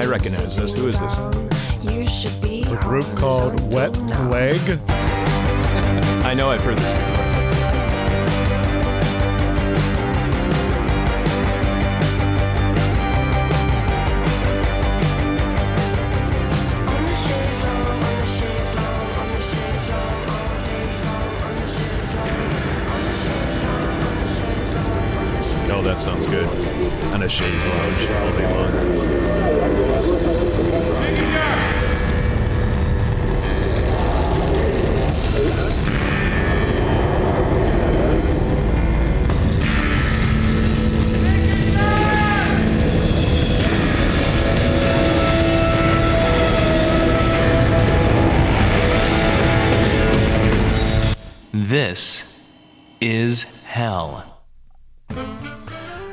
[0.00, 0.74] I recognize this.
[0.74, 1.18] Who is this?
[1.82, 3.98] It's a group called Wet
[4.30, 4.80] Leg.
[6.24, 7.10] I know I've heard this before.
[25.72, 26.46] Oh, that sounds good.
[27.12, 29.59] On a shades lounge all day long.
[30.00, 30.39] Is hell.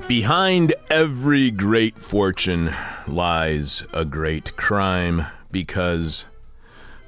[0.07, 2.73] Behind every great fortune
[3.07, 6.27] lies a great crime because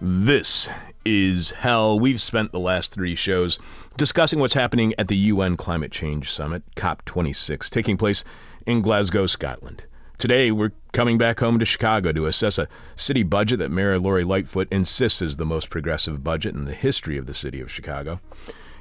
[0.02, 0.70] this
[1.06, 1.98] is hell.
[1.98, 3.58] We've spent the last three shows
[3.96, 8.26] discussing what's happening at the UN Climate Change Summit, COP26, taking place
[8.66, 9.86] in Glasgow, Scotland.
[10.18, 14.26] Today, we're coming back home to Chicago to assess a city budget that Mayor Lori
[14.26, 18.20] Lightfoot insists is the most progressive budget in the history of the city of Chicago.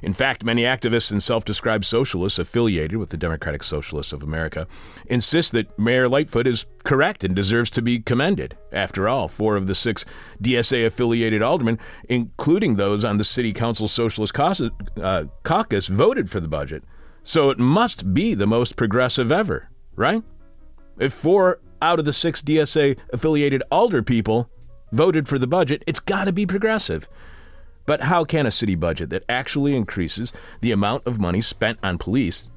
[0.02, 4.66] In fact, many activists and self described socialists affiliated with the Democratic Socialists of America
[5.06, 8.56] insist that Mayor Lightfoot is correct and deserves to be commended.
[8.72, 10.04] After all, four of the six
[10.42, 16.40] DSA affiliated aldermen, including those on the City Council Socialist Caucus, uh, caucus, voted for
[16.40, 16.84] the budget.
[17.22, 20.22] So it must be the most progressive ever, right?
[20.98, 24.50] If four out of the six DSA affiliated alder people
[24.92, 27.08] voted for the budget, it's got to be progressive.
[27.88, 31.96] But how can a city budget that actually increases the amount of money spent on
[31.96, 32.50] police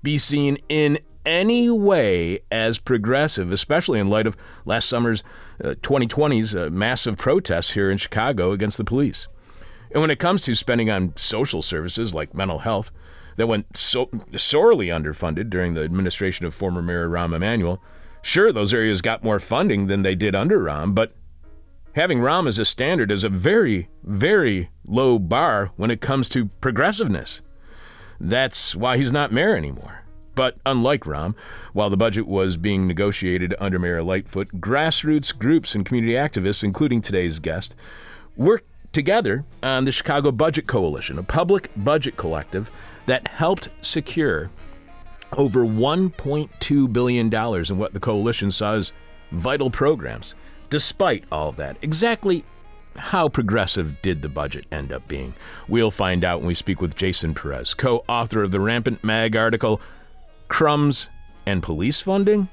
[0.00, 5.24] be seen in any way as progressive, especially in light of last summer's
[5.64, 9.26] uh, 2020's uh, massive protests here in Chicago against the police?
[9.90, 12.92] And when it comes to spending on social services like mental health,
[13.38, 17.82] that went so sorely underfunded during the administration of former Mayor Rahm Emanuel,
[18.22, 21.16] sure, those areas got more funding than they did under Rahm, but
[21.94, 26.46] having Rahm as a standard is a very, very low bar when it comes to
[26.60, 27.42] progressiveness.
[28.20, 30.04] That's why he's not mayor anymore.
[30.34, 31.34] But unlike Rahm,
[31.72, 37.00] while the budget was being negotiated under Mayor Lightfoot, grassroots groups and community activists, including
[37.00, 37.74] today's guest,
[38.36, 42.70] worked together on the Chicago Budget Coalition, a public budget collective
[43.06, 44.50] that helped secure
[45.36, 48.92] over $1.2 billion in what the coalition saw as
[49.30, 50.34] vital programs.
[50.70, 52.44] Despite all that, exactly
[52.96, 55.34] how progressive did the budget end up being?
[55.68, 59.34] We'll find out when we speak with Jason Perez, co author of the Rampant Mag
[59.34, 59.80] article,
[60.48, 61.08] Crumbs
[61.44, 62.48] and Police Funding?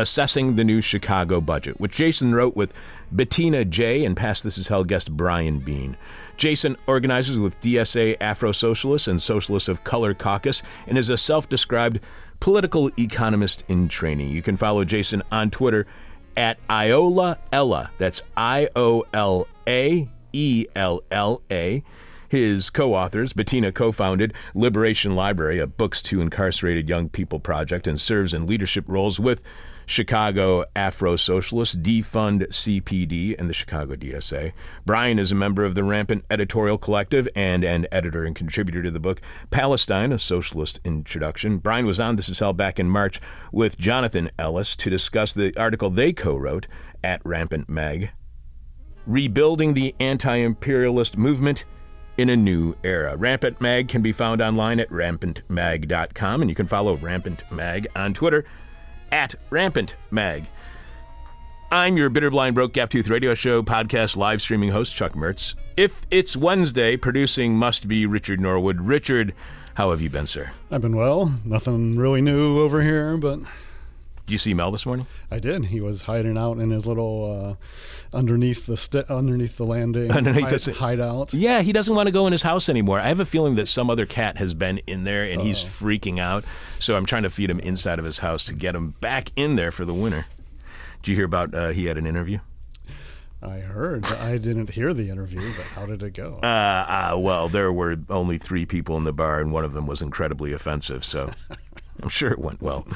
[0.00, 2.72] Assessing the New Chicago Budget, which Jason wrote with
[3.10, 4.04] Bettina J.
[4.04, 5.96] and past This Is Hell guest Brian Bean.
[6.36, 11.48] Jason organizes with DSA Afro Socialists and Socialists of Color Caucus and is a self
[11.48, 11.98] described
[12.38, 14.30] political economist in training.
[14.30, 15.86] You can follow Jason on Twitter
[16.38, 17.90] at Iola Ella.
[17.98, 21.82] That's I O L A E L L A.
[22.28, 27.86] His co authors, Bettina co founded Liberation Library, a books to incarcerated young people project,
[27.86, 29.42] and serves in leadership roles with
[29.88, 34.52] Chicago Afro Socialists, Defund CPD, and the Chicago DSA.
[34.84, 38.90] Brian is a member of the Rampant Editorial Collective and an editor and contributor to
[38.90, 41.56] the book Palestine, a Socialist Introduction.
[41.56, 43.18] Brian was on This Is Hell back in March
[43.50, 46.68] with Jonathan Ellis to discuss the article they co wrote
[47.02, 48.10] at Rampant Mag
[49.06, 51.64] Rebuilding the Anti Imperialist Movement
[52.18, 53.16] in a New Era.
[53.16, 58.12] Rampant Mag can be found online at rampantmag.com, and you can follow Rampant Mag on
[58.12, 58.44] Twitter
[59.12, 60.44] at Rampant Mag.
[61.70, 65.54] I'm your bitter, blind, broke, gap tooth radio show podcast live streaming host, Chuck Mertz.
[65.76, 68.80] If it's Wednesday, producing must be Richard Norwood.
[68.80, 69.34] Richard,
[69.74, 70.50] how have you been, sir?
[70.70, 71.34] I've been well.
[71.44, 73.40] Nothing really new over here, but
[74.28, 75.06] Did you see Mel this morning?
[75.30, 75.64] I did.
[75.64, 77.56] He was hiding out in his little
[78.12, 81.32] uh, underneath the sti underneath the landing Underneath hide- the hideout.
[81.32, 83.00] Yeah, he doesn't want to go in his house anymore.
[83.00, 86.18] I have a feeling that some other cat has been in there and he's freaking
[86.20, 86.44] out.
[86.78, 89.54] So I'm trying to feed him inside of his house to get him back in
[89.54, 90.26] there for the winter.
[91.02, 92.40] Did you hear about uh, he had an interview?
[93.40, 94.04] I heard.
[94.08, 96.38] I didn't hear the interview, but how did it go?
[96.42, 99.86] Uh, uh, well, there were only three people in the bar, and one of them
[99.86, 101.30] was incredibly offensive, so
[102.02, 102.86] I'm sure it went well.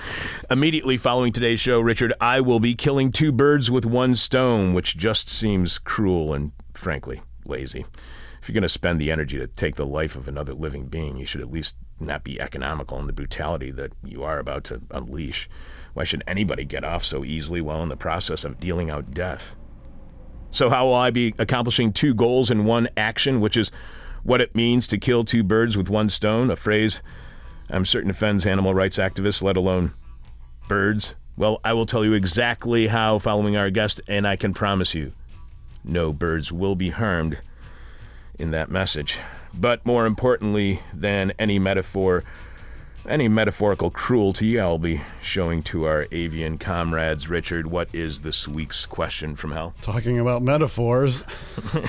[0.51, 4.97] Immediately following today's show, Richard, I will be killing two birds with one stone, which
[4.97, 7.85] just seems cruel and, frankly, lazy.
[8.41, 11.17] if you're going to spend the energy to take the life of another living being,
[11.17, 14.81] you should at least not be economical in the brutality that you are about to
[14.91, 15.49] unleash.
[15.95, 19.55] Why should anybody get off so easily while in the process of dealing out death?
[20.51, 23.71] So, how will I be accomplishing two goals in one action, which is
[24.23, 27.03] what it means to kill two birds with one stone, a phrase
[27.73, 29.95] I'm certain offends animal rights activists, let alone
[30.69, 31.15] birds?
[31.37, 35.13] Well, I will tell you exactly how following our guest, and I can promise you
[35.83, 37.39] no birds will be harmed
[38.39, 39.19] in that message.
[39.55, 42.25] But more importantly than any metaphor,
[43.09, 47.29] any metaphorical cruelty, I'll be showing to our avian comrades.
[47.29, 49.75] Richard, what is this week's question from hell?
[49.81, 51.25] Talking about metaphors.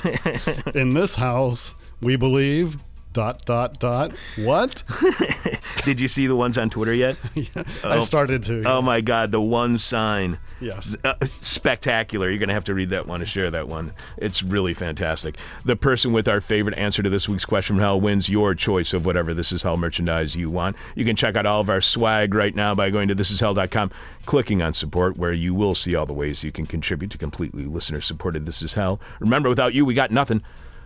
[0.73, 2.77] In this house, we believe
[3.13, 4.83] dot dot dot what
[5.85, 7.19] Did you see the ones on Twitter yet?
[7.83, 10.39] i started to Oh my God, the one sign.
[10.61, 12.29] yes Uh, spectacular.
[12.29, 13.93] You're going to have to read that one to share that one.
[14.17, 15.35] It's really fantastic.
[15.65, 18.93] The person with our favorite answer to this week's question from hell wins your choice
[18.93, 20.75] of whatever This Is Hell merchandise you want.
[20.95, 23.91] You can check out all of our swag right now by going to thisishell.com,
[24.25, 27.65] clicking on support, where you will see all the ways you can contribute to completely
[27.65, 28.99] listener supported This Is Hell.
[29.19, 30.41] Remember, without you, we got nothing.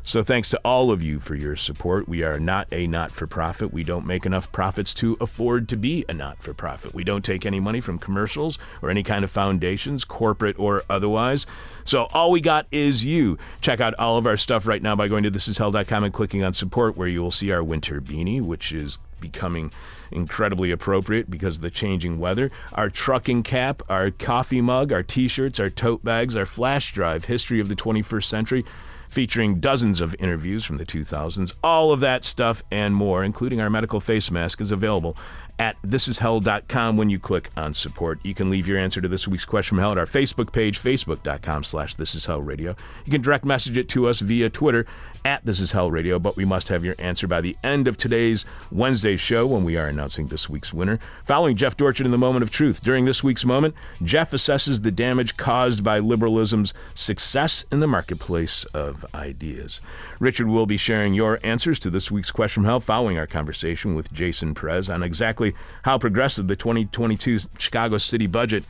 [0.07, 2.07] So thanks to all of you for your support.
[2.07, 3.73] We are not a not for profit.
[3.73, 6.93] We don't make enough profits to afford to be a not for profit.
[6.93, 11.45] We don't take any money from commercials or any kind of foundations, corporate or otherwise.
[11.83, 13.37] So all we got is you.
[13.59, 16.53] Check out all of our stuff right now by going to thisishell.com and clicking on
[16.53, 19.73] support, where you will see our winter beanie, which is becoming
[20.09, 22.49] incredibly appropriate because of the changing weather.
[22.71, 27.25] Our trucking cap, our coffee mug, our t shirts, our tote bags, our flash drive,
[27.25, 28.63] history of the 21st century
[29.09, 31.53] featuring dozens of interviews from the 2000s.
[31.63, 35.17] All of that stuff and more, including our medical face mask, is available
[35.59, 38.19] at thisishell.com when you click on support.
[38.23, 40.81] You can leave your answer to this week's question from hell at our Facebook page,
[40.81, 42.77] facebook.com slash thisishellradio.
[43.05, 44.85] You can direct message it to us via Twitter
[45.27, 47.97] at This Is Hell Radio, but we must have your answer by the end of
[47.97, 50.99] today's Wednesday show when we are announcing this week's winner.
[51.25, 52.81] Following Jeff Dorchen in the moment of truth.
[52.81, 58.63] During this week's moment, Jeff assesses the damage caused by liberalism's success in the marketplace
[58.73, 59.81] of ideas.
[60.21, 63.95] Richard will be sharing your answers to this week's question from hell following our conversation
[63.95, 65.53] with Jason Perez on exactly
[65.83, 68.63] how progressive the 2022 Chicago City budget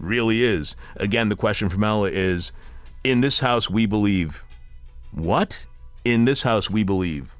[0.00, 0.74] really is.
[0.96, 2.50] Again, the question from hell is
[3.04, 4.44] In this house, we believe.
[5.12, 5.66] What?
[6.04, 7.34] In this house, we believe.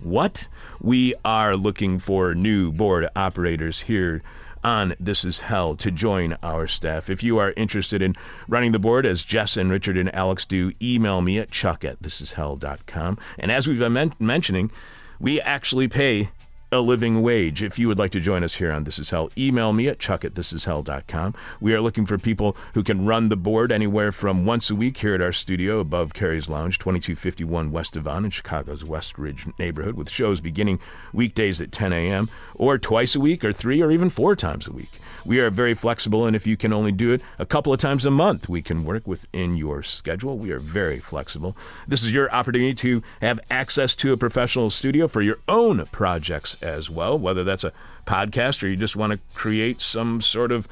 [0.00, 0.48] What?
[0.80, 4.22] We are looking for new board operators here
[4.62, 7.08] on This Is Hell to join our staff.
[7.08, 8.14] If you are interested in
[8.48, 12.02] running the board, as Jess and Richard and Alex do, email me at chuck at
[12.02, 13.18] thisishell.com.
[13.38, 14.70] And as we've been men- mentioning,
[15.18, 16.30] we actually pay
[16.70, 17.62] a living wage.
[17.62, 19.98] If you would like to join us here on This Is Hell, email me at
[19.98, 21.34] chuck at thisishell.com.
[21.60, 24.98] We are looking for people who can run the board anywhere from once a week
[24.98, 29.94] here at our studio above Carrie's Lounge, 2251 West Devon in Chicago's West Ridge neighborhood,
[29.94, 30.78] with shows beginning
[31.12, 34.72] weekdays at 10 a.m., or twice a week, or three, or even four times a
[34.72, 35.00] week.
[35.24, 38.04] We are very flexible, and if you can only do it a couple of times
[38.04, 40.36] a month, we can work within your schedule.
[40.36, 41.56] We are very flexible.
[41.86, 46.57] This is your opportunity to have access to a professional studio for your own projects
[46.62, 47.72] as well, whether that's a
[48.06, 50.68] podcast or you just want to create some sort of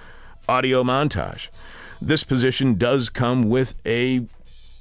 [0.48, 1.48] audio montage.
[2.00, 4.26] This position does come with a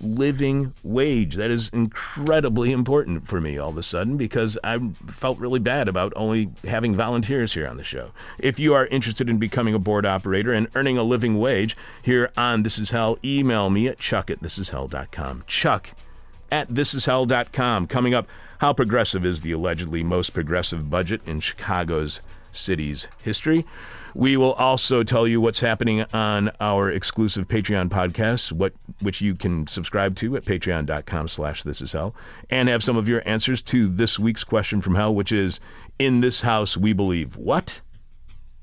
[0.02, 1.36] living wage.
[1.36, 5.88] That is incredibly important for me all of a sudden because I felt really bad
[5.88, 8.12] about only having volunteers here on the show.
[8.40, 12.31] If you are interested in becoming a board operator and earning a living wage here
[12.36, 15.44] on This Is Hell, email me at chuck at thisishell.com.
[15.47, 15.92] Chuck
[16.52, 17.88] at thisishell.com.
[17.88, 18.28] Coming up,
[18.59, 22.21] how progressive is the allegedly most progressive budget in Chicago's
[22.52, 23.66] city's history?
[24.14, 29.35] We will also tell you what's happening on our exclusive Patreon podcast, what which you
[29.35, 32.16] can subscribe to at patreon.com slash this is hell,
[32.50, 35.59] and have some of your answers to this week's question from hell, which is
[36.00, 37.81] In this house we believe what?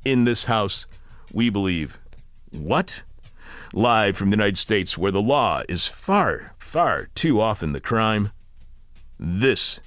[0.04, 0.86] In this house
[1.32, 1.98] we believe
[2.50, 3.02] what?
[3.74, 8.32] Live from the United States, where the law is far, far too often the crime.
[9.24, 9.78] This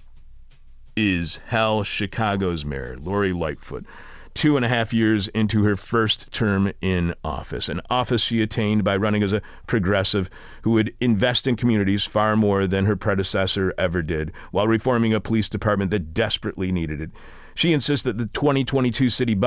[0.96, 3.86] is Hell Chicago's mayor, Lori Lightfoot,
[4.34, 8.86] two and a half years into her first term in office, an office she attained
[8.86, 10.30] by running as a progressive
[10.62, 15.20] who would invest in communities far more than her predecessor ever did, while reforming a
[15.20, 17.12] police department that desperately needed it.
[17.56, 19.40] She insists that the 2022 city,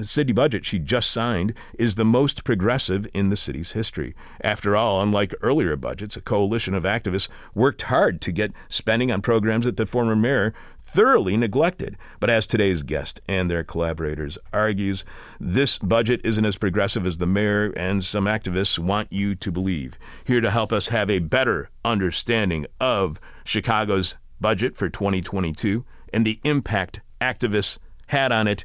[0.00, 4.14] city budget she just signed is the most progressive in the city's history.
[4.40, 9.22] After all, unlike earlier budgets, a coalition of activists worked hard to get spending on
[9.22, 11.98] programs that the former mayor thoroughly neglected.
[12.20, 15.04] But as today's guest and their collaborators argues,
[15.40, 19.98] this budget isn't as progressive as the mayor and some activists want you to believe.
[20.24, 26.38] Here to help us have a better understanding of Chicago's budget for 2022 and the
[26.44, 28.64] impact activists had on it.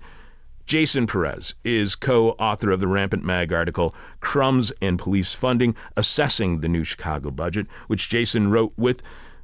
[0.65, 6.62] Jason Perez is co author of the Rampant Mag article, Crumbs and Police Funding Assessing
[6.62, 9.01] the New Chicago Budget, which Jason wrote with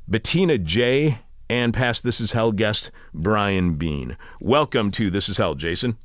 [0.08, 4.16] Bettina J and past This Is Hell guest Brian Bean.
[4.39, 5.98] Welcome to This Is Hell, Jason.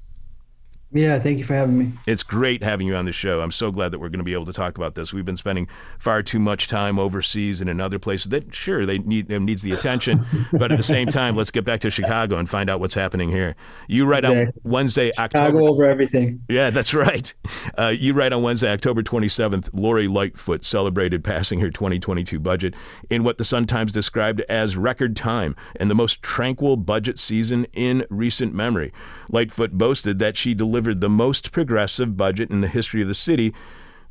[0.95, 1.93] Yeah, thank you for having me.
[2.07, 3.41] It's great having you on the show.
[3.41, 5.13] I'm so glad that we're going to be able to talk about this.
[5.13, 5.67] We've been spending
[5.99, 9.63] far too much time overseas and in other places that sure they need them needs
[9.63, 12.79] the attention, but at the same time, let's get back to Chicago and find out
[12.79, 13.57] what's happening here.
[13.89, 14.61] You write exactly.
[14.65, 15.47] on Wednesday, October.
[15.47, 16.41] Chicago over everything.
[16.49, 17.35] Yeah, that's right.
[17.77, 19.69] Uh, you write on Wednesday, October 27th.
[19.73, 22.75] Lori Lightfoot celebrated passing her 2022 budget
[23.11, 27.67] in what the Sun Times described as record time and the most tranquil budget season
[27.73, 28.93] in recent memory.
[29.29, 33.15] Lightfoot boasted that she delivered delivered the most progressive budget in the history of the
[33.15, 33.55] city,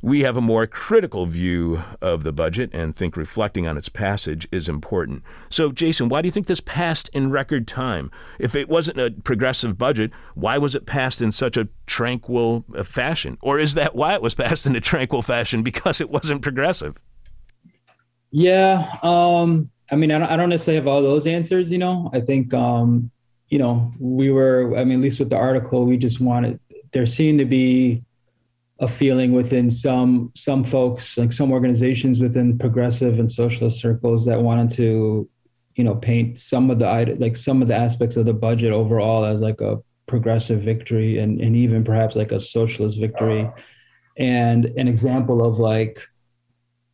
[0.02, 4.48] we have a more critical view of the budget and think reflecting on its passage
[4.50, 5.22] is important.
[5.48, 8.10] So, Jason, why do you think this passed in record time?
[8.40, 12.82] If it wasn't a progressive budget, why was it passed in such a tranquil uh,
[12.82, 13.38] fashion?
[13.40, 16.96] Or is that why it was passed in a tranquil fashion because it wasn't progressive?
[18.32, 18.98] Yeah.
[19.04, 22.10] Um, I mean, I don't, I don't necessarily have all those answers, you know.
[22.12, 23.12] I think um,
[23.54, 26.58] you know, we were, I mean, at least with the article, we just wanted,
[26.94, 28.02] there seemed to be
[28.78, 34.40] a feeling within some some folks, like some organizations within progressive and socialist circles that
[34.40, 35.28] wanted to,
[35.74, 39.24] you know, paint some of the like some of the aspects of the budget overall
[39.24, 43.50] as like a progressive victory and and even perhaps like a socialist victory.
[44.16, 45.98] And an example of like,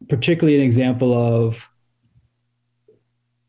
[0.09, 1.69] particularly an example of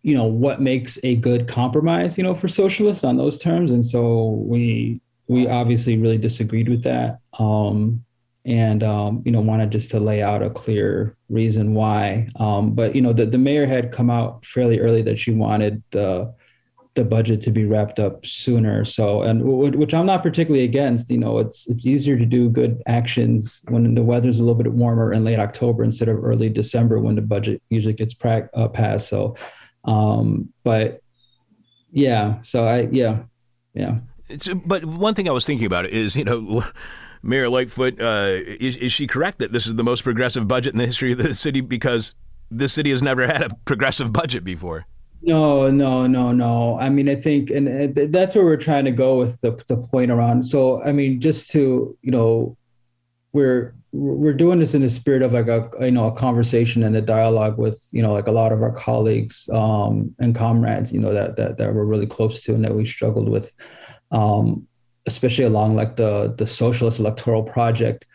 [0.04, 3.86] you know what makes a good compromise you know for socialists on those terms and
[3.86, 5.00] so we
[5.32, 8.04] we obviously really disagreed with that um,
[8.44, 12.28] and um, you know wanted just to lay out a clear reason why.
[12.36, 15.82] Um, but you know the, the mayor had come out fairly early that she wanted
[15.92, 16.34] the
[16.96, 18.84] the budget to be wrapped up sooner.
[18.84, 22.50] So and w- which i'm not particularly against you know it's it's easier to do
[22.50, 26.50] good actions when the weather's a little bit warmer in late october instead of early
[26.50, 29.08] december when the budget usually gets pra- uh, passed.
[29.08, 29.38] So
[29.86, 31.00] um, but
[31.94, 33.24] yeah, so I yeah,
[33.74, 34.00] yeah.
[34.66, 36.64] But one thing I was thinking about is you know.
[37.24, 40.80] Mayor Lightfoot, uh, is, is she correct that this is the most progressive budget in
[40.80, 42.16] the history of the city because
[42.50, 44.88] this city has never had a progressive budget before?
[45.22, 46.80] No, no, no, no.
[46.80, 50.10] I mean, I think, and that's where we're trying to go with the the point
[50.10, 50.44] around.
[50.48, 52.58] So, I mean, just to you know,
[53.34, 56.96] we're we're doing this in the spirit of like a you know a conversation and
[56.96, 61.00] a dialogue with you know like a lot of our colleagues um, and comrades you
[61.00, 63.54] know that that that we're really close to and that we struggled with
[64.12, 64.68] um,
[65.06, 68.06] especially along like the the socialist electoral project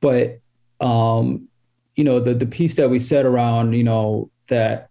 [0.00, 0.38] but
[0.80, 1.48] um,
[1.96, 4.88] you know the the piece that we said around you know that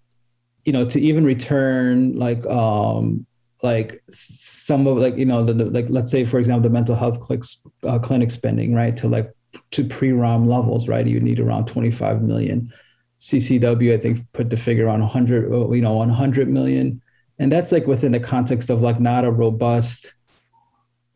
[0.65, 3.25] you know to even return like um
[3.61, 6.95] like some of like you know the, the like let's say for example the mental
[6.95, 9.33] health clicks, uh, clinic spending right to like
[9.71, 11.05] to pre-Rahm levels, right?
[11.05, 12.71] You need around 25 million.
[13.19, 17.01] CCW, I think, put the figure on 100, you know, 100 million,
[17.39, 20.13] and that's like within the context of like not a robust,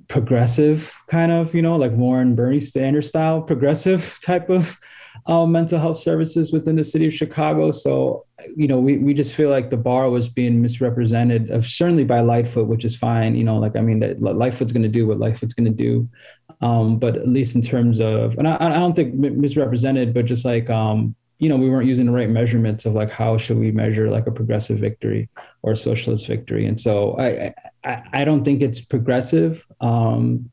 [0.07, 4.77] progressive kind of, you know, like Warren Bernie Sanders style progressive type of
[5.25, 7.71] um, mental health services within the city of Chicago.
[7.71, 12.03] So, you know, we we just feel like the bar was being misrepresented, of certainly
[12.03, 13.35] by Lightfoot, which is fine.
[13.35, 16.05] You know, like I mean, that Lightfoot's going to do what Lightfoot's going to do.
[16.61, 20.43] Um, but at least in terms of, and I, I don't think misrepresented, but just
[20.43, 23.71] like, um, you know, we weren't using the right measurements of like how should we
[23.71, 25.29] measure like a progressive victory
[25.61, 26.65] or socialist victory.
[26.65, 27.53] And so I,
[27.83, 29.63] I, I don't think it's progressive.
[29.79, 30.51] Um,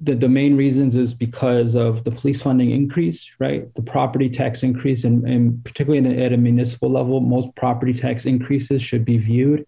[0.00, 3.72] the, the main reasons is because of the police funding increase, right?
[3.74, 8.82] The property tax increase, and, and particularly at a municipal level, most property tax increases
[8.82, 9.66] should be viewed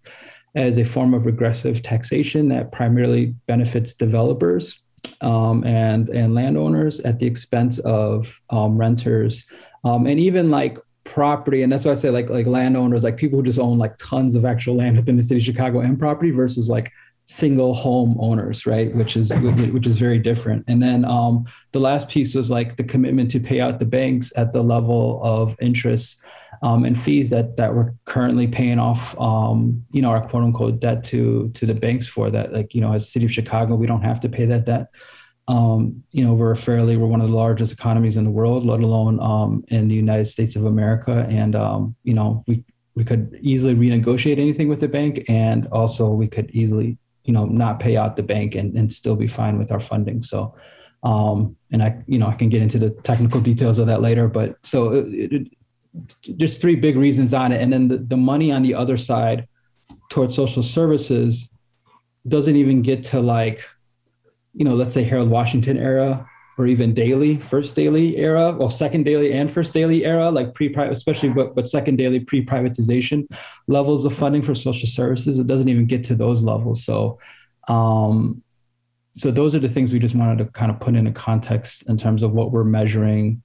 [0.55, 4.81] as a form of regressive taxation that primarily benefits developers
[5.21, 9.47] um, and and landowners at the expense of um, renters,
[9.85, 11.63] um, and even like property.
[11.63, 14.35] And that's why I say like like landowners, like people who just own like tons
[14.35, 16.93] of actual land within the city of Chicago and property versus like
[17.27, 18.95] single home owners, right?
[18.95, 20.65] Which is which is very different.
[20.69, 24.33] And then um, the last piece was like the commitment to pay out the banks
[24.37, 26.21] at the level of interest
[26.63, 30.81] um, and fees that that we're currently paying off, um, you know, our quote unquote
[30.81, 32.53] debt to to the banks for that.
[32.53, 34.89] Like you know, as city of Chicago, we don't have to pay that debt.
[35.49, 38.81] Um, you know, we're fairly we're one of the largest economies in the world, let
[38.81, 43.39] alone um, in the United States of America, and um, you know we we could
[43.41, 47.97] easily renegotiate anything with the bank, and also we could easily you know not pay
[47.97, 50.23] out the bank and, and still be fine with our funding.
[50.23, 50.55] So
[51.03, 54.29] um, and i you know i can get into the technical details of that later
[54.29, 55.49] but so it, it,
[56.29, 57.61] there's three big reasons on it.
[57.61, 59.47] And then the, the money on the other side
[60.11, 61.51] towards social services
[62.29, 63.65] doesn't even get to like
[64.57, 66.27] you know let's say harold washington era
[66.59, 70.93] or even Daley, first Daley era, well, second Daley and first Daley era, like pre-private,
[70.93, 73.27] especially but, but second Daley pre-privatization
[73.69, 75.39] levels of funding for social services.
[75.39, 76.85] It doesn't even get to those levels.
[76.85, 77.19] So,
[77.69, 78.43] um,
[79.19, 81.99] so those are the things we just wanted to kind of put into context in
[81.99, 83.43] terms of what we're measuring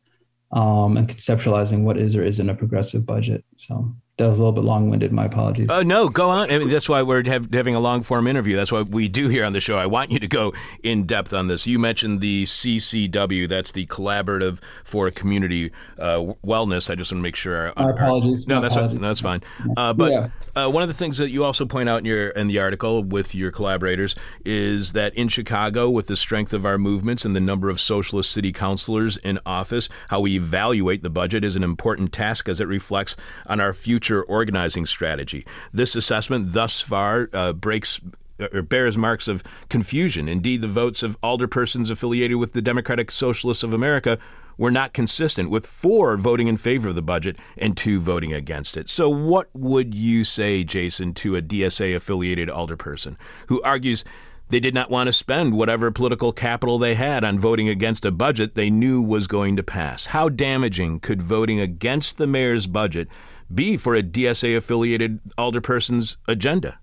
[0.53, 3.43] um, and conceptualizing what is or isn't a progressive budget.
[3.57, 5.11] So that was a little bit long-winded.
[5.11, 5.67] My apologies.
[5.69, 6.51] Oh uh, no, go on.
[6.51, 8.55] I mean, that's why we're have, having a long-form interview.
[8.55, 9.77] That's what we do here on the show.
[9.77, 11.65] I want you to go in depth on this.
[11.65, 13.49] You mentioned the CCW.
[13.49, 16.89] That's the Collaborative for Community uh, Wellness.
[16.89, 17.73] I just want to make sure.
[17.75, 18.47] My apologies.
[18.47, 19.01] No, My that's apologies.
[19.01, 19.41] no, that's fine.
[19.75, 20.29] Uh, but yeah.
[20.53, 23.03] Uh, one of the things that you also point out in your in the article
[23.03, 27.39] with your collaborators is that in Chicago, with the strength of our movements and the
[27.39, 32.11] number of socialist city councilors in office, how we evaluate the budget is an important
[32.11, 33.15] task as it reflects
[33.47, 35.45] on our future future organizing strategy.
[35.73, 38.01] This assessment thus far uh, breaks
[38.39, 40.27] uh, or bears marks of confusion.
[40.27, 44.17] Indeed, the votes of alderpersons affiliated with the Democratic Socialists of America
[44.57, 48.75] were not consistent, with four voting in favor of the budget and two voting against
[48.75, 48.89] it.
[48.89, 53.15] So, what would you say, Jason, to a DSA affiliated alderperson
[53.47, 54.03] who argues
[54.49, 58.11] they did not want to spend whatever political capital they had on voting against a
[58.11, 60.07] budget they knew was going to pass?
[60.07, 63.07] How damaging could voting against the mayor's budget
[63.55, 66.79] be for a DSA affiliated alderperson's agenda?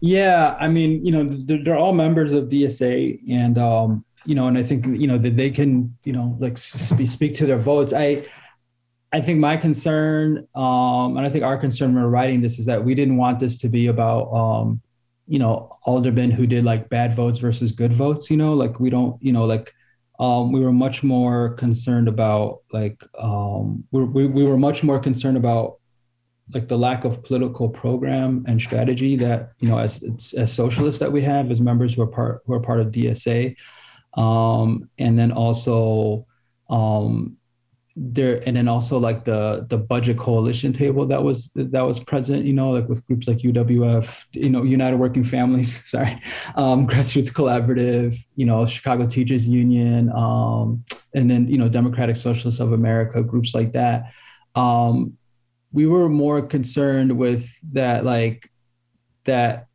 [0.00, 4.48] Yeah, I mean, you know, they're, they're all members of DSA, and um, you know,
[4.48, 7.58] and I think you know that they can, you know, like speak, speak to their
[7.58, 7.92] votes.
[7.92, 8.26] I,
[9.12, 12.66] I think my concern, um, and I think our concern when we're writing this is
[12.66, 14.80] that we didn't want this to be about, um,
[15.26, 18.30] you know, aldermen who did like bad votes versus good votes.
[18.30, 19.72] You know, like we don't, you know, like
[20.18, 25.00] um, we were much more concerned about like um, we, we, we were much more
[25.00, 25.78] concerned about
[26.52, 30.02] like the lack of political program and strategy that you know as
[30.36, 33.56] as socialists that we have as members who are part who are part of DSA,
[34.14, 36.26] um, and then also
[36.70, 37.36] um,
[37.96, 42.44] there and then also like the the budget coalition table that was that was present
[42.44, 46.20] you know like with groups like uwf you know united working families sorry
[46.56, 52.58] um, grassroots collaborative you know chicago teachers union um, and then you know democratic socialists
[52.58, 54.12] of america groups like that.
[54.54, 55.16] Um,
[55.72, 58.50] we were more concerned with that like
[59.24, 59.66] that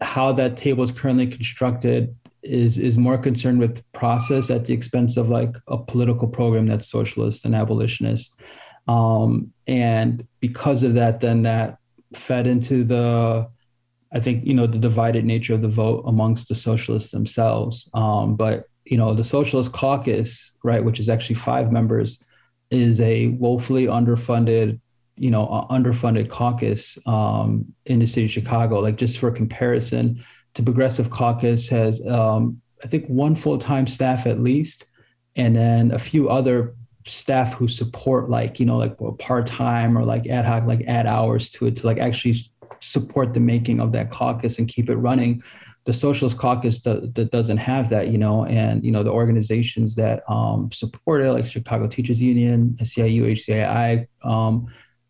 [0.00, 2.16] how that table is currently constructed
[2.48, 6.90] is is more concerned with process at the expense of like a political program that's
[6.90, 8.40] socialist and abolitionist.
[8.86, 11.78] Um, and because of that then that
[12.14, 13.46] fed into the
[14.14, 17.90] i think you know the divided nature of the vote amongst the socialists themselves.
[17.94, 22.24] Um, but you know the socialist caucus right which is actually five members
[22.70, 24.80] is a woefully underfunded
[25.16, 28.78] you know underfunded caucus um, in the city of chicago.
[28.80, 34.26] Like just for comparison the Progressive Caucus has, um, I think, one full time staff
[34.26, 34.86] at least,
[35.36, 36.74] and then a few other
[37.06, 41.06] staff who support, like, you know, like part time or like ad hoc, like add
[41.06, 42.36] hours to it to like actually
[42.80, 45.42] support the making of that caucus and keep it running.
[45.84, 49.94] The Socialist Caucus do, that doesn't have that, you know, and you know the organizations
[49.94, 54.66] that um, support it, like Chicago Teachers Union, SEIU, HCII, um,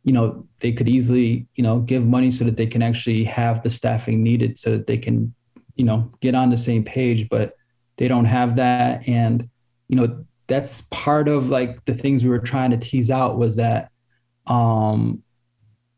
[0.08, 3.62] you know, they could easily, you know, give money so that they can actually have
[3.62, 5.34] the staffing needed so that they can
[5.78, 7.54] you know get on the same page but
[7.98, 9.06] they don't have that.
[9.06, 9.48] And
[9.88, 13.56] you know that's part of like the things we were trying to tease out was
[13.56, 13.90] that
[14.46, 15.22] um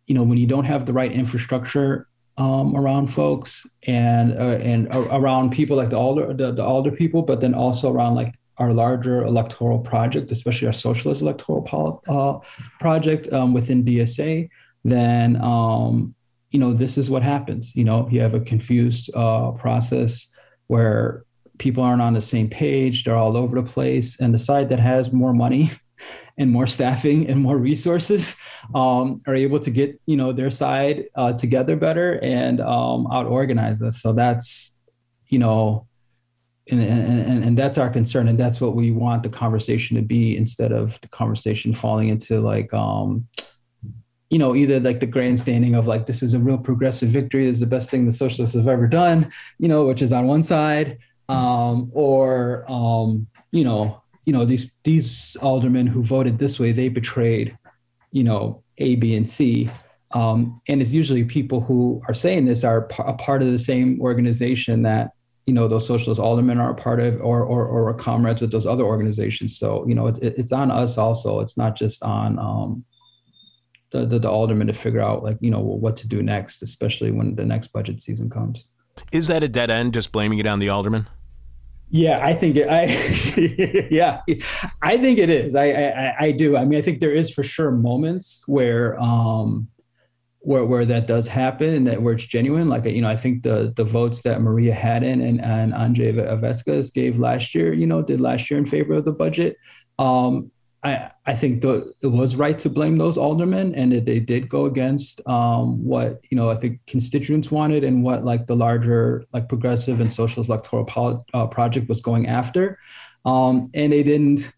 [0.07, 4.89] you know when you don't have the right infrastructure um, around folks and uh, and
[4.93, 8.73] around people like the older the, the alder people but then also around like our
[8.73, 12.39] larger electoral project especially our socialist electoral pol- uh,
[12.79, 14.49] project um, within dsa
[14.85, 16.15] then um,
[16.51, 17.75] you know, this is what happens.
[17.75, 20.27] You know, you have a confused uh, process
[20.67, 21.25] where
[21.59, 24.81] people aren't on the same page, they're all over the place, and the side that
[24.81, 25.71] has more money
[26.39, 28.37] and more staffing and more resources
[28.75, 33.27] um, are able to get you know their side uh, together better and um, out
[33.27, 34.75] organize us so that's
[35.29, 35.87] you know
[36.71, 40.37] and, and, and that's our concern and that's what we want the conversation to be
[40.37, 43.27] instead of the conversation falling into like um
[44.29, 47.57] you know either like the grandstanding of like this is a real progressive victory this
[47.57, 50.43] is the best thing the socialists have ever done you know which is on one
[50.43, 56.73] side um or um you know you know these these aldermen who voted this way
[56.73, 57.57] they betrayed
[58.13, 59.71] you know a b and c.
[60.13, 63.61] Um, and it's usually people who are saying this are p- a part of the
[63.61, 65.13] same organization that
[65.51, 68.53] you know those socialist aldermen are a part of or or, or are comrades with
[68.53, 72.39] those other organizations so you know it, it's on us also it's not just on
[72.39, 72.85] um,
[73.91, 77.11] the, the, the aldermen to figure out like you know what to do next especially
[77.11, 78.67] when the next budget season comes
[79.11, 81.09] is that a dead end just blaming it on the aldermen
[81.93, 82.69] yeah, I think it.
[82.69, 82.85] I
[83.91, 84.21] yeah,
[84.81, 85.57] I think it is.
[85.57, 86.57] I, I I do.
[86.57, 89.67] I mean, I think there is for sure moments where um
[90.41, 92.69] where where that does happen and that where it's genuine.
[92.69, 96.91] Like you know, I think the the votes that Maria Hadden and and Andre Vasquez
[96.91, 99.57] gave last year, you know, did last year in favor of the budget.
[99.99, 100.51] Um,
[100.83, 104.49] I I think the it was right to blame those aldermen, and that they did
[104.49, 109.25] go against um, what you know I think constituents wanted and what like the larger
[109.35, 112.79] like progressive and socialist electoral uh, project was going after,
[113.27, 114.53] um, and they didn't.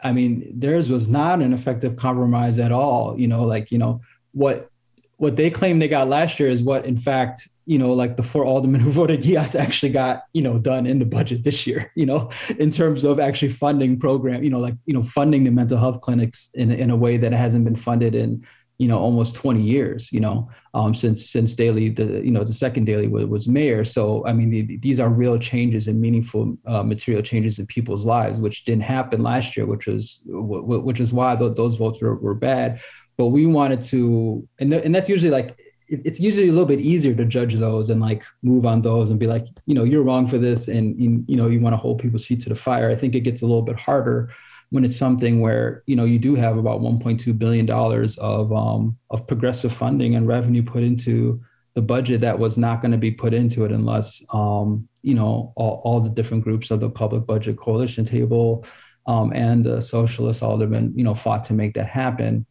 [0.00, 3.18] I mean, theirs was not an effective compromise at all.
[3.18, 4.70] You know, like you know what
[5.18, 8.22] what they claim they got last year is what, in fact, you know, like the
[8.22, 11.92] four aldermen who voted yes actually got, you know, done in the budget this year,
[11.96, 15.50] you know, in terms of actually funding program, you know, like, you know, funding the
[15.50, 18.46] mental health clinics in, in a way that hasn't been funded in,
[18.78, 22.54] you know, almost 20 years, you know, um, since, since Daley, the, you know, the
[22.54, 23.84] second Daley was, was mayor.
[23.84, 28.04] So, I mean, the, these are real changes and meaningful uh, material changes in people's
[28.04, 32.36] lives, which didn't happen last year, which was, which is why those votes were, were
[32.36, 32.80] bad
[33.18, 36.66] but we wanted to and, th- and that's usually like it, it's usually a little
[36.66, 39.84] bit easier to judge those and like move on those and be like you know
[39.84, 42.56] you're wrong for this and you, know you want to hold people's feet to the
[42.56, 42.90] fire.
[42.90, 44.30] I think it gets a little bit harder
[44.70, 48.96] when it's something where you know you do have about 1.2 billion dollars of um,
[49.10, 51.42] of progressive funding and revenue put into
[51.74, 55.52] the budget that was not going to be put into it unless um, you know
[55.56, 58.64] all, all the different groups of the public budget coalition table
[59.06, 62.44] um, and the socialist aldermen you know fought to make that happen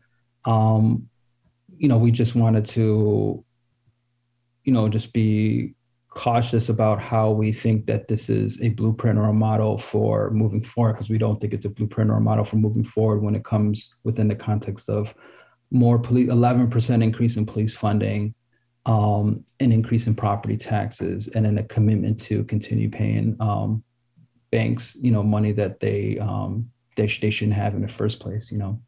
[0.47, 1.07] um,
[1.77, 3.43] you know, we just wanted to,
[4.63, 5.75] you know, just be
[6.09, 10.63] cautious about how we think that this is a blueprint or a model for moving
[10.63, 13.35] forward because we don't think it's a blueprint or a model for moving forward when
[13.35, 15.13] it comes within the context of
[15.69, 18.33] more police 11% increase in police funding
[18.85, 23.83] um, an increase in property taxes and then a commitment to continue paying um,
[24.49, 28.21] banks you know money that they um, they, sh- they shouldn't have in the first
[28.21, 28.79] place you know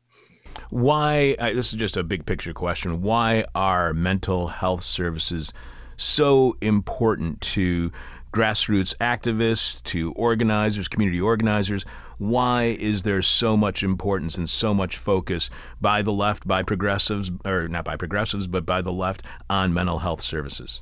[0.70, 5.54] why, this is just a big picture question, why are mental health services
[5.98, 7.92] so important to
[8.32, 11.86] grassroots activists, to organizers, community organizers?
[12.18, 15.50] Why is there so much importance and so much focus
[15.82, 20.00] by the left, by progressives, or not by progressives, but by the left on mental
[20.00, 20.82] health services?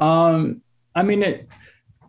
[0.00, 0.62] Um,
[0.94, 1.48] I mean, it,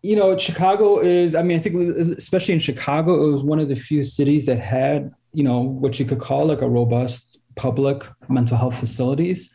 [0.04, 3.70] you know, Chicago is, I mean, I think especially in Chicago, it was one of
[3.70, 8.08] the few cities that had you know what you could call like a robust public
[8.30, 9.50] mental health facilities.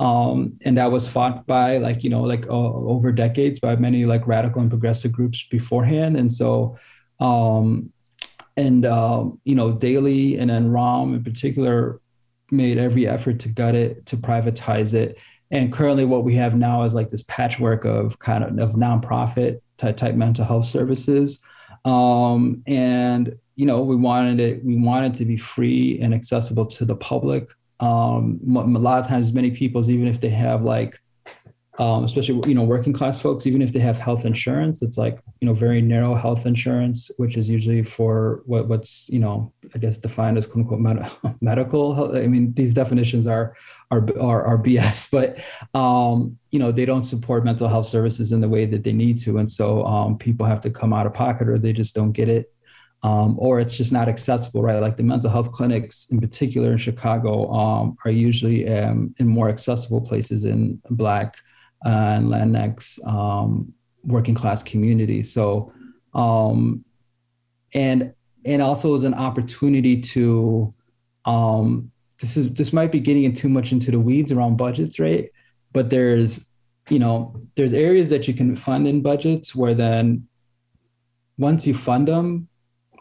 [0.00, 4.04] Um, and that was fought by like you know like uh, over decades by many
[4.04, 6.16] like radical and progressive groups beforehand.
[6.16, 6.78] And so
[7.20, 7.92] um,
[8.56, 12.00] and uh, you know Daley and then Rahm in particular
[12.50, 15.20] made every effort to gut it to privatize it.
[15.50, 19.60] And currently what we have now is like this patchwork of kind of of nonprofit
[19.78, 21.40] type, type mental health services.
[21.84, 26.84] Um, and you know we wanted it we wanted to be free and accessible to
[26.84, 27.48] the public.
[27.78, 30.98] Um, a lot of times many people's even if they have like
[31.78, 35.20] um, especially you know working class folks even if they have health insurance it's like
[35.40, 39.78] you know very narrow health insurance which is usually for what, what's you know i
[39.78, 42.16] guess defined as quote unquote med- medical health.
[42.16, 43.56] I mean these definitions are
[43.92, 45.38] are are, are bs but
[45.78, 49.18] um, you know they don't support mental health services in the way that they need
[49.18, 49.38] to.
[49.38, 52.28] And so um, people have to come out of pocket or they just don't get
[52.28, 52.51] it
[53.04, 54.80] um, or it's just not accessible, right?
[54.80, 59.48] Like the mental health clinics, in particular in Chicago, um, are usually um, in more
[59.48, 61.36] accessible places in Black
[61.84, 63.72] and Latinx um,
[64.04, 65.32] working class communities.
[65.32, 65.72] So,
[66.14, 66.84] um,
[67.74, 68.12] and
[68.44, 70.74] and also as an opportunity to,
[71.24, 75.00] um, this is this might be getting in too much into the weeds around budgets,
[75.00, 75.28] right?
[75.72, 76.46] But there's,
[76.88, 80.28] you know, there's areas that you can fund in budgets where then
[81.38, 82.48] once you fund them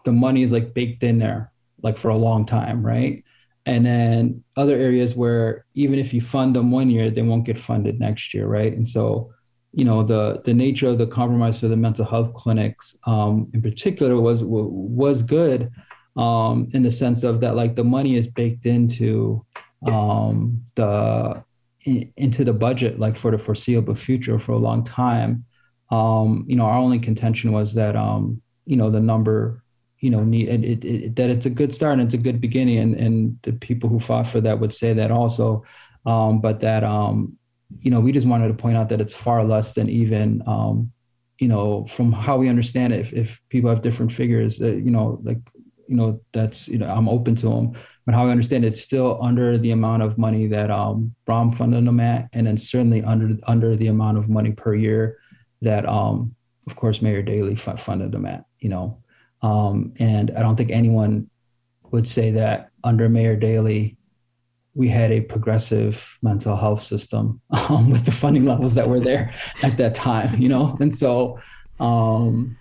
[0.06, 1.52] the money is like baked in there
[1.84, 3.24] like for a long time, right?
[3.66, 7.60] And then other areas where even if you fund them one year, they won't get
[7.60, 8.74] funded next year, right?
[8.74, 9.32] And so,
[9.74, 13.62] you know, the the nature of the compromise for the mental health clinics, um, in
[13.62, 15.72] particular, was was good,
[16.18, 19.46] um, in the sense of that, like the money is baked into
[19.88, 21.44] um, the
[21.86, 25.46] into the budget, like for the foreseeable future for a long time.
[25.90, 29.64] Um, you know, our only contention was that um, you know the number
[30.02, 32.80] you know need it, it, that it's a good start and it's a good beginning
[32.80, 35.64] and and the people who fought for that would say that also.
[36.04, 37.38] Um, but that um,
[37.80, 40.92] you know we just wanted to point out that it's far less than even um,
[41.40, 44.92] you know from how we understand it if, if people have different figures uh, you
[44.92, 45.40] know like
[45.88, 47.74] you know that's you know i'm open to them
[48.06, 51.52] but how i understand it, it's still under the amount of money that um BROM
[51.52, 55.18] funded them at and then certainly under under the amount of money per year
[55.62, 56.36] that um
[56.68, 59.01] of course mayor Daley funded them at you know
[59.42, 61.30] um, and I don't think anyone
[61.92, 63.98] would say that under Mayor Daley,
[64.74, 69.34] we had a progressive mental health system um, with the funding levels that were there
[69.64, 70.78] at that time, you know?
[70.80, 71.40] And so,
[71.80, 72.58] um,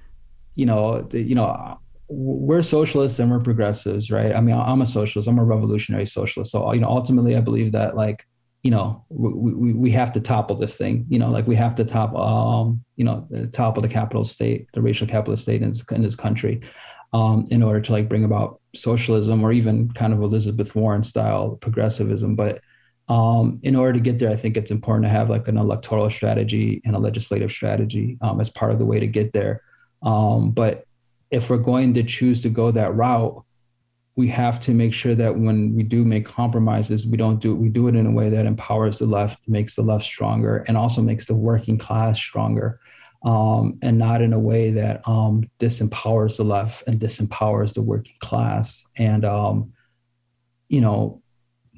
[0.54, 4.34] you know, the, you know, we're socialists and we're progressives, right?
[4.34, 6.50] I mean, I'm a socialist, I'm a revolutionary socialist.
[6.50, 8.26] So, you know, ultimately I believe that like
[8.62, 11.74] you know we, we, we have to topple this thing you know like we have
[11.74, 15.68] to top um you know top of the capital state the racial capitalist state in
[15.68, 16.60] this, in this country
[17.12, 21.56] um in order to like bring about socialism or even kind of elizabeth warren style
[21.60, 22.36] progressivism.
[22.36, 22.60] But
[23.08, 26.10] um in order to get there i think it's important to have like an electoral
[26.10, 29.62] strategy and a legislative strategy um, as part of the way to get there.
[30.02, 30.84] Um but
[31.30, 33.44] if we're going to choose to go that route
[34.20, 37.54] we have to make sure that when we do make compromises, we don't do it,
[37.54, 40.76] we do it in a way that empowers the left, makes the left stronger, and
[40.76, 42.78] also makes the working class stronger.
[43.22, 48.16] Um, and not in a way that um, disempowers the left and disempowers the working
[48.20, 48.82] class.
[48.96, 49.72] And um,
[50.68, 51.22] you know,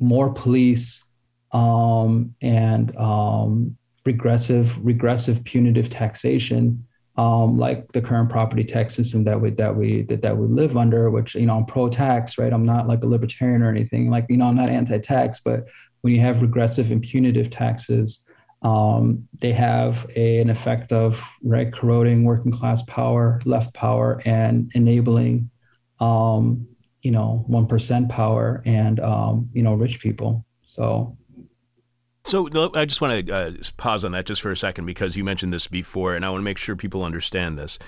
[0.01, 1.05] more police
[1.53, 9.41] um, and um, regressive, regressive punitive taxation um, like the current property tax system that
[9.41, 12.53] we that we that, that we live under, which you know I'm pro tax, right?
[12.53, 14.11] I'm not like a libertarian or anything.
[14.11, 15.69] Like you know I'm not anti-tax, but
[16.01, 18.21] when you have regressive and punitive taxes,
[18.63, 24.71] um, they have a, an effect of right corroding working class power, left power, and
[24.75, 25.51] enabling
[26.01, 26.67] um,
[27.03, 30.47] you know one percent power and um, you know rich people.
[30.65, 31.19] So
[32.25, 35.25] so I just want to uh, pause on that just for a second because you
[35.25, 37.79] mentioned this before, and I want to make sure people understand this.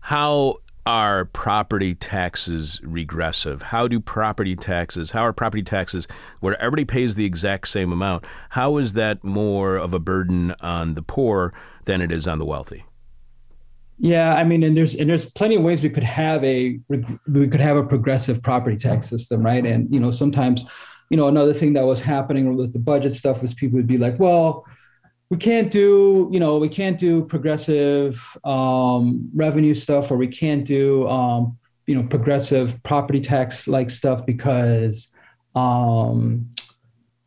[0.00, 0.56] How
[0.86, 3.62] are property taxes regressive?
[3.62, 6.06] How do property taxes, how are property taxes
[6.40, 8.26] where everybody pays the exact same amount?
[8.50, 12.44] How is that more of a burden on the poor than it is on the
[12.44, 12.84] wealthy?
[13.98, 17.48] Yeah, I mean, and there's and there's plenty of ways we could have a we
[17.48, 19.64] could have a progressive property tax system, right?
[19.64, 20.64] And you know, sometimes
[21.10, 23.98] you know, another thing that was happening with the budget stuff was people would be
[23.98, 24.64] like, well,
[25.30, 30.64] we can't do, you know, we can't do progressive um, revenue stuff, or we can't
[30.64, 35.14] do, um, you know, progressive property tax like stuff because,
[35.54, 36.48] um,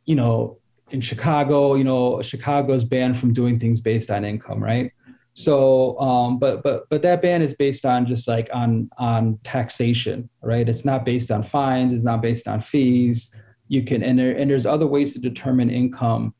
[0.05, 0.57] you know,
[0.91, 4.91] in Chicago, you know, Chicago is banned from doing things based on income, right?
[5.33, 10.29] So, um, but but but that ban is based on just like on on taxation,
[10.41, 10.67] right?
[10.67, 11.93] It's not based on fines.
[11.93, 13.29] It's not based on fees
[13.67, 16.33] you can and, there, and there's other ways to determine income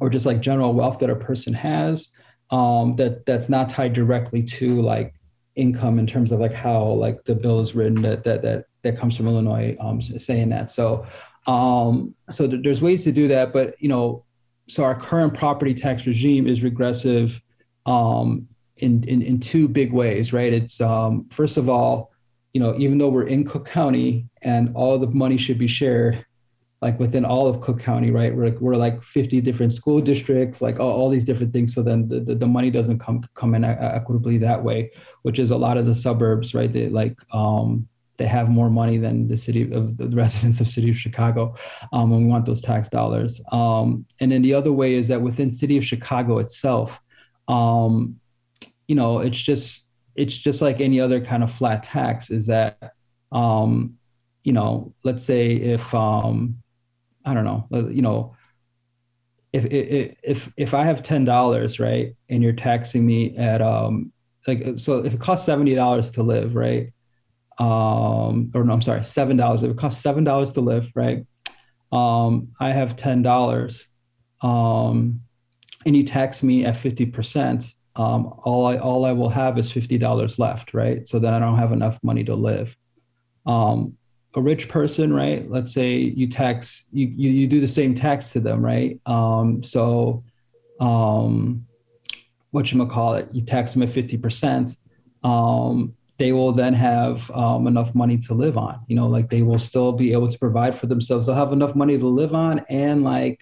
[0.00, 2.08] or just like general wealth that a person has
[2.50, 5.14] um, that that's not tied directly to like
[5.56, 8.98] income in terms of like how like the bill is written that that that that
[8.98, 10.70] comes from Illinois um, saying that.
[10.70, 11.06] So
[11.46, 14.24] um, so th- there's ways to do that, but you know,
[14.68, 17.40] so our current property tax regime is regressive
[17.86, 20.52] um, in, in in two big ways, right?
[20.52, 22.12] It's um, first of all,
[22.52, 26.24] you know, even though we're in Cook County and all the money should be shared,
[26.82, 28.34] like within all of Cook County, right?
[28.34, 31.74] We're like, we're like 50 different school districts, like all, all these different things.
[31.74, 34.90] So then the, the, the, money doesn't come come in equitably that way,
[35.22, 36.72] which is a lot of the suburbs, right?
[36.72, 40.90] They like um, they have more money than the city of the residents of city
[40.90, 41.54] of Chicago,
[41.92, 43.40] um, and we want those tax dollars.
[43.52, 46.98] Um, and then the other way is that within city of Chicago itself,
[47.48, 48.18] um,
[48.88, 52.30] you know, it's just it's just like any other kind of flat tax.
[52.30, 52.94] Is that
[53.32, 53.98] um,
[54.44, 56.62] you know, let's say if um,
[57.24, 58.36] I don't know, uh, you know,
[59.52, 64.12] if if if I have ten dollars, right, and you're taxing me at um
[64.46, 66.92] like so if it costs seventy dollars to live, right,
[67.58, 69.62] um or no, I'm sorry, seven dollars.
[69.62, 71.26] If it costs seven dollars to live, right,
[71.92, 73.86] um I have ten dollars,
[74.40, 75.20] um,
[75.84, 77.74] and you tax me at fifty percent.
[77.96, 81.06] Um, all I all I will have is fifty dollars left, right?
[81.08, 82.76] So then I don't have enough money to live.
[83.46, 83.96] Um,
[84.34, 85.50] a rich person, right?
[85.50, 89.00] Let's say you tax you you, you do the same tax to them, right?
[89.06, 90.22] Um, so
[90.80, 91.66] um,
[92.50, 94.78] what you call it, you tax them at fifty percent.
[95.22, 98.80] Um, they will then have um, enough money to live on.
[98.88, 101.26] You know, like they will still be able to provide for themselves.
[101.26, 103.40] They'll have enough money to live on and like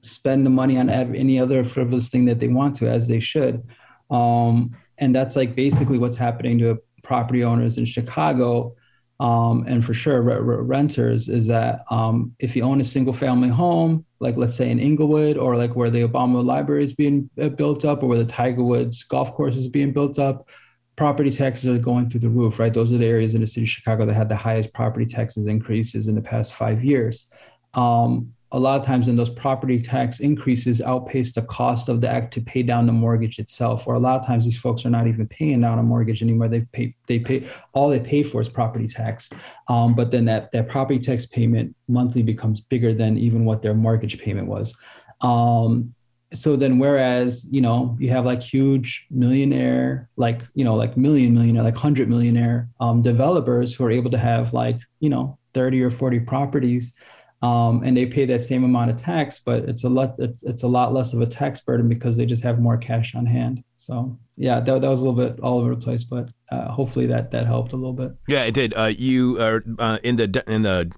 [0.00, 3.62] spend the money on any other frivolous thing that they want to, as they should.
[4.10, 8.76] Um, and that's like basically what's happening to property owners in Chicago
[9.20, 13.12] um, and for sure re- re- renters is that um, if you own a single
[13.12, 17.30] family home like let's say in Englewood or like where the obama library is being
[17.40, 20.48] uh, built up or where the tiger woods golf course is being built up
[20.96, 22.74] property taxes are going through the roof right?
[22.74, 25.46] Those are the areas in the city of chicago that had the highest property taxes
[25.46, 27.26] increases in the past five years.
[27.74, 32.08] Um, a lot of times in those property tax increases outpace the cost of the
[32.08, 34.90] act to pay down the mortgage itself or a lot of times these folks are
[34.90, 36.48] not even paying down a mortgage anymore.
[36.48, 39.30] They pay they pay all they pay for is property tax.
[39.68, 43.74] Um, but then that that property tax payment monthly becomes bigger than even what their
[43.74, 44.74] mortgage payment was.
[45.20, 45.94] Um,
[46.32, 51.34] so then whereas you know you have like huge millionaire like you know like million
[51.34, 55.82] millionaire like 100 millionaire um, developers who are able to have like you know 30
[55.82, 56.94] or 40 properties
[57.42, 60.62] um, and they pay that same amount of tax, but it's a lot it's it's
[60.62, 63.64] a lot less of a tax burden because they just have more cash on hand.
[63.78, 67.06] So yeah, that, that was a little bit all over the place, but uh, hopefully
[67.06, 68.12] that that helped a little bit.
[68.28, 68.74] Yeah, it did.
[68.76, 70.92] Uh, you are uh, in the in the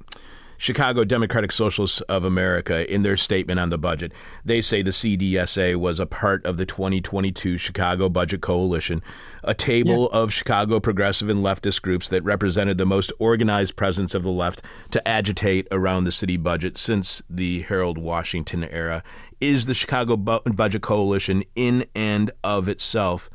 [0.62, 4.12] Chicago Democratic Socialists of America, in their statement on the budget,
[4.44, 9.02] they say the CDSA was a part of the 2022 Chicago Budget Coalition,
[9.42, 10.20] a table yeah.
[10.20, 14.62] of Chicago progressive and leftist groups that represented the most organized presence of the left
[14.92, 19.02] to agitate around the city budget since the Harold Washington era.
[19.40, 23.28] Is the Chicago Bu- Budget Coalition in and of itself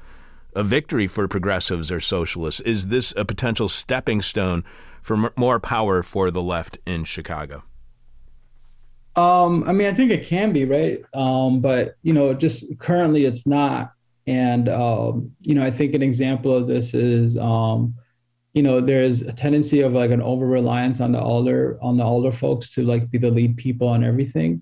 [0.56, 2.62] a victory for progressives or socialists?
[2.62, 4.64] Is this a potential stepping stone
[5.08, 7.64] for more power for the left in Chicago?
[9.16, 13.24] Um, I mean, I think it can be right, um, but you know, just currently
[13.24, 13.94] it's not.
[14.28, 17.96] And um, you know, I think an example of this is, um,
[18.54, 22.04] you know, there's a tendency of like an over reliance on the older on the
[22.04, 24.62] older folks to like be the lead people on everything,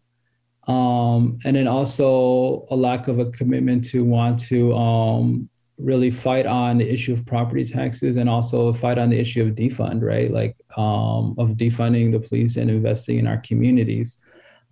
[0.68, 6.46] um, and then also a lack of a commitment to want to um, really fight
[6.46, 10.32] on the issue of property taxes and also fight on the issue of defund, right?
[10.32, 14.22] Like um, of defunding the police and investing in our communities.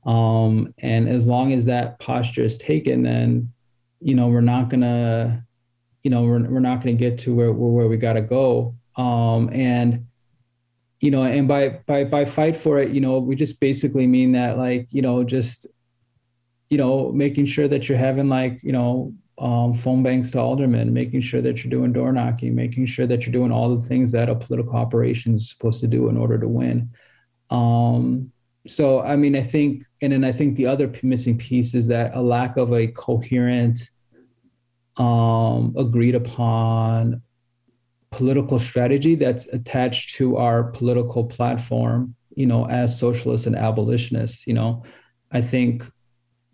[0.05, 3.51] Um, and as long as that posture is taken, then
[3.99, 5.45] you know we're not gonna,
[6.03, 8.75] you know, we're, we're not gonna get to where where we gotta go.
[8.95, 10.05] Um, and
[10.99, 14.33] you know, and by by by fight for it, you know, we just basically mean
[14.33, 15.67] that like you know just
[16.69, 19.13] you know making sure that you're having like you know
[19.43, 23.25] um, phone banks to aldermen, making sure that you're doing door knocking, making sure that
[23.25, 26.39] you're doing all the things that a political operation is supposed to do in order
[26.39, 26.89] to win.
[27.49, 28.32] Um,
[28.65, 32.15] so, I mean, I think, and then I think the other missing piece is that
[32.15, 33.89] a lack of a coherent,
[34.97, 37.21] um, agreed upon
[38.12, 44.47] political strategy that's attached to our political platform, you know, as socialists and abolitionists.
[44.47, 44.84] You know,
[45.34, 45.84] I think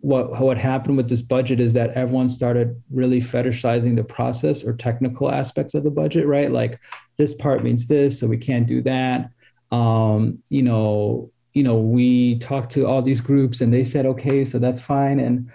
[0.00, 4.72] what what happened with this budget is that everyone started really fetishizing the process or
[4.72, 6.50] technical aspects of the budget, right?
[6.50, 6.80] Like
[7.18, 9.30] this part means this, so we can't do that.
[9.70, 14.44] Um, you know, you know, we talked to all these groups and they said, okay,
[14.44, 15.20] so that's fine.
[15.20, 15.50] And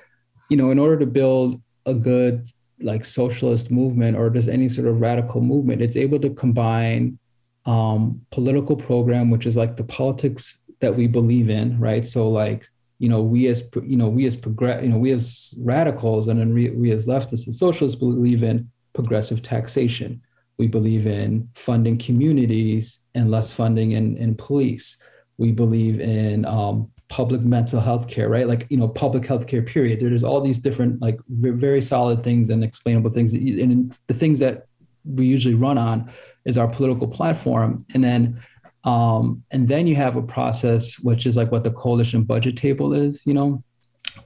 [0.49, 4.87] you know, in order to build a good like socialist movement or just any sort
[4.87, 7.17] of radical movement, it's able to combine
[7.65, 12.07] um, political program, which is like the politics that we believe in, right?
[12.07, 12.67] So like
[12.99, 16.39] you know we as you know we as progress you know we as radicals and
[16.39, 20.21] then we, we as leftists and socialists believe in progressive taxation.
[20.57, 24.97] We believe in funding communities and less funding in, in police.
[25.37, 28.47] We believe in um, public mental health care right?
[28.47, 29.99] Like you know public health care period.
[29.99, 34.67] There's all these different like very solid things and explainable things and the things that
[35.03, 36.11] we usually run on
[36.45, 37.85] is our political platform.
[37.93, 38.41] And then
[38.85, 42.93] um, and then you have a process which is like what the coalition budget table
[42.93, 43.63] is, you know.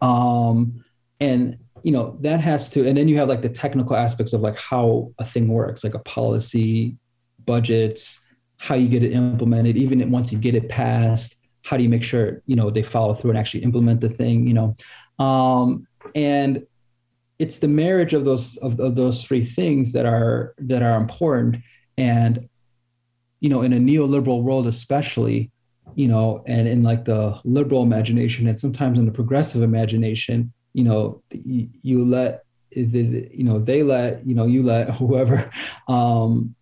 [0.02, 0.84] Um,
[1.22, 4.42] and you know that has to, and then you have like the technical aspects of
[4.42, 6.98] like how a thing works, like a policy,
[7.46, 8.22] budgets,
[8.58, 12.04] how you get it implemented, even once you get it passed, how do you make
[12.04, 14.76] sure you know they follow through and actually implement the thing, you know.
[15.24, 16.66] Um, and
[17.40, 21.64] it's the marriage of those of, of those three things that are that are important
[21.98, 22.50] and
[23.40, 25.52] you know, in a neoliberal world, especially,
[25.96, 30.84] you know, and in like the liberal imagination and sometimes in the progressive imagination, you
[30.84, 35.50] know, you, you let, you know, they let, you know, you let whoever,
[35.88, 36.56] um,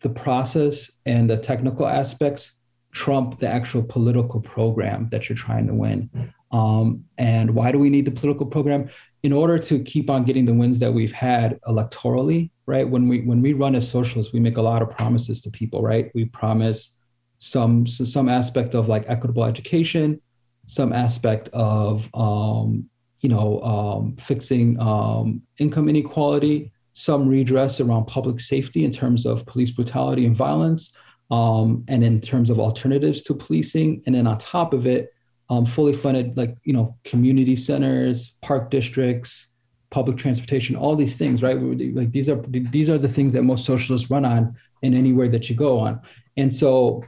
[0.00, 2.56] the process and the technical aspects
[2.92, 6.08] trump the actual political program that you're trying to win.
[6.52, 8.88] Um, and why do we need the political program?
[9.24, 12.88] In order to keep on getting the wins that we've had electorally, right?
[12.88, 15.82] When we when we run as socialists, we make a lot of promises to people,
[15.82, 16.10] right?
[16.14, 16.92] We promise
[17.38, 20.20] some some aspect of like equitable education,
[20.66, 22.88] some aspect of um,
[23.20, 29.44] you know um, fixing um, income inequality, some redress around public safety in terms of
[29.46, 30.92] police brutality and violence,
[31.30, 35.12] um, and in terms of alternatives to policing, and then on top of it,
[35.50, 39.48] um, fully funded like you know community centers, park districts,
[39.90, 41.56] public transportation, all these things, right?
[41.60, 45.48] Like these are these are the things that most socialists run on in anywhere that
[45.48, 46.00] you go on,
[46.36, 47.04] and so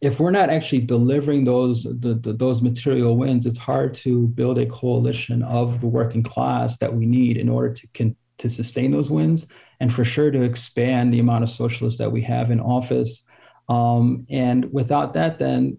[0.00, 4.58] if we're not actually delivering those the, the, those material wins, it's hard to build
[4.58, 8.92] a coalition of the working class that we need in order to con- to sustain
[8.92, 9.46] those wins,
[9.80, 13.24] and for sure to expand the amount of socialists that we have in office.
[13.68, 15.78] Um, and without that, then,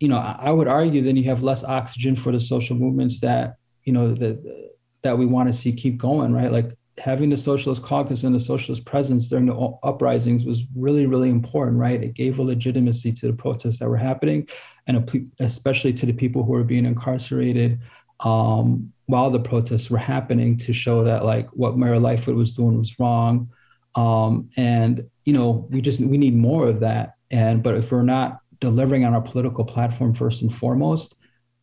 [0.00, 3.20] you know, I, I would argue then you have less oxygen for the social movements
[3.20, 4.70] that you know that
[5.06, 6.52] that we want to see keep going, right?
[6.52, 11.28] Like having the socialist caucus and the socialist presence during the uprisings was really really
[11.28, 14.48] important right it gave a legitimacy to the protests that were happening
[14.86, 17.78] and especially to the people who were being incarcerated
[18.20, 22.78] um, while the protests were happening to show that like what Mayor Lightfoot was doing
[22.78, 23.50] was wrong.
[23.94, 27.14] Um, and you know, we just we need more of that.
[27.30, 31.14] And but if we're not delivering on our political platform first and foremost,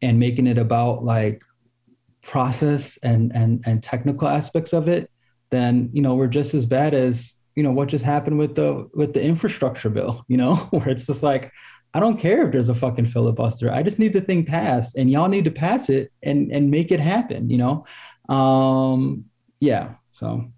[0.01, 1.41] and making it about like
[2.24, 5.11] process and and and technical aspects of it,
[5.51, 8.89] then you know we're just as bad as you know what just happened with the
[8.93, 10.26] with the infrastructure bill.
[10.30, 11.51] You know, where it's just like
[11.93, 13.71] I don't care if there's a fucking filibuster.
[13.71, 16.91] I just need the thing passed, and y'all need to pass it and and make
[16.91, 17.49] it happen.
[17.49, 17.86] You know,
[18.36, 19.26] um,
[19.59, 19.95] yeah.
[20.09, 20.51] So.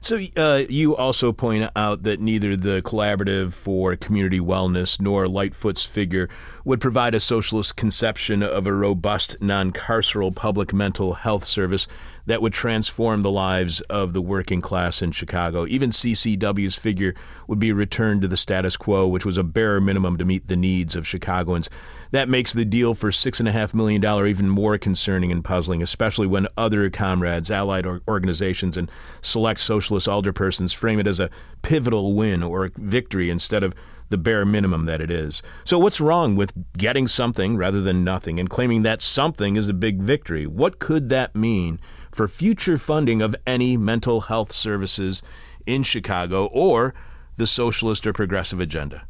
[0.00, 5.84] So uh, you also point out that neither the Collaborative for Community Wellness nor Lightfoot's
[5.84, 6.28] figure
[6.64, 11.86] would provide a socialist conception of a robust non-carceral public mental health service
[12.26, 15.66] that would transform the lives of the working class in Chicago.
[15.66, 17.14] Even CCW's figure
[17.46, 20.56] would be returned to the status quo, which was a bare minimum to meet the
[20.56, 21.70] needs of Chicagoans.
[22.10, 26.90] That makes the deal for $6.5 million even more concerning and puzzling, especially when other
[26.90, 31.30] comrades, allied organizations, and select socialist alderpersons frame it as a
[31.62, 33.74] pivotal win or victory instead of
[34.08, 35.42] the bare minimum that it is.
[35.64, 39.74] So, what's wrong with getting something rather than nothing and claiming that something is a
[39.74, 40.46] big victory?
[40.46, 41.80] What could that mean
[42.16, 45.22] for future funding of any mental health services
[45.66, 46.94] in Chicago or
[47.36, 49.06] the socialist or progressive agenda?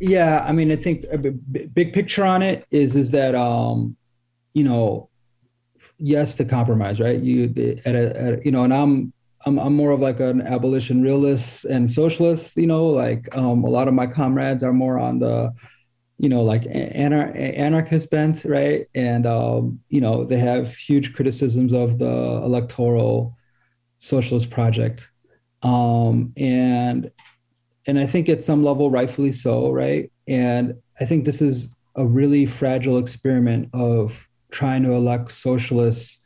[0.00, 1.04] Yeah, I mean, I think
[1.72, 3.96] big picture on it is is that um,
[4.52, 5.10] you know,
[5.96, 7.20] yes, the compromise, right?
[7.20, 7.44] You
[7.84, 9.12] at a, at a you know, and I'm
[9.46, 12.56] I'm I'm more of like an abolition realist and socialist.
[12.56, 15.52] You know, like um, a lot of my comrades are more on the
[16.18, 18.86] you know, like anar- anarchist bent, right?
[18.94, 22.06] And um, you know, they have huge criticisms of the
[22.44, 23.36] electoral
[23.98, 25.10] socialist project,
[25.62, 27.10] um, and
[27.86, 30.10] and I think at some level, rightfully so, right?
[30.28, 36.18] And I think this is a really fragile experiment of trying to elect socialists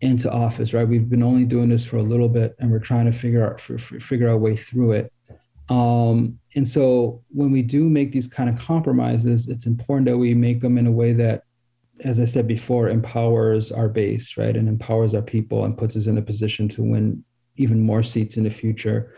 [0.00, 0.86] into office, right?
[0.86, 3.60] We've been only doing this for a little bit, and we're trying to figure out
[3.60, 5.12] figure our way through it.
[5.68, 10.32] Um, and so when we do make these kind of compromises, it's important that we
[10.32, 11.42] make them in a way that,
[12.00, 14.56] as I said before, empowers our base, right?
[14.56, 17.22] And empowers our people and puts us in a position to win
[17.56, 19.14] even more seats in the future,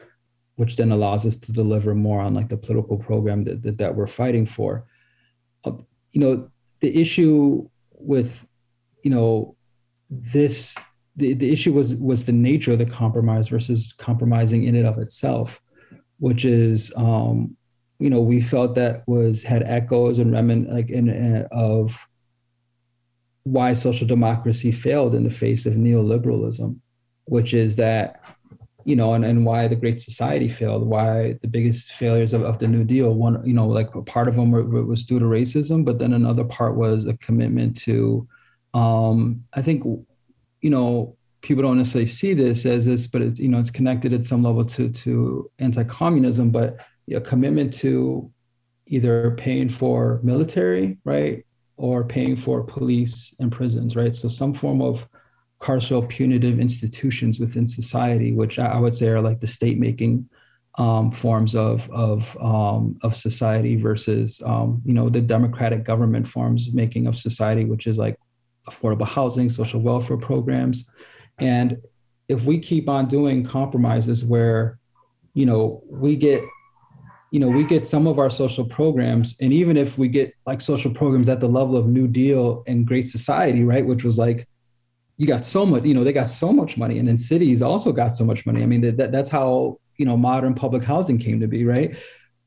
[0.57, 3.95] which then allows us to deliver more on like the political program that, that, that
[3.95, 4.85] we're fighting for.
[5.65, 5.73] Uh,
[6.13, 8.45] you know, the issue with,
[9.05, 9.55] you know,
[10.11, 10.77] this
[11.15, 14.99] the, the issue was was the nature of the compromise versus compromising in and of
[14.99, 15.61] itself
[16.19, 17.57] which is um,
[17.99, 21.99] you know we felt that was had echoes and remnant like in, in, of
[23.45, 26.79] why social democracy failed in the face of neoliberalism,
[27.25, 28.21] which is that
[28.85, 32.59] you know and, and why the Great Society failed, why the biggest failures of, of
[32.59, 33.15] the New Deal.
[33.15, 36.45] One you know like part of them were, was due to racism, but then another
[36.45, 38.27] part was a commitment to
[38.75, 41.18] um, I think you know
[41.49, 44.43] people don't necessarily see this as this, but it's you know it's connected at some
[44.43, 46.77] level to to anti-communism, but
[47.13, 48.31] a commitment to
[48.87, 51.45] either paying for military, right,
[51.79, 54.15] or paying for police and prisons, right.
[54.15, 55.09] So some form of
[55.59, 60.29] carceral punitive institutions within society, which I would say are like the state making
[60.77, 66.69] um, forms of of um, of society versus um, you know the democratic government forms
[66.75, 68.17] making of society, which is like
[68.69, 70.85] affordable housing, social welfare programs,
[71.39, 71.79] and
[72.29, 74.79] if we keep on doing compromises where,
[75.35, 76.43] you know, we get
[77.31, 80.61] you know we get some of our social programs and even if we get like
[80.61, 84.49] social programs at the level of new deal and great society right which was like
[85.19, 87.93] you got so much you know they got so much money and then cities also
[87.93, 88.63] got so much money.
[88.63, 91.97] I mean that, that's how you know modern public housing came to be right?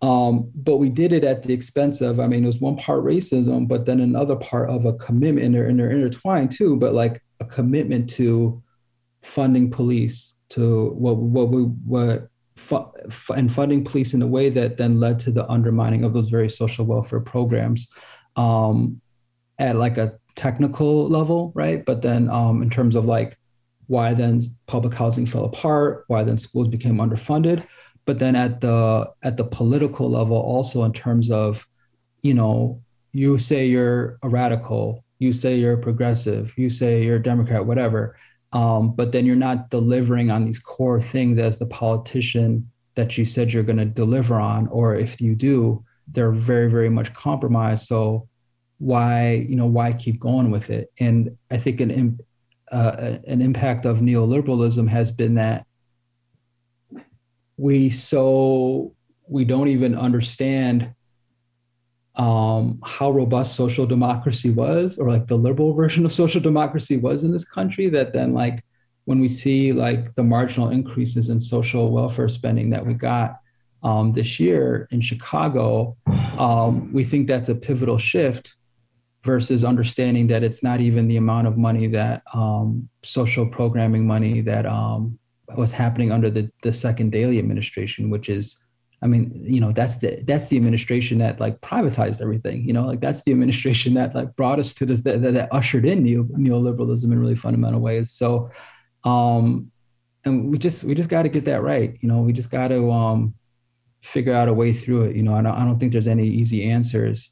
[0.01, 3.03] Um, but we did it at the expense of i mean it was one part
[3.03, 6.95] racism but then another part of a commitment and they're, and they're intertwined too but
[6.95, 8.63] like a commitment to
[9.23, 12.91] funding police to what what we what fu-
[13.35, 16.49] and funding police in a way that then led to the undermining of those very
[16.49, 17.87] social welfare programs
[18.35, 19.01] um,
[19.59, 21.85] at like a technical level, right?
[21.85, 23.37] But then um, in terms of like
[23.87, 27.65] why then public housing fell apart, why then schools became underfunded,
[28.05, 31.67] but then at the at the political level also in terms of,
[32.21, 32.81] you know,
[33.13, 37.65] you say you're a radical, you say you're a progressive, you say you're a Democrat,
[37.65, 38.15] whatever,
[38.53, 43.25] um, but then you're not delivering on these core things as the politician that you
[43.25, 47.87] said you're going to deliver on, or if you do, they're very very much compromised.
[47.87, 48.27] So
[48.81, 52.19] why you know why keep going with it and i think an
[52.71, 55.67] uh, an impact of neoliberalism has been that
[57.57, 58.91] we so
[59.27, 60.91] we don't even understand
[62.15, 67.23] um, how robust social democracy was or like the liberal version of social democracy was
[67.23, 68.63] in this country that then like
[69.05, 73.39] when we see like the marginal increases in social welfare spending that we got
[73.83, 75.95] um, this year in chicago
[76.37, 78.55] um, we think that's a pivotal shift
[79.23, 84.41] versus understanding that it's not even the amount of money that um, social programming money
[84.41, 85.17] that um,
[85.55, 88.57] was happening under the, the second Daley administration, which is,
[89.03, 92.63] I mean, you know, that's the that's the administration that like privatized everything.
[92.67, 95.85] You know, like that's the administration that like brought us to this that, that ushered
[95.85, 98.11] in neo, neoliberalism in really fundamental ways.
[98.11, 98.51] So,
[99.03, 99.71] um,
[100.23, 101.97] and we just we just got to get that right.
[102.01, 103.33] You know, we just got to um,
[104.03, 105.15] figure out a way through it.
[105.15, 107.31] You know, I don't I don't think there's any easy answers.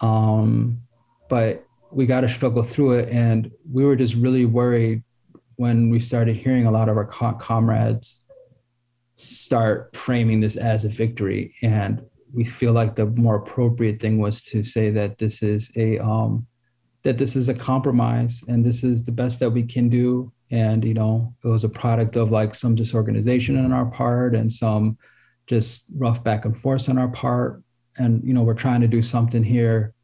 [0.00, 0.80] Um,
[1.28, 3.08] but we got to struggle through it.
[3.10, 5.02] And we were just really worried
[5.56, 8.20] when we started hearing a lot of our comrades
[9.20, 11.54] start framing this as a victory.
[11.62, 12.02] And
[12.32, 16.46] we feel like the more appropriate thing was to say that this is a um,
[17.02, 20.32] that this is a compromise and this is the best that we can do.
[20.50, 24.52] And you know, it was a product of like some disorganization on our part and
[24.52, 24.98] some
[25.46, 27.62] just rough back and forth on our part.
[27.98, 29.94] And you know, we're trying to do something here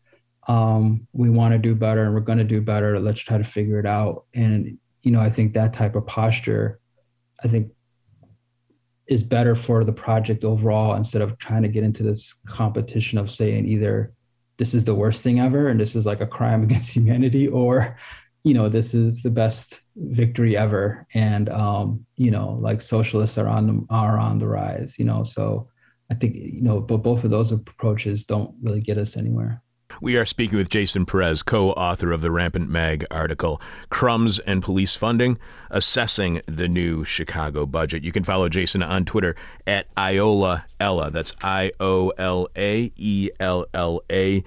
[0.49, 3.45] um, we want to do better and we're going to do better let's try to
[3.45, 6.81] figure it out and you know i think that type of posture
[7.43, 7.71] i think
[9.09, 13.31] is better for the project overall instead of trying to get into this competition of
[13.31, 14.13] saying either
[14.59, 17.97] this is the worst thing ever and this is like a crime against humanity or
[18.45, 23.49] you know this is the best victory ever and um you know like socialists are
[23.49, 25.69] on the, are on the rise you know so
[26.11, 29.63] i think you know but both of those approaches don't really get us anywhere
[30.01, 34.63] we are speaking with Jason Perez, co author of the Rampant Mag article, Crumbs and
[34.63, 35.39] Police Funding
[35.71, 38.05] Assessing the New Chicago Budget.
[38.05, 39.35] You can follow Jason on Twitter
[39.67, 41.11] at Iola Ella.
[41.11, 44.45] That's I O L A E L L A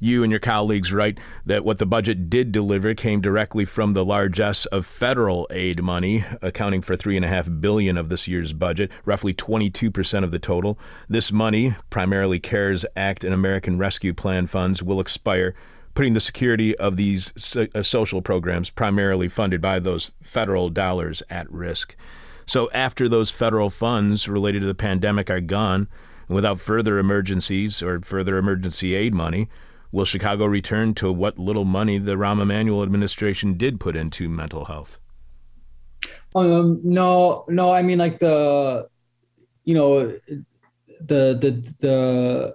[0.00, 4.04] you and your colleagues write that what the budget did deliver came directly from the
[4.04, 8.54] largesse of federal aid money, accounting for three and a half billion of this year's
[8.54, 10.78] budget, roughly 22 percent of the total.
[11.08, 15.54] This money, primarily CARES Act and American Rescue Plan funds, will expire
[15.94, 21.50] putting the security of these uh, social programs, primarily funded by those federal dollars, at
[21.52, 21.96] risk.
[22.46, 25.88] So, after those federal funds related to the pandemic are gone,
[26.28, 29.48] and without further emergencies or further emergency aid money,
[29.92, 34.66] Will Chicago return to what little money the Rahm Emanuel administration did put into mental
[34.66, 35.00] health?
[36.34, 37.72] Um, no, no.
[37.72, 38.88] I mean, like the,
[39.64, 40.06] you know,
[41.00, 42.54] the the the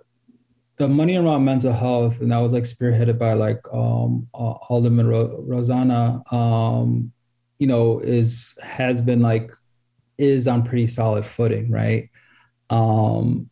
[0.77, 5.43] the money around mental health, and that was like spearheaded by like um, Alderman Ro-
[5.47, 6.31] Rossana.
[6.31, 7.11] Um,
[7.59, 9.51] you know, is has been like
[10.17, 12.09] is on pretty solid footing, right?
[12.69, 13.49] Um,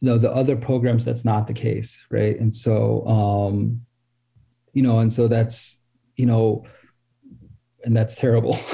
[0.00, 2.38] you know the other programs that's not the case right?
[2.38, 3.80] And so um
[4.72, 5.78] you know and so that's
[6.16, 6.64] you know
[7.84, 8.58] and that's terrible.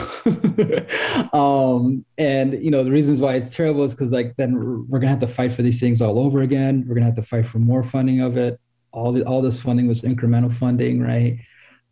[1.34, 5.10] Um and you know the reasons why it's terrible is because like then we're gonna
[5.10, 6.84] have to fight for these things all over again.
[6.86, 8.58] We're gonna have to fight for more funding of it.
[8.92, 11.38] All the all this funding was incremental funding right?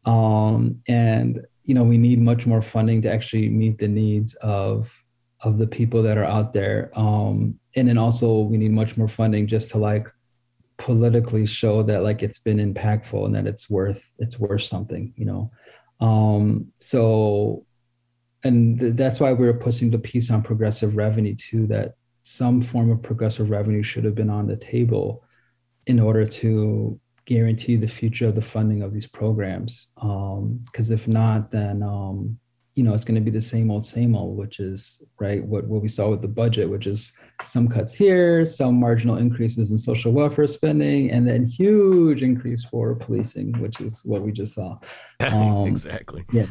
[0.04, 4.92] Um and you know we need much more funding to actually meet the needs of
[5.42, 6.90] of the people that are out there.
[6.94, 10.06] Um, and then also we need much more funding just to like
[10.76, 15.26] politically show that like it's been impactful and that it's worth it's worth something, you
[15.26, 15.50] know.
[16.00, 17.66] Um, so
[18.42, 22.62] and th- that's why we are pushing the piece on progressive revenue too that some
[22.62, 25.24] form of progressive revenue should have been on the table
[25.86, 29.88] in order to guarantee the future of the funding of these programs.
[29.94, 32.38] Because um, if not, then um,
[32.74, 35.66] you know it's going to be the same old, same old, which is right what
[35.66, 37.12] what we saw with the budget, which is
[37.44, 42.94] some cuts here, some marginal increases in social welfare spending, and then huge increase for
[42.94, 44.78] policing, which is what we just saw.
[45.20, 46.24] Um, exactly.
[46.32, 46.46] Yeah.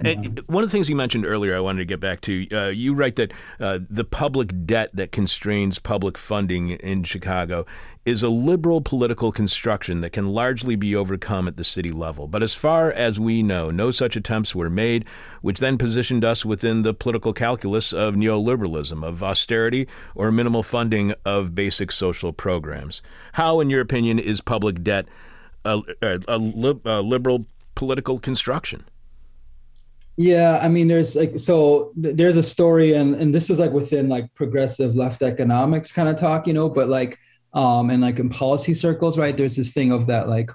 [0.00, 2.48] And one of the things you mentioned earlier, I wanted to get back to.
[2.50, 7.66] Uh, you write that uh, the public debt that constrains public funding in Chicago
[8.04, 12.26] is a liberal political construction that can largely be overcome at the city level.
[12.28, 15.06] But as far as we know, no such attempts were made,
[15.40, 21.14] which then positioned us within the political calculus of neoliberalism, of austerity, or minimal funding
[21.24, 23.02] of basic social programs.
[23.32, 25.06] How, in your opinion, is public debt
[25.64, 28.84] a, a, a, a liberal political construction?
[30.16, 34.08] Yeah, I mean, there's like so there's a story, and and this is like within
[34.08, 37.18] like progressive left economics kind of talk, you know, but like
[37.52, 39.36] um and like in policy circles, right?
[39.36, 40.50] There's this thing of that like,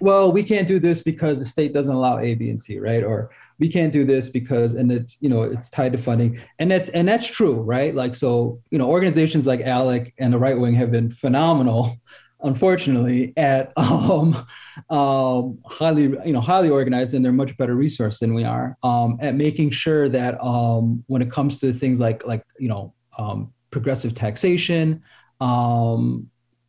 [0.00, 3.04] well, we can't do this because the state doesn't allow A, B, and C, right?
[3.04, 3.30] Or
[3.62, 6.40] we can't do this because and it's you know it's tied to funding.
[6.58, 7.94] And that's and that's true right?
[7.94, 11.94] Like so you know organizations like alec and the right wing have been phenomenal
[12.40, 14.44] unfortunately at um,
[14.90, 19.16] um, highly you know highly organized and they're much better resource than we are um,
[19.20, 23.52] at making sure that um, when it comes to things like like you know um,
[23.70, 25.00] progressive taxation
[25.40, 26.28] um,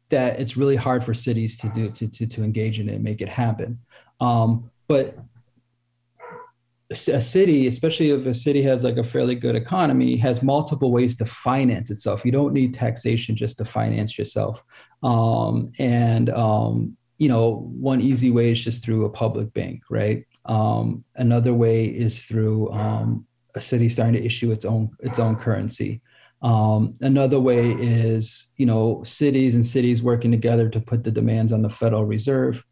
[0.10, 3.04] that it's really hard for cities to do to, to, to engage in it and
[3.04, 3.80] make it happen.
[4.20, 5.18] Um, but
[6.94, 11.16] a city, especially if a city has like a fairly good economy, has multiple ways
[11.18, 12.26] to finance itself.
[12.26, 14.64] You don't need taxation just to finance yourself.
[15.04, 20.26] Um, and um, you know, one easy way is just through a public bank, right?
[20.46, 23.26] Um, another way is through um,
[23.56, 26.02] a city starting to issue its own its own currency.
[26.42, 31.52] Um, another way is you know cities and cities working together to put the demands
[31.52, 32.64] on the Federal Reserve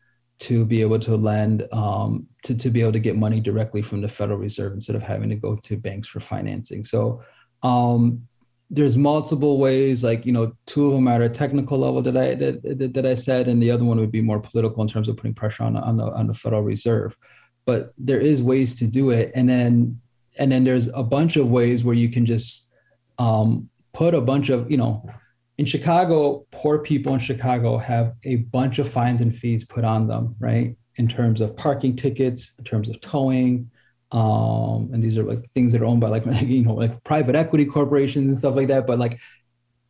[0.41, 4.01] to be able to lend um, to, to be able to get money directly from
[4.01, 6.83] the Federal Reserve instead of having to go to banks for financing.
[6.83, 7.21] So
[7.61, 8.27] um,
[8.71, 12.33] there's multiple ways, like you know, two of them at a technical level that I
[12.35, 15.17] that, that I said, and the other one would be more political in terms of
[15.17, 17.15] putting pressure on on the on the Federal Reserve.
[17.65, 20.01] But there is ways to do it, and then
[20.39, 22.71] and then there's a bunch of ways where you can just
[23.19, 25.07] um, put a bunch of you know
[25.61, 30.07] in Chicago, poor people in Chicago have a bunch of fines and fees put on
[30.07, 30.75] them, right?
[30.95, 33.69] In terms of parking tickets, in terms of towing,
[34.11, 37.35] um, and these are like things that are owned by like you know like private
[37.35, 38.87] equity corporations and stuff like that.
[38.87, 39.19] But like,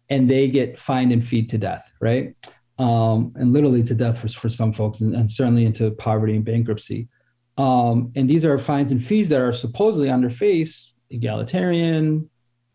[0.09, 2.35] and they get fined and feed to death, right?
[2.77, 6.43] Um, and literally to death for, for some folks, and, and certainly into poverty and
[6.43, 7.07] bankruptcy.
[7.57, 12.29] Um, and these are fines and fees that are supposedly on their face egalitarian,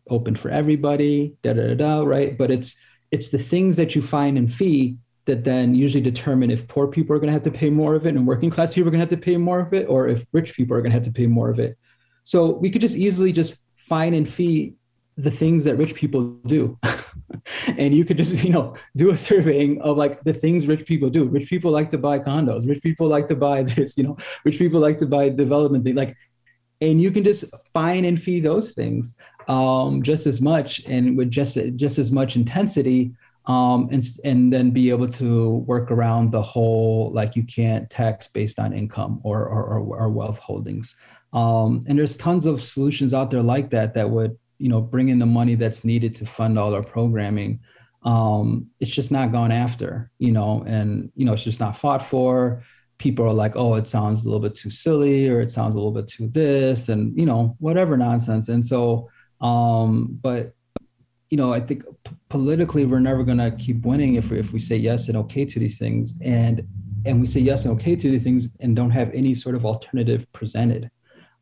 [0.09, 2.35] open for everybody, da da da, da right?
[2.35, 2.75] But it's
[3.11, 7.15] it's the things that you find in fee that then usually determine if poor people
[7.15, 8.99] are going to have to pay more of it and working class people are going
[8.99, 11.03] to have to pay more of it or if rich people are going to have
[11.03, 11.77] to pay more of it.
[12.23, 14.75] So we could just easily just fine and fee
[15.17, 16.77] the things that rich people do.
[17.77, 21.09] And you could just you know do a surveying of like the things rich people
[21.09, 21.25] do.
[21.25, 22.67] Rich people like to buy condos.
[22.67, 24.17] Rich people like to buy this you know.
[24.43, 26.15] Rich people like to buy development like
[26.81, 29.15] and you can just fine and fee those things
[29.47, 33.13] um, just as much and with just just as much intensity
[33.47, 38.27] um, and and then be able to work around the whole like you can't tax
[38.27, 40.95] based on income or or, or wealth holdings.
[41.33, 45.09] Um, and there's tons of solutions out there like that that would you know bring
[45.09, 47.61] in the money that's needed to fund all our programming.
[48.03, 52.05] Um, it's just not gone after you know and you know it's just not fought
[52.05, 52.63] for.
[52.97, 55.77] People are like oh it sounds a little bit too silly or it sounds a
[55.77, 58.49] little bit too this and you know whatever nonsense.
[58.49, 59.09] And so
[59.41, 60.53] um, but
[61.29, 64.53] you know, I think p- politically we're never going to keep winning if we, if
[64.53, 66.65] we say yes and okay to these things, and
[67.05, 69.65] and we say yes and okay to these things and don't have any sort of
[69.65, 70.89] alternative presented.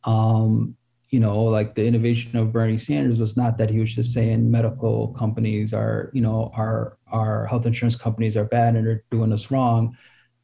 [0.03, 0.75] Um,
[1.09, 4.49] you know, like the innovation of Bernie Sanders was not that he was just saying
[4.49, 9.31] medical companies are, you know, our our health insurance companies are bad and they're doing
[9.31, 9.95] us wrong.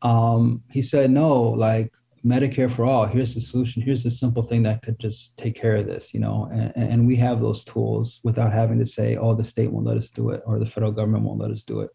[0.02, 1.93] Um, he said no, like
[2.26, 3.05] Medicare for all.
[3.05, 3.82] Here's the solution.
[3.82, 6.47] Here's the simple thing that could just take care of this, you know.
[6.51, 9.97] And, and we have those tools without having to say, "Oh, the state won't let
[9.97, 11.89] us do it," or "The federal government won't let us do it."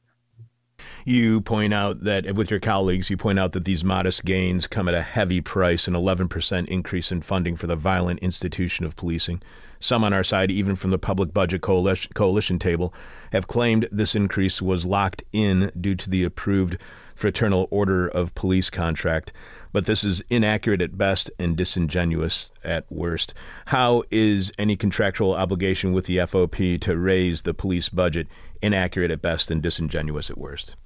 [1.04, 4.88] You point out that with your colleagues, you point out that these modest gains come
[4.88, 9.40] at a heavy price an 11% increase in funding for the violent institution of policing.
[9.78, 12.92] Some on our side, even from the Public Budget Coalition, coalition table,
[13.30, 16.76] have claimed this increase was locked in due to the approved
[17.14, 19.32] Fraternal Order of Police contract,
[19.76, 23.34] but this is inaccurate at best and disingenuous at worst.
[23.66, 28.26] How is any contractual obligation with the FOP to raise the police budget
[28.62, 30.76] inaccurate at best and disingenuous at worst?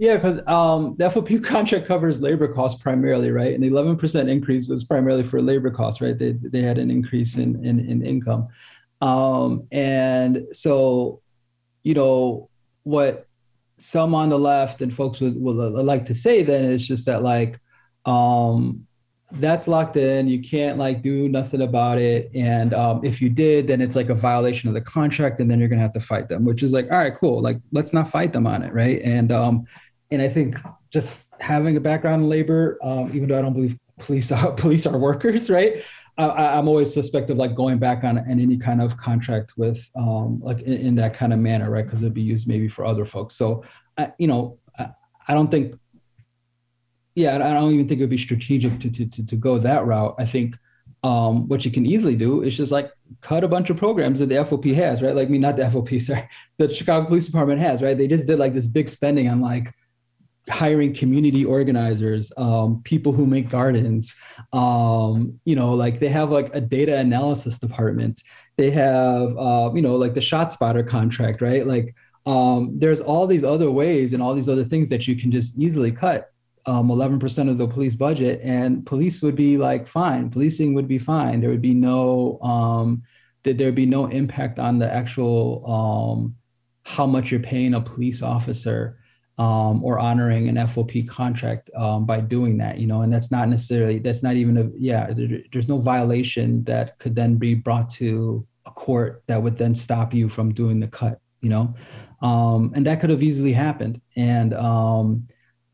[0.00, 3.54] Yeah, because um, the FOP contract covers labor costs primarily, right?
[3.54, 6.18] And the 11% increase was primarily for labor costs, right?
[6.18, 8.48] They, they had an increase in, in, in income.
[9.00, 11.22] Um, and so,
[11.84, 12.48] you know,
[12.82, 13.28] what
[13.78, 17.22] some on the left and folks would, would like to say then is just that,
[17.22, 17.60] like,
[18.04, 18.86] um,
[19.32, 20.28] that's locked in.
[20.28, 22.30] You can't like do nothing about it.
[22.34, 25.60] And um, if you did, then it's like a violation of the contract, and then
[25.60, 26.44] you're gonna have to fight them.
[26.44, 27.40] Which is like, all right, cool.
[27.40, 29.00] Like, let's not fight them on it, right?
[29.02, 29.66] And um,
[30.10, 30.56] and I think
[30.90, 34.86] just having a background in labor, um, even though I don't believe police are police
[34.86, 35.82] are workers, right?
[36.18, 40.40] I, am always suspect of like going back on, any kind of contract with um,
[40.42, 41.84] like in, in, that kind of manner, right?
[41.84, 43.36] Because it'd be used maybe for other folks.
[43.36, 43.64] So,
[43.96, 44.90] I, you know, I,
[45.28, 45.78] I, don't think,
[47.14, 50.14] yeah, I don't even think it'd be strategic to to to, to go that route.
[50.18, 50.56] I think
[51.02, 52.90] um, what you can easily do is just like
[53.20, 55.14] cut a bunch of programs that the FOP has, right?
[55.14, 57.96] Like, I mean, not the FOP, sorry, the Chicago Police Department has, right?
[57.96, 59.72] They just did like this big spending on like
[60.48, 64.14] hiring community organizers, um, people who make gardens.
[64.52, 68.22] Um, you know, like they have like a data analysis department.
[68.56, 71.66] They have, uh, you know, like the shot spotter contract, right?
[71.66, 71.94] Like
[72.26, 75.56] um, there's all these other ways and all these other things that you can just
[75.58, 76.30] easily cut
[76.66, 80.30] um, 11% of the police budget, and police would be like fine.
[80.30, 81.40] Policing would be fine.
[81.40, 83.02] There would be no um,
[83.42, 86.36] that there'd be no impact on the actual um,
[86.84, 88.98] how much you're paying a police officer
[89.38, 93.48] um, or honoring an FOP contract um, by doing that, you know, and that's not
[93.48, 97.88] necessarily, that's not even a, yeah, there, there's no violation that could then be brought
[97.88, 101.74] to a court that would then stop you from doing the cut, you know,
[102.20, 104.00] um, and that could have easily happened.
[104.14, 105.26] And, um,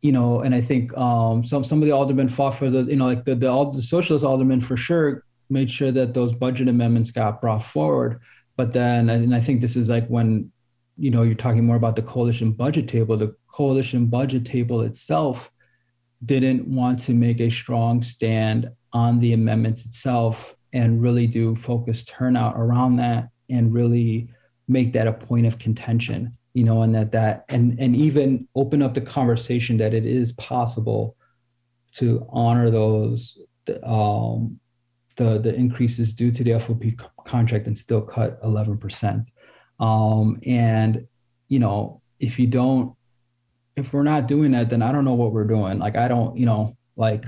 [0.07, 2.95] you know, and I think um, some some of the aldermen fought for the, you
[2.95, 6.69] know, like the the, all the socialist aldermen for sure made sure that those budget
[6.69, 8.21] amendments got brought forward.
[8.57, 10.53] But then, and I think this is like when,
[10.97, 13.17] you know, you're talking more about the coalition budget table.
[13.17, 15.51] The coalition budget table itself
[16.25, 22.05] didn't want to make a strong stand on the amendments itself and really do focus
[22.05, 24.29] turnout around that and really
[24.69, 28.83] make that a point of contention you know and that that and and even open
[28.83, 31.17] up the conversation that it is possible
[31.95, 33.39] to honor those
[33.83, 34.59] um
[35.17, 39.25] the the increases due to the FOP contract and still cut 11%
[39.81, 41.07] um and
[41.49, 42.97] you know if you don't
[43.77, 45.79] if we're not doing that, then I don't know what we're doing.
[45.79, 47.27] Like, I don't, you know, like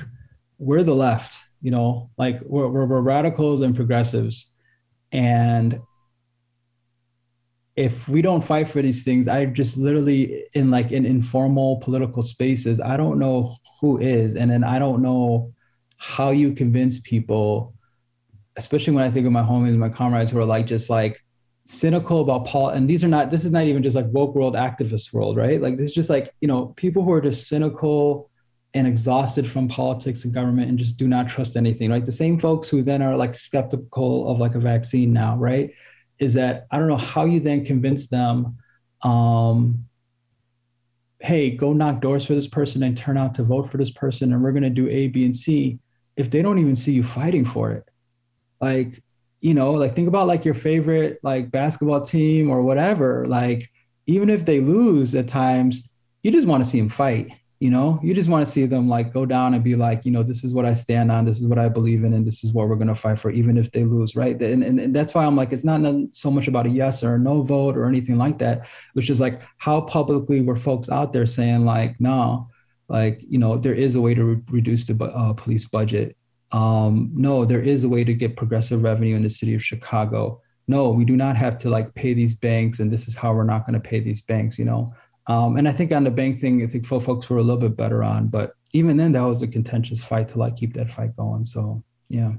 [0.59, 4.55] we're the left, you know, like we're, we're, we're radicals and progressives.
[5.13, 5.79] And
[7.79, 12.25] if we don't fight for these things, I just literally in like in informal political
[12.25, 14.35] spaces, I don't know who is.
[14.35, 15.55] And then I don't know
[15.97, 17.73] how you convince people,
[18.57, 21.25] especially when I think of my homies, my comrades who are like, just like,
[21.69, 24.55] cynical about Paul, and these are not, this is not even just like woke world
[24.57, 25.61] activist world, right?
[25.61, 28.31] Like this is just like, you know, people who are just cynical
[28.73, 31.91] and exhausted from politics and government and just do not trust anything.
[31.91, 35.71] Like the same folks who then are like skeptical of like a vaccine now, right?
[36.19, 38.57] Is that I don't know how you then convince them,
[39.03, 39.85] um,
[41.21, 44.33] hey, go knock doors for this person and turn out to vote for this person,
[44.33, 45.79] and we're gonna do A, B, and C
[46.17, 47.89] if they don't even see you fighting for it.
[48.61, 49.03] Like
[49.41, 53.25] you know, like think about like your favorite like basketball team or whatever.
[53.27, 53.71] Like
[54.07, 55.89] even if they lose at times,
[56.23, 57.31] you just want to see them fight.
[57.61, 60.13] You know, you just want to see them like go down and be like, you
[60.13, 62.45] know, this is what I stand on, this is what I believe in, and this
[62.45, 64.41] is what we're gonna fight for, even if they lose, right?
[64.41, 65.81] And, and, and that's why I'm like, it's not
[66.13, 69.21] so much about a yes or a no vote or anything like that, which is
[69.21, 72.49] like how publicly were folks out there saying like, no,
[72.89, 76.17] like you know, there is a way to re- reduce the uh, police budget
[76.53, 80.41] um, no, there is a way to get progressive revenue in the city of Chicago.
[80.67, 83.45] No, we do not have to like pay these banks, and this is how we're
[83.45, 84.95] not going to pay these banks, you know.
[85.29, 87.77] Um, and I think on the bank thing, I think folks were a little bit
[87.77, 91.17] better on, but even then, that was a contentious fight to like keep that fight
[91.17, 91.45] going.
[91.45, 92.33] So yeah.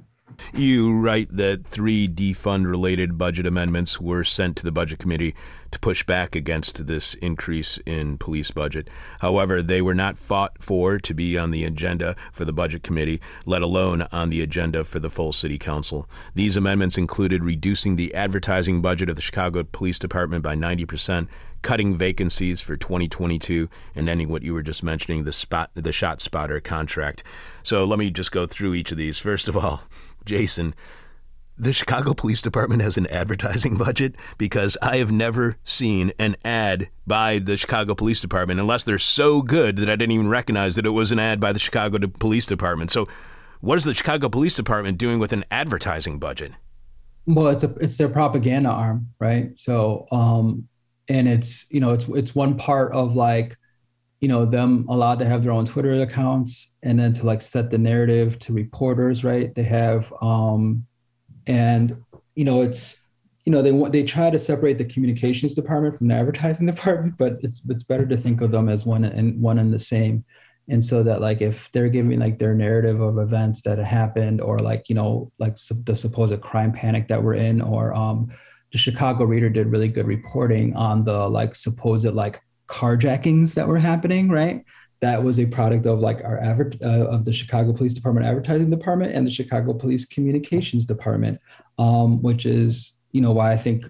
[0.54, 5.36] You write that three defund related budget amendments were sent to the Budget Committee
[5.72, 8.90] to push back against this increase in police budget.
[9.22, 13.22] However, they were not fought for to be on the agenda for the Budget Committee,
[13.46, 16.10] let alone on the agenda for the full City Council.
[16.36, 21.28] These amendments included reducing the advertising budget of the Chicago Police Department by 90%,
[21.62, 26.22] cutting vacancies for 2022 and ending what you were just mentioning the spot the shot
[26.22, 27.24] spotter contract.
[27.64, 29.20] So let me just go through each of these.
[29.20, 29.82] First of all,
[30.26, 30.76] Jason,
[31.60, 34.16] the Chicago Police Department has an advertising budget?
[34.38, 39.42] Because I have never seen an ad by the Chicago Police Department unless they're so
[39.42, 42.46] good that I didn't even recognize that it was an ad by the Chicago Police
[42.46, 42.92] Department.
[42.92, 43.08] So,
[43.60, 46.54] what is the Chicago Police Department doing with an advertising budget?
[47.26, 49.52] Well, it's a it's their propaganda arm, right?
[49.58, 50.68] So, um,
[51.10, 53.58] and it's you know it's it's one part of like
[54.22, 57.72] you know them allowed to have their own twitter accounts and then to like set
[57.72, 59.54] the narrative to reporters right?
[59.56, 60.86] They have um
[61.48, 61.98] and
[62.36, 62.96] you know it's
[63.46, 67.18] you know they want they try to separate the communications department from the advertising department
[67.18, 70.24] but it's it's better to think of them as one and one and the same.
[70.72, 74.60] And so that like if they're giving like their narrative of events that happened or
[74.60, 78.30] like you know like the supposed crime panic that we're in or um
[78.72, 83.80] the chicago reader did really good reporting on the like supposed like carjackings that were
[83.80, 84.64] happening, right?
[85.02, 88.70] That was a product of like our aver- uh, of the Chicago Police Department advertising
[88.70, 91.40] department and the Chicago Police communications department,
[91.78, 93.90] um, which is you know why I think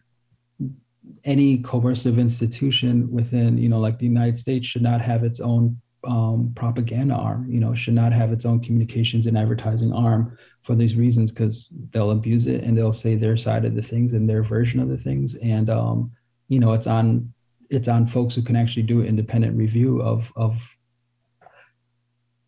[1.25, 5.80] any coercive institution within you know like the United States should not have its own
[6.05, 7.51] um, propaganda arm.
[7.51, 10.38] You know, should not have its own communications and advertising arm
[10.70, 14.13] for these reasons because they'll abuse it and they'll say their side of the things
[14.13, 15.34] and their version of the things.
[15.34, 16.11] And um,
[16.47, 17.34] you know it's on
[17.72, 20.61] it's on folks who can actually do independent review of of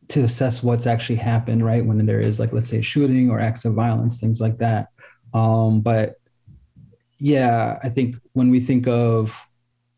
[0.09, 1.84] to assess what's actually happened right?
[1.84, 4.89] When there is like let's say shooting or acts of violence things like that.
[5.34, 6.17] Um, but
[7.24, 9.32] yeah i think when we think of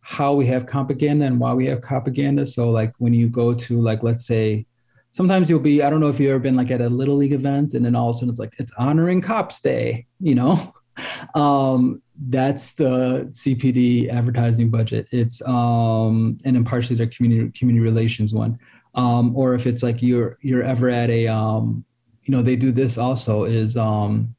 [0.01, 3.77] how we have propaganda and why we have propaganda so like when you go to
[3.77, 4.65] like let's say
[5.13, 7.31] sometimes you'll be i don't know if you've ever been like at a little league
[7.31, 10.73] event and then all of a sudden it's like it's honoring cops day you know
[11.35, 15.07] um, that's the CPD advertising budget.
[15.11, 18.59] It's um, and then partially their community community relations one.
[18.95, 21.83] Um, or if it's like you're you're ever at a um,
[22.23, 24.35] you know they do this also is um,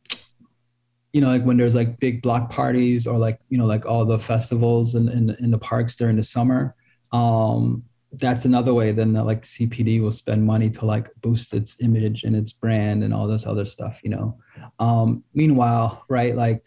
[1.12, 4.04] you know like when there's like big block parties or like you know like all
[4.04, 6.74] the festivals in in, in the parks during the summer.
[7.12, 7.84] Um,
[8.18, 12.24] that's another way then the, like CPD will spend money to like boost its image
[12.24, 14.38] and its brand and all this other stuff, you know.
[14.78, 16.64] Um, meanwhile, right, like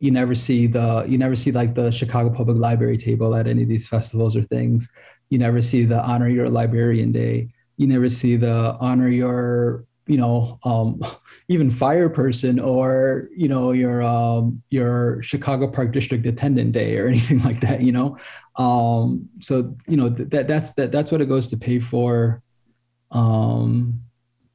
[0.00, 3.62] you never see the you never see like the Chicago Public Library table at any
[3.62, 4.88] of these festivals or things.
[5.30, 7.48] You never see the honor your librarian day.
[7.76, 11.00] You never see the honor your you know um,
[11.48, 17.06] even fire person or you know your um, your Chicago Park District attendant day or
[17.08, 17.82] anything like that.
[17.82, 18.18] You know,
[18.56, 22.42] um, so you know that that's that that's what it goes to pay for.
[23.10, 24.02] Um,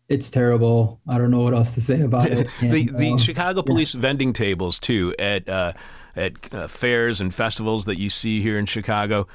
[0.10, 1.00] it's terrible.
[1.08, 2.48] I don't know what else to say about it.
[2.62, 4.02] And, the the uh, Chicago police yeah.
[4.02, 5.74] vending tables too at uh,
[6.16, 9.28] at uh, fairs and festivals that you see here in Chicago.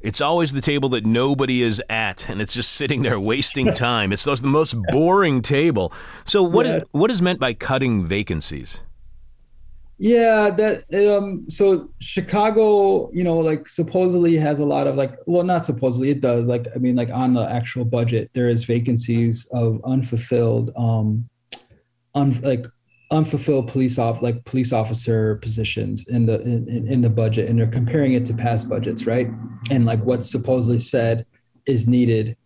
[0.00, 4.12] It's always the table that nobody is at, and it's just sitting there wasting time.
[4.12, 5.92] it's those the most boring table.
[6.24, 6.76] So what yeah.
[6.76, 8.84] is, what is meant by cutting vacancies?
[10.00, 15.42] Yeah, that um so Chicago, you know, like supposedly has a lot of like well
[15.42, 16.46] not supposedly it does.
[16.46, 21.28] Like I mean like on the actual budget there is vacancies of unfulfilled um
[22.14, 22.64] un, like
[23.10, 27.66] unfulfilled police off like police officer positions in the in, in the budget and they're
[27.66, 29.28] comparing it to past budgets, right?
[29.70, 31.26] And like what's supposedly said
[31.66, 32.36] is needed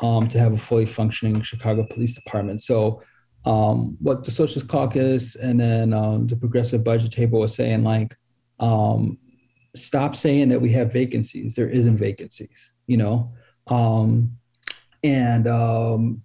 [0.00, 2.62] um to have a fully functioning Chicago Police Department.
[2.62, 3.02] So
[3.46, 8.16] um, what the Socialist Caucus and then um, the Progressive Budget Table was saying, like,
[8.58, 9.18] um,
[9.76, 11.54] stop saying that we have vacancies.
[11.54, 13.32] There isn't vacancies, you know,
[13.68, 14.36] um,
[15.04, 16.22] and um,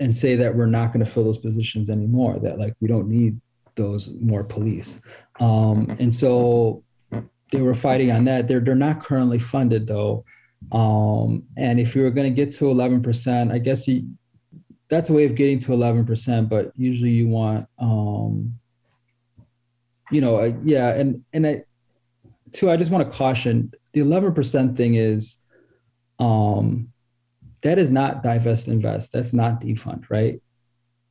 [0.00, 2.38] and say that we're not going to fill those positions anymore.
[2.38, 3.40] That like we don't need
[3.76, 5.00] those more police.
[5.40, 6.82] Um, and so
[7.50, 8.48] they were fighting on that.
[8.48, 10.24] They're they're not currently funded though.
[10.72, 14.08] Um, and if you were going to get to 11%, I guess you,
[14.88, 18.58] that's a way of getting to 11% but usually you want um
[20.10, 21.62] you know uh, yeah and and i
[22.52, 25.38] too i just want to caution the 11% thing is
[26.18, 26.88] um
[27.64, 29.12] that is not divest invest.
[29.12, 30.40] That's not defund right?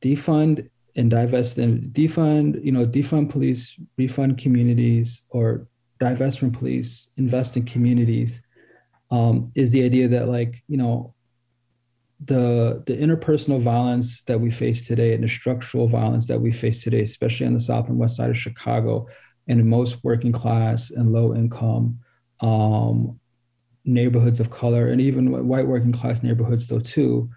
[0.00, 5.66] Defund and divest and defund you know defund police refund communities or
[5.98, 8.40] divest from police invest in communities
[9.10, 11.14] um, is the idea that like you know
[12.24, 16.82] the the interpersonal violence that we face today and the structural violence that we face
[16.82, 19.06] today, especially on the south and west side of Chicago,
[19.48, 21.98] and in most working class and low income
[22.40, 23.18] um,
[23.84, 27.28] neighborhoods of color, and even white working class neighborhoods, though too,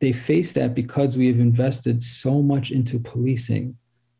[0.00, 3.76] they face that because we have invested so much into policing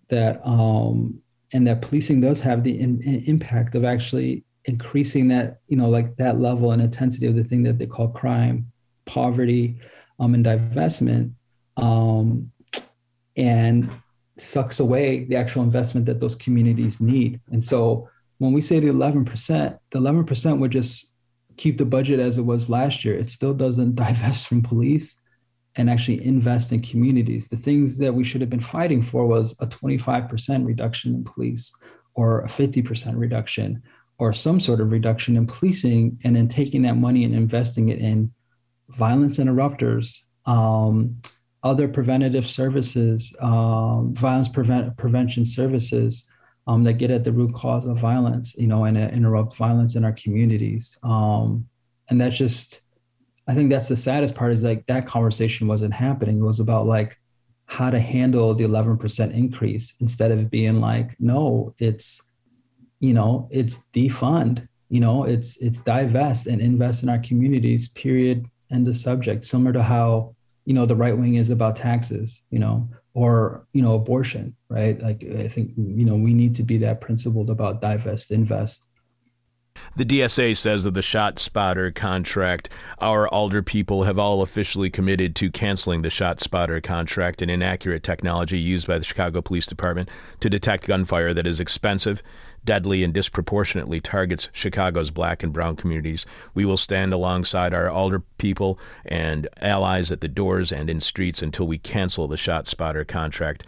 [0.08, 1.20] that um,
[1.52, 5.88] and that policing does have the in, in impact of actually increasing that you know
[5.88, 8.70] like that level and intensity of the thing that they call crime
[9.04, 9.78] poverty
[10.18, 11.32] um, and divestment.
[11.76, 12.50] Um,
[13.36, 13.90] and
[14.38, 17.40] sucks away the actual investment that those communities need.
[17.50, 18.08] And so
[18.38, 21.12] when we say the 11%, the 11% would just
[21.56, 23.14] keep the budget as it was last year.
[23.14, 25.18] It still doesn't divest from police
[25.76, 27.48] and actually invest in communities.
[27.48, 31.72] The things that we should have been fighting for was a 25% reduction in police
[32.14, 33.82] or a 50% reduction
[34.18, 37.98] or some sort of reduction in policing and then taking that money and investing it
[37.98, 38.32] in
[38.90, 41.18] violence interrupters, um,
[41.62, 46.24] other preventative services, um, violence prevent, prevention services
[46.66, 49.94] um, that get at the root cause of violence, you know, and uh, interrupt violence
[49.94, 50.98] in our communities.
[51.02, 51.66] Um,
[52.10, 52.80] and that's just,
[53.48, 56.38] I think that's the saddest part is like that conversation wasn't happening.
[56.38, 57.16] It was about like
[57.66, 62.20] how to handle the 11% increase instead of being like, no, it's,
[62.98, 68.46] you know, it's defund, you know, it's, it's divest and invest in our communities, period.
[68.72, 70.30] End of subject, similar to how,
[70.64, 75.00] you know, the right wing is about taxes, you know, or, you know, abortion, right?
[75.00, 78.86] Like, I think, you know, we need to be that principled about divest, invest,
[79.94, 85.34] the DSA says of the Shot Spotter contract, our alder people have all officially committed
[85.36, 90.08] to canceling the Shot Spotter contract, an inaccurate technology used by the Chicago Police Department
[90.40, 92.22] to detect gunfire that is expensive,
[92.66, 96.26] deadly, and disproportionately targets Chicago's black and brown communities.
[96.52, 101.40] We will stand alongside our alder people and allies at the doors and in streets
[101.40, 103.64] until we cancel the Shot Spotter contract.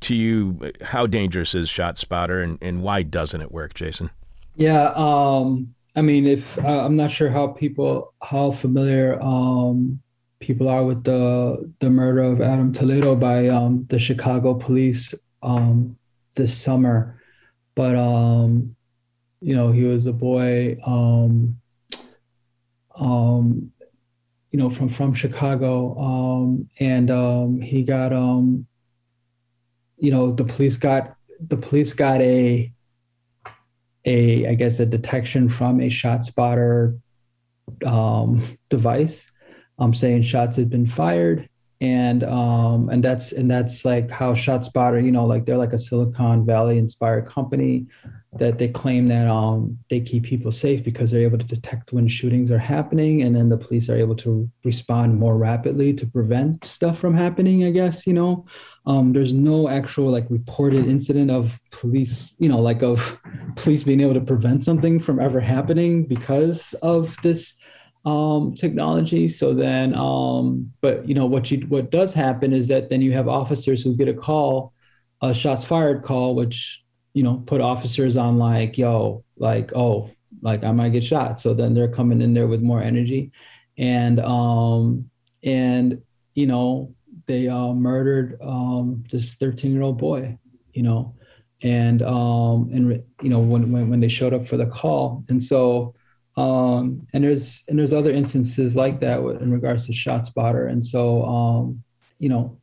[0.00, 4.10] To you, how dangerous is Shot Spotter and, and why doesn't it work, Jason?
[4.56, 10.00] Yeah, um, I mean, if uh, I'm not sure how people how familiar um,
[10.40, 15.96] people are with the the murder of Adam Toledo by um, the Chicago police um,
[16.34, 17.20] this summer,
[17.74, 18.74] but um,
[19.40, 21.60] you know, he was a boy, um,
[22.96, 23.70] um,
[24.50, 28.66] you know, from from Chicago, um, and um, he got, um,
[29.98, 31.16] you know, the police got
[31.48, 32.72] the police got a
[34.06, 36.98] a I guess a detection from a ShotSpotter
[37.84, 39.30] um, device.
[39.78, 41.48] I'm saying shots had been fired,
[41.84, 45.78] and um, and that's and that's like how ShotSpotter, you know, like they're like a
[45.78, 47.86] Silicon Valley inspired company
[48.38, 52.08] that they claim that um, they keep people safe because they're able to detect when
[52.08, 56.64] shootings are happening, and then the police are able to respond more rapidly to prevent
[56.64, 57.64] stuff from happening.
[57.64, 58.46] I guess you know,
[58.86, 63.20] um, there's no actual like reported incident of police, you know, like of
[63.56, 67.56] police being able to prevent something from ever happening because of this
[68.04, 69.28] um, technology.
[69.28, 73.12] So then, um, but you know what you what does happen is that then you
[73.12, 74.72] have officers who get a call,
[75.22, 76.82] a shots fired call, which
[77.14, 80.10] you know put officers on like yo like oh
[80.42, 81.40] like I might get shot.
[81.40, 83.32] So then they're coming in there with more energy,
[83.78, 85.08] and um
[85.42, 86.02] and
[86.34, 86.94] you know
[87.26, 90.38] they uh, murdered um this 13 year old boy,
[90.74, 91.14] you know,
[91.62, 95.42] and um and you know when when when they showed up for the call, and
[95.42, 95.94] so
[96.36, 100.70] um, and there's and there's other instances like that in regards to ShotSpotter.
[100.70, 101.82] And so um,
[102.18, 102.58] you know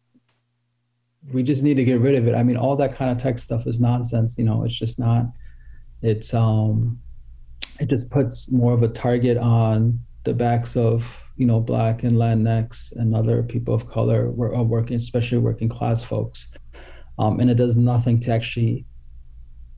[1.32, 2.36] we just need to get rid of it.
[2.36, 5.26] I mean all that kind of tech stuff is nonsense you know it's just not
[6.01, 6.99] it's um
[7.80, 11.05] it just puts more of a target on the backs of
[11.38, 16.03] you know black and latinx and other people of color are working especially working class
[16.03, 16.49] folks.
[17.19, 18.86] Um, and it does nothing to actually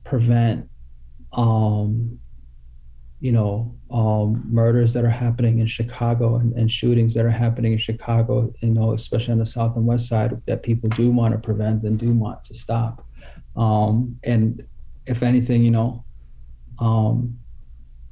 [0.04, 0.68] prevent
[1.32, 2.18] um,
[3.24, 7.72] you know um, murders that are happening in Chicago and, and, shootings that are happening
[7.72, 11.32] in Chicago, you know, especially on the south and west side, that people do want
[11.32, 13.06] to prevent and do want to stop.
[13.56, 14.62] Um, and
[15.06, 16.04] if anything, you know,
[16.80, 17.38] um,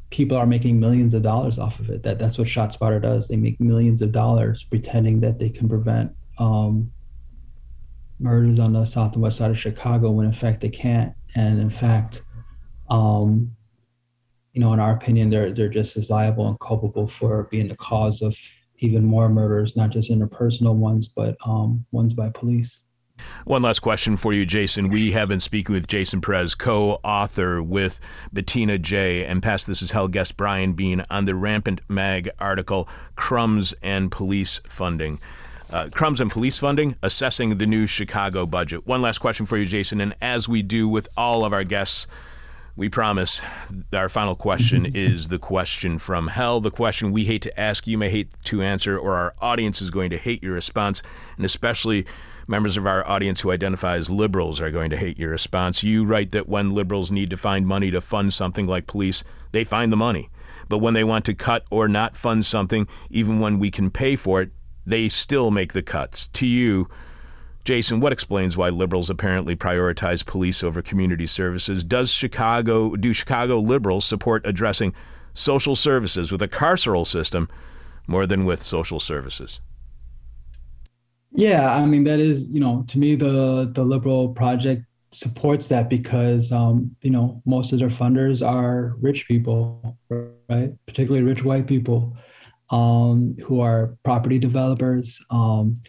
[0.08, 2.02] people are making millions of dollars off of it.
[2.02, 3.28] That that's what ShotSpotter does.
[3.28, 6.90] They make millions of dollars pretending that they can prevent um,
[8.18, 11.12] murders on the south and west side of Chicago when in fact they can't.
[11.34, 12.22] And in fact,
[12.88, 13.54] um,
[14.52, 17.76] you know, in our opinion, they're they're just as liable and culpable for being the
[17.76, 18.36] cause of
[18.78, 22.80] even more murders, not just interpersonal ones, but um, ones by police.
[23.44, 24.88] One last question for you, Jason.
[24.88, 28.00] We have been speaking with Jason Perez, co author with
[28.32, 29.24] Bettina J.
[29.24, 34.10] And past this is hell guest Brian Bean on the Rampant Mag article, Crumbs and
[34.10, 35.20] Police Funding.
[35.70, 38.86] Uh, crumbs and police funding, assessing the new Chicago budget.
[38.86, 40.02] One last question for you, Jason.
[40.02, 42.06] And as we do with all of our guests,
[42.74, 43.42] we promise
[43.92, 47.98] our final question is the question from hell, the question we hate to ask, you
[47.98, 51.02] may hate to answer, or our audience is going to hate your response,
[51.36, 52.06] and especially
[52.48, 55.82] members of our audience who identify as liberals are going to hate your response.
[55.82, 59.64] You write that when liberals need to find money to fund something like police, they
[59.64, 60.30] find the money.
[60.68, 64.16] But when they want to cut or not fund something, even when we can pay
[64.16, 64.50] for it,
[64.86, 66.28] they still make the cuts.
[66.28, 66.88] To you,
[67.64, 71.84] Jason, what explains why liberals apparently prioritize police over community services?
[71.84, 74.94] Does Chicago do Chicago liberals support addressing
[75.34, 77.48] social services with a carceral system
[78.06, 79.60] more than with social services?
[81.30, 85.88] Yeah, I mean that is, you know, to me the the liberal project supports that
[85.88, 89.96] because um, you know, most of their funders are rich people,
[90.48, 90.72] right?
[90.86, 92.16] Particularly rich white people
[92.70, 95.22] um, who are property developers.
[95.30, 95.80] Um,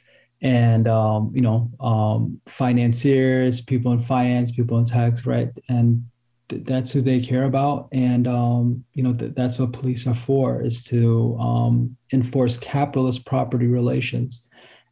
[0.44, 5.50] and um, you know um, financiers people in finance people in tax right?
[5.70, 6.06] And
[6.50, 7.88] th- that's who they care about.
[7.94, 13.26] And um, you know th- that's what police are for is to um, enforce capitalist
[13.26, 14.44] property relations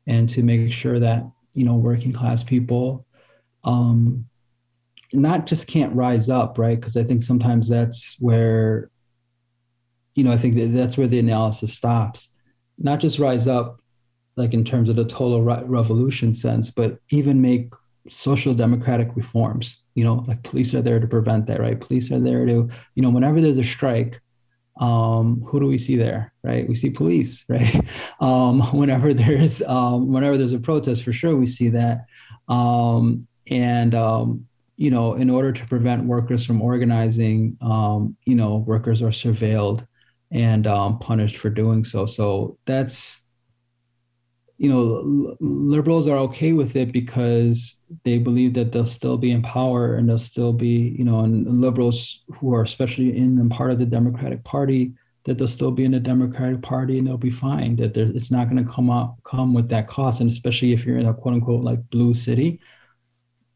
[0.08, 3.06] and to make sure that you know working class people
[3.66, 4.26] um,
[5.14, 6.80] not just can't rise up right?
[6.80, 8.89] Because i think sometimes that's where
[10.16, 12.30] you know i think that that's where the analysis stops.
[12.78, 13.81] Not just rise up
[14.38, 17.74] like in terms of the total re- revolution sense, but even make
[18.10, 19.78] social democratic reforms.
[19.96, 21.80] You know, like police are there to prevent that, right?
[21.80, 24.22] Police are there to, you know, whenever there's a strike,
[24.80, 26.68] um, who do we see there, right?
[26.68, 27.86] We see police, right?
[28.20, 32.06] Um, whenever there's um, whenever there's a protest, for sure we see that.
[32.48, 38.58] Um, and um, you know, in order to prevent workers from organizing, um, you know,
[38.58, 39.86] workers are surveilled
[40.32, 42.06] and um, punished for doing so.
[42.06, 43.22] So that's
[44.62, 49.41] you know, liberals are okay with it because they believe that they'll still be in
[49.41, 53.72] power and they'll still be, you know, and liberals who are especially in and part
[53.72, 54.93] of the Democratic Party,
[55.24, 57.76] that they'll still be in the Democratic Party and they'll be fine.
[57.78, 60.99] That it's not going to come up come with that cost, and especially if you're
[60.99, 62.59] in a quote unquote like blue city,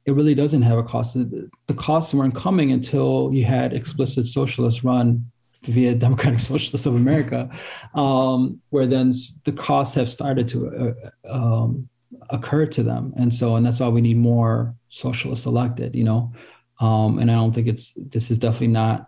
[0.08, 1.14] it really doesn't have a cost.
[1.14, 5.32] The costs weren't coming until you had explicit socialists run
[5.66, 7.50] via Democratic Socialists of America,
[7.94, 9.14] um, where then
[9.44, 10.96] the costs have started to
[11.30, 11.90] uh, um,
[12.30, 15.96] occur to them, and so and that's why we need more socialists elected.
[15.96, 16.34] You know,
[16.80, 19.08] um, and I don't think it's this is definitely not.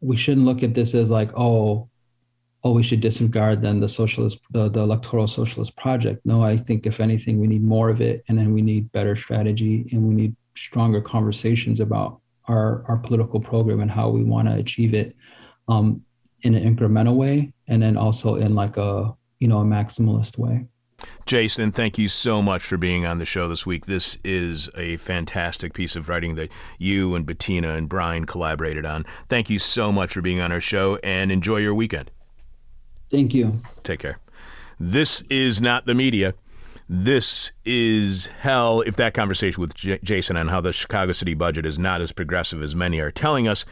[0.00, 1.88] We shouldn't look at this as like oh,
[2.64, 6.24] oh we should disregard then the socialist the, the electoral socialist project.
[6.24, 9.16] No, I think if anything we need more of it, and then we need better
[9.16, 14.48] strategy, and we need stronger conversations about our our political program and how we want
[14.48, 15.16] to achieve it
[15.68, 16.02] um,
[16.42, 20.66] in an incremental way, and then also in like a you know a maximalist way.
[21.26, 23.86] Jason, thank you so much for being on the show this week.
[23.86, 29.04] This is a fantastic piece of writing that you and Bettina and Brian collaborated on.
[29.28, 32.10] Thank you so much for being on our show and enjoy your weekend.
[33.10, 33.60] Thank you.
[33.82, 34.18] Take care.
[34.80, 36.34] This is not the media.
[36.88, 38.80] This is hell.
[38.82, 42.12] If that conversation with J- Jason on how the Chicago City budget is not as
[42.12, 43.64] progressive as many are telling us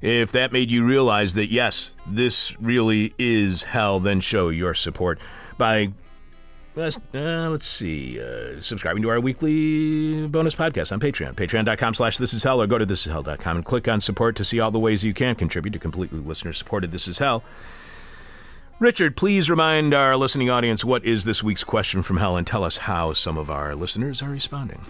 [0.00, 5.18] if that made you realize that, yes, this really is hell, then show your support
[5.58, 5.92] by
[6.76, 8.20] Let's, uh, let's see.
[8.20, 11.34] Uh, subscribing to our weekly bonus podcast on Patreon.
[11.34, 14.58] Patreon.com slash This Is Hell or go to thisishell.com and click on support to see
[14.58, 17.44] all the ways you can contribute to completely listener supported This Is Hell.
[18.80, 22.64] Richard, please remind our listening audience what is this week's question from hell and tell
[22.64, 24.84] us how some of our listeners are responding.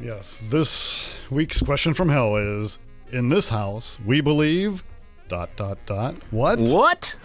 [0.00, 2.78] Yes, this week's question from hell is
[3.12, 4.84] in this house, we believe.
[5.28, 6.14] Dot dot dot.
[6.30, 6.58] What?
[6.60, 7.16] What?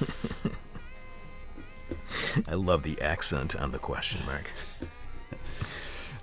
[2.48, 4.52] I love the accent on the question mark.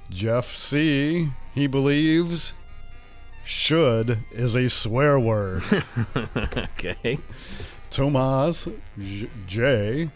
[0.09, 1.29] Jeff C.
[1.53, 2.53] He believes
[3.43, 5.63] should is a swear word.
[6.57, 7.19] okay.
[7.89, 8.67] Tomas
[9.45, 10.09] J.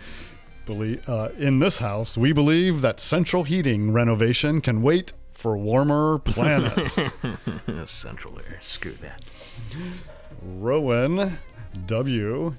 [0.66, 6.20] Believe, uh, in this house, we believe that central heating renovation can wait for warmer
[6.20, 6.96] planets.
[7.92, 8.60] Central air.
[8.62, 9.24] Screw that.
[10.42, 11.40] Rowan
[11.88, 12.56] W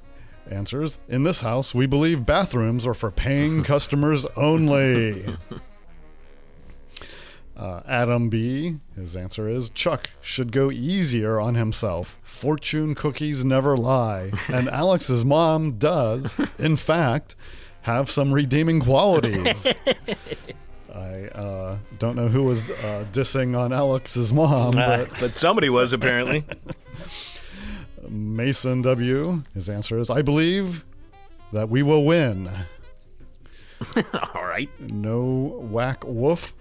[0.51, 5.37] answers In this house, we believe bathrooms are for paying customers only.
[7.55, 12.19] Uh, Adam B, his answer is Chuck should go easier on himself.
[12.23, 14.33] Fortune cookies never lie.
[14.49, 17.37] And Alex's mom does, in fact,
[17.83, 19.67] have some redeeming qualities.
[20.95, 25.69] I uh, don't know who was uh, dissing on Alex's mom, Uh, but but somebody
[25.71, 26.45] was apparently.
[28.09, 29.43] Mason W.
[29.55, 30.85] His answer is I believe
[31.53, 32.49] that we will win.
[34.35, 34.69] All right.
[34.81, 35.23] No
[35.71, 36.55] whack woof.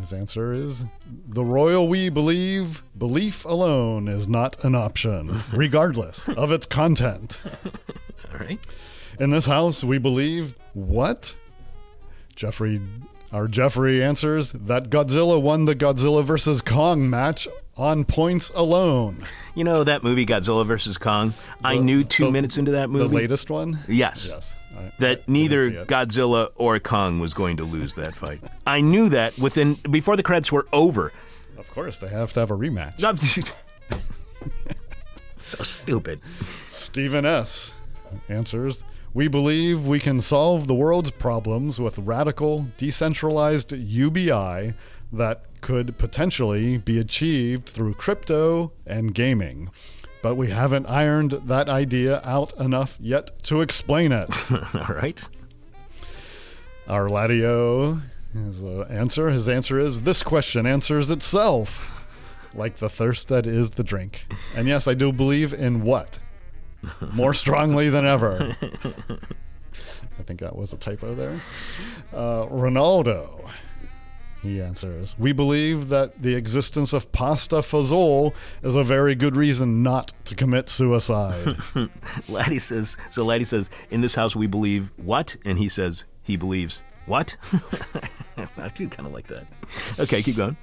[0.00, 0.84] His answer is
[1.28, 7.42] the royal we believe belief alone is not an option, regardless of its content.
[8.32, 8.64] All right.
[9.18, 11.34] In this house, we believe what?
[12.36, 12.80] Jeffrey,
[13.32, 16.60] our Jeffrey answers that Godzilla won the Godzilla vs.
[16.62, 17.46] Kong match
[17.76, 19.24] on points alone.
[19.54, 21.34] You know that movie Godzilla vs Kong?
[21.62, 23.08] I knew two the- minutes into that movie.
[23.08, 23.80] The latest one?
[23.88, 24.28] Yes.
[24.32, 24.54] Yes.
[24.54, 25.70] I- I that didn't neither.
[25.86, 28.40] Godzilla or Kong was going to lose that fight.
[28.66, 31.12] I knew that within before the credits were over.
[31.56, 32.94] Of course, they have to have a rematch.
[35.40, 36.20] so stupid.
[36.70, 37.74] Stephen S.
[38.28, 38.84] answers
[39.14, 44.74] We believe we can solve the world's problems with radical, decentralized UBI
[45.12, 49.70] that could potentially be achieved through crypto and gaming.
[50.22, 54.28] But we haven't ironed that idea out enough yet to explain it.
[54.52, 55.20] All right.
[56.86, 58.00] Our Ladio
[58.32, 59.30] his uh, answer.
[59.30, 62.06] His answer is this question answers itself,
[62.54, 64.26] like the thirst that is the drink.
[64.56, 66.20] And yes, I do believe in what
[67.12, 68.56] more strongly than ever.
[70.18, 71.40] I think that was a typo there.
[72.12, 73.48] Uh, Ronaldo.
[74.42, 79.82] He answers, We believe that the existence of pasta fazool is a very good reason
[79.82, 81.56] not to commit suicide.
[82.28, 85.36] Laddie says so Laddie says, in this house we believe what?
[85.44, 87.36] And he says he believes what?
[88.56, 89.46] I do kind of like that.
[89.98, 90.56] Okay, keep going.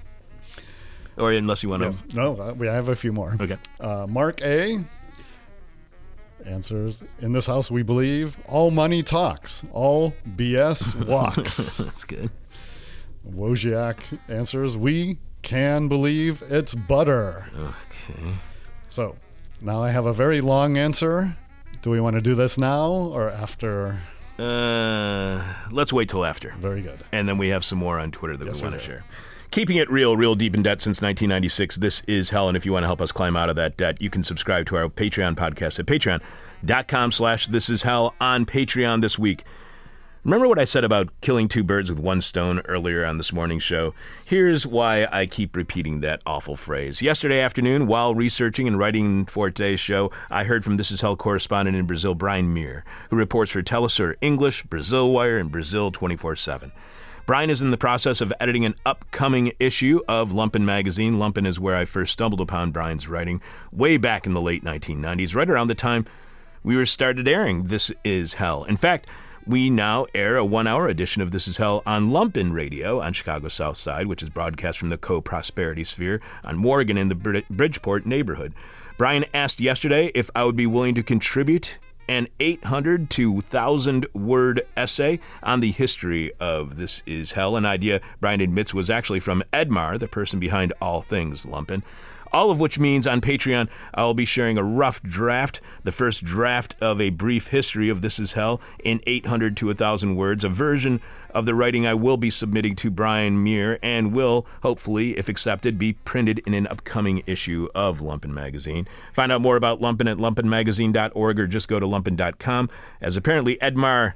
[1.17, 2.03] Or unless you want to yes.
[2.13, 3.35] No, uh, we have a few more.
[3.39, 3.57] Okay.
[3.79, 4.79] Uh, Mark A
[6.45, 11.77] answers In this house, we believe all money talks, all BS walks.
[11.77, 12.29] That's good.
[13.29, 17.47] Wojciak answers We can believe it's butter.
[17.55, 18.33] Okay.
[18.89, 19.15] So
[19.61, 21.35] now I have a very long answer.
[21.81, 23.99] Do we want to do this now or after?
[24.37, 26.53] Uh, let's wait till after.
[26.57, 26.99] Very good.
[27.11, 29.03] And then we have some more on Twitter that Yes, we we want to share.
[29.51, 31.77] Keeping it real, real deep in debt since 1996.
[31.77, 34.01] This is hell, and if you want to help us climb out of that debt,
[34.01, 39.01] you can subscribe to our Patreon podcast at patreon.com slash this is hell on Patreon
[39.01, 39.43] this week.
[40.25, 43.61] Remember what I said about killing two birds with one stone earlier on this morning's
[43.61, 43.93] show?
[44.25, 46.99] Here's why I keep repeating that awful phrase.
[46.99, 51.15] Yesterday afternoon, while researching and writing for today's show, I heard from This Is Hell
[51.15, 56.35] correspondent in Brazil, Brian Mier, who reports for Telesur English, Brasil Wire, and Brazil 24
[56.37, 56.71] 7.
[57.25, 61.15] Brian is in the process of editing an upcoming issue of Lumpen magazine.
[61.15, 63.41] Lumpen is where I first stumbled upon Brian's writing
[63.71, 66.05] way back in the late 1990s, right around the time
[66.61, 68.63] we were started airing This Is Hell.
[68.65, 69.07] In fact,
[69.43, 73.13] we now air a one hour edition of This Is Hell on Lumpen Radio on
[73.13, 77.15] Chicago's South Side, which is broadcast from the co prosperity sphere on Morgan in the
[77.15, 78.53] Brid- Bridgeport neighborhood.
[78.99, 84.65] Brian asked yesterday if I would be willing to contribute an 800 to 1,000 word
[84.77, 89.43] essay on the history of This Is Hell, an idea Brian admits was actually from
[89.51, 91.83] Edmar, the person behind all things Lumpen.
[92.35, 96.75] All of which means on Patreon, I'll be sharing a rough draft, the first draft
[96.81, 100.99] of a brief history of This Is Hell in 800 to 1,000 words, a version
[101.29, 105.77] of the writing I will be submitting to Brian Mier and will, hopefully, if accepted,
[105.77, 108.85] be printed in an upcoming issue of Lumpen Magazine.
[109.13, 114.15] Find out more about Lumpen at lumpenmagazine.org or just go to lumpen.com, as apparently Edmar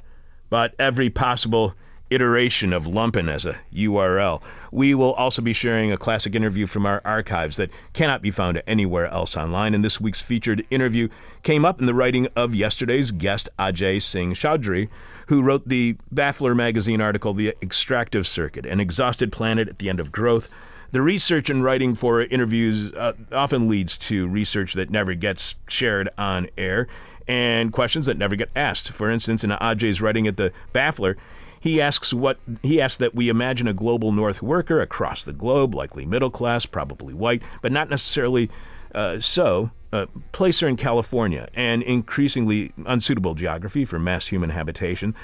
[0.49, 1.73] bought every possible
[2.09, 4.41] iteration of Lumpen as a URL.
[4.71, 8.61] We will also be sharing a classic interview from our archives that cannot be found
[8.65, 9.73] anywhere else online.
[9.73, 11.09] And this week's featured interview
[11.43, 14.89] came up in the writing of yesterday's guest, Ajay Singh Chaudhry,
[15.27, 19.99] who wrote the Baffler magazine article, The Extractive Circuit, an exhausted planet at the end
[19.99, 20.49] of growth.
[20.91, 26.09] The research and writing for interviews uh, often leads to research that never gets shared
[26.17, 26.87] on air
[27.27, 28.91] and questions that never get asked.
[28.91, 31.15] For instance, in Ajay's writing at the Baffler,
[31.59, 35.75] he asks what he asks that we imagine a global North worker across the globe,
[35.75, 38.49] likely middle class, probably white, but not necessarily
[38.95, 39.71] uh, so.
[39.91, 45.15] Uh, place her in California, an increasingly unsuitable geography for mass human habitation.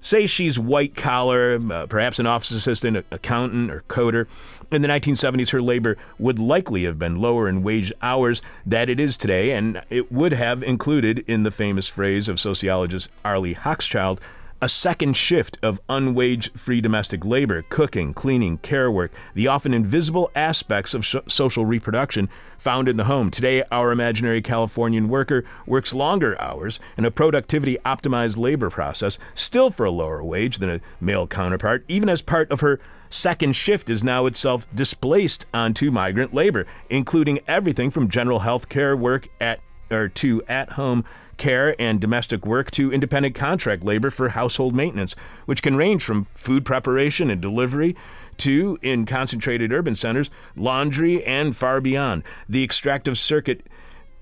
[0.00, 4.26] Say she's white collar, uh, perhaps an office assistant, a- accountant, or coder.
[4.70, 9.00] In the 1970s, her labor would likely have been lower in wage hours than it
[9.00, 14.18] is today, and it would have included, in the famous phrase of sociologist Arlie Hochschild,
[14.62, 20.30] a second shift of unwage free domestic labor, cooking, cleaning, care work, the often invisible
[20.36, 22.28] aspects of sh- social reproduction
[22.58, 23.28] found in the home.
[23.28, 29.68] Today, our imaginary Californian worker works longer hours in a productivity optimized labor process, still
[29.68, 32.78] for a lower wage than a male counterpart, even as part of her
[33.10, 38.96] second shift is now itself displaced onto migrant labor, including everything from general health care
[38.96, 39.58] work at
[39.90, 41.04] or to at home
[41.42, 46.28] care and domestic work to independent contract labor for household maintenance, which can range from
[46.34, 47.96] food preparation and delivery
[48.36, 52.22] to, in concentrated urban centers, laundry and far beyond.
[52.48, 53.66] The extractive circuit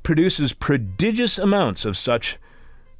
[0.03, 2.39] produces prodigious amounts of such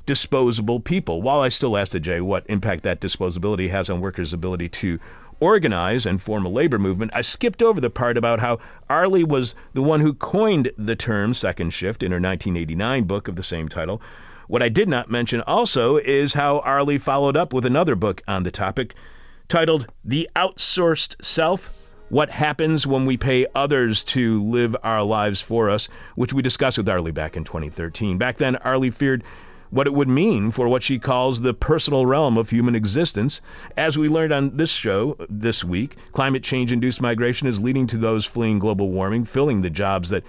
[0.05, 1.23] disposable people.
[1.23, 5.01] While I still ask the Jay what impact that disposability has on workers' ability to
[5.41, 8.59] organize and form a labor movement, I skipped over the part about how
[8.89, 13.37] Arlie was the one who coined the term second shift in her 1989 book of
[13.37, 14.01] the same title.
[14.47, 18.43] What I did not mention also is how Arlie followed up with another book on
[18.43, 18.95] the topic
[19.49, 21.73] titled The Outsourced Self
[22.09, 26.79] What Happens When We Pay Others to Live Our Lives for Us, which we discussed
[26.79, 28.19] with Arlie back in 2013.
[28.19, 29.23] Back then, Arlie feared
[29.71, 33.41] what it would mean for what she calls the personal realm of human existence.
[33.77, 37.97] As we learned on this show this week, climate change induced migration is leading to
[37.97, 40.25] those fleeing global warming, filling the jobs that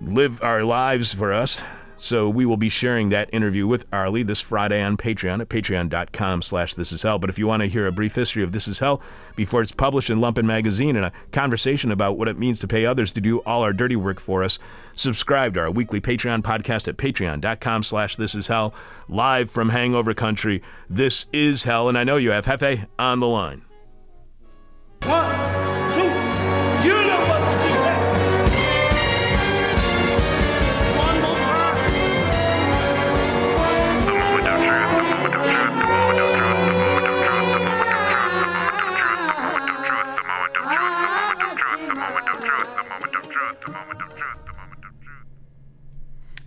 [0.00, 1.62] live our lives for us.
[2.02, 6.42] So we will be sharing that interview with Arlie this Friday on Patreon at patreon.com
[6.42, 7.20] slash this is hell.
[7.20, 9.00] But if you want to hear a brief history of This Is Hell
[9.36, 12.86] before it's published in Lumpen Magazine and a conversation about what it means to pay
[12.86, 14.58] others to do all our dirty work for us,
[14.94, 18.74] subscribe to our weekly Patreon podcast at patreon.com slash this is hell.
[19.08, 20.60] Live from Hangover Country,
[20.90, 21.88] This is Hell.
[21.88, 23.62] And I know you have Hefe on the line.
[25.04, 25.71] One,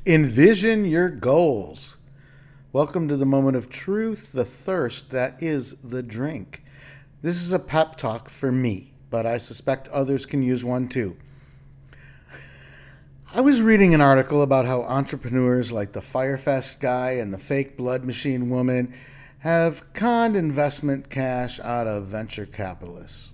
[0.07, 1.97] Envision your goals.
[2.71, 6.63] Welcome to the moment of truth, the thirst that is the drink.
[7.23, 11.17] This is a pep talk for me, but I suspect others can use one too.
[13.33, 17.39] I was reading an article about how entrepreneurs like the Fyre Fest guy and the
[17.39, 18.93] fake blood machine woman
[19.39, 23.33] have conned investment cash out of venture capitalists.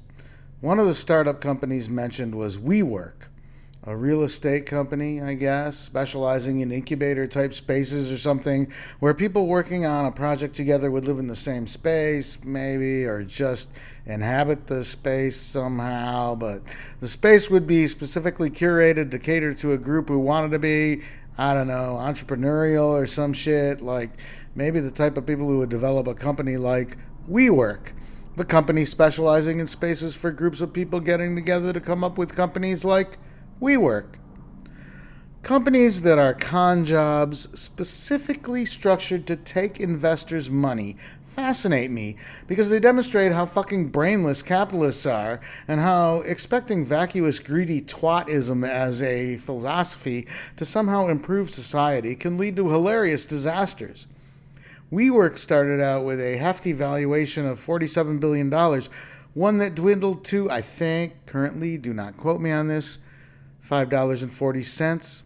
[0.62, 3.28] One of the startup companies mentioned was WeWork,
[3.84, 9.48] a real estate company, I guess, specializing in incubator type spaces or something where people
[9.48, 13.72] working on a project together would live in the same space, maybe, or just
[14.06, 16.36] inhabit the space somehow.
[16.36, 16.62] But
[17.00, 21.02] the space would be specifically curated to cater to a group who wanted to be,
[21.40, 24.12] I don't know, entrepreneurial or some shit, like
[24.54, 26.98] maybe the type of people who would develop a company like
[27.28, 27.94] WeWork.
[28.36, 32.36] The company specializing in spaces for groups of people getting together to come up with
[32.36, 33.18] companies like
[33.62, 34.16] WeWork.
[35.44, 42.16] Companies that are con jobs specifically structured to take investors' money fascinate me
[42.48, 49.04] because they demonstrate how fucking brainless capitalists are and how expecting vacuous, greedy twatism as
[49.04, 50.28] a philosophy
[50.58, 54.08] to somehow improve society can lead to hilarious disasters.
[54.92, 58.50] WeWork started out with a hefty valuation of $47 billion,
[59.36, 62.98] one that dwindled to, I think, currently, do not quote me on this,
[63.66, 65.24] $5.40.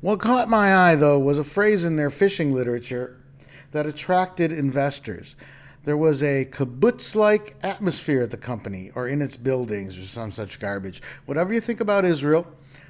[0.00, 3.20] What caught my eye, though, was a phrase in their phishing literature
[3.72, 5.36] that attracted investors.
[5.84, 10.30] There was a kibbutz like atmosphere at the company or in its buildings or some
[10.30, 11.00] such garbage.
[11.26, 12.46] Whatever you think about Israel,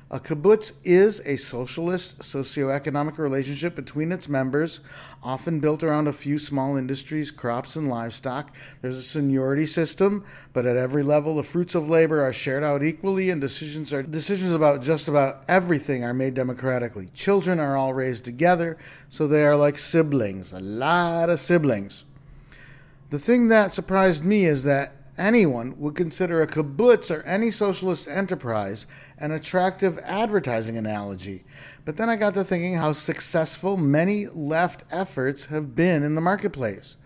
[0.08, 4.80] a kibbutz is a socialist socioeconomic relationship between its members,
[5.22, 8.54] often built around a few small industries, crops, and livestock.
[8.82, 12.84] There's a seniority system, but at every level, the fruits of labor are shared out
[12.84, 17.06] equally, and decisions are decisions about just about everything are made democratically.
[17.12, 18.78] Children are all raised together,
[19.08, 22.04] so they are like siblings, a lot of siblings.
[23.10, 28.08] The thing that surprised me is that anyone would consider a kibbutz or any socialist
[28.08, 28.86] enterprise
[29.18, 31.44] an attractive advertising analogy.
[31.84, 36.20] But then I got to thinking how successful many left efforts have been in the
[36.20, 36.96] marketplace.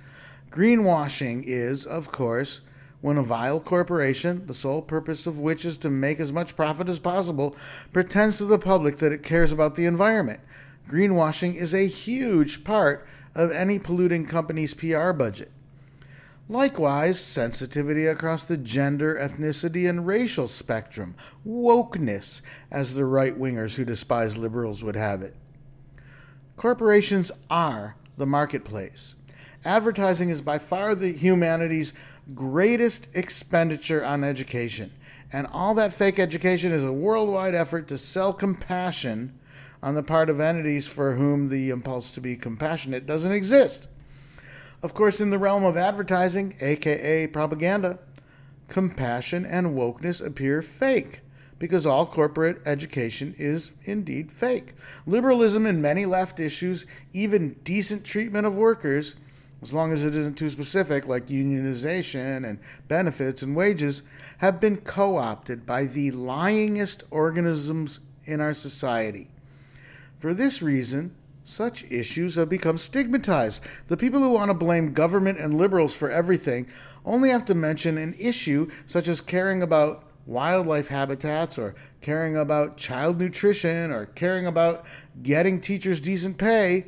[0.51, 2.61] Greenwashing is, of course,
[3.01, 6.89] when a vile corporation, the sole purpose of which is to make as much profit
[6.89, 7.57] as possible,
[7.93, 10.41] pretends to the public that it cares about the environment.
[10.89, 15.51] Greenwashing is a huge part of any polluting company's PR budget.
[16.51, 21.15] Likewise, sensitivity across the gender, ethnicity, and racial spectrum,
[21.47, 25.37] wokeness, as the right wingers who despise liberals would have it.
[26.57, 29.15] Corporations are the marketplace.
[29.65, 31.93] Advertising is by far the humanity's
[32.35, 34.91] greatest expenditure on education,
[35.33, 39.39] and all that fake education is a worldwide effort to sell compassion
[39.85, 43.87] on the part of entities for whom the impulse to be compassionate doesn't exist.
[44.83, 47.99] Of course, in the realm of advertising, aka propaganda,
[48.69, 51.21] compassion and wokeness appear fake
[51.59, 54.73] because all corporate education is indeed fake.
[55.07, 59.15] Liberalism in many left issues, even decent treatment of workers,
[59.61, 62.59] as long as it isn't too specific, like unionization and
[62.89, 64.03] benefits and wages,
[64.39, 69.29] have been co opted by the lyingest organisms in our society.
[70.19, 71.15] For this reason,
[71.51, 73.63] such issues have become stigmatized.
[73.89, 76.69] The people who want to blame government and liberals for everything
[77.05, 82.77] only have to mention an issue such as caring about wildlife habitats or caring about
[82.77, 84.87] child nutrition or caring about
[85.23, 86.87] getting teachers decent pay.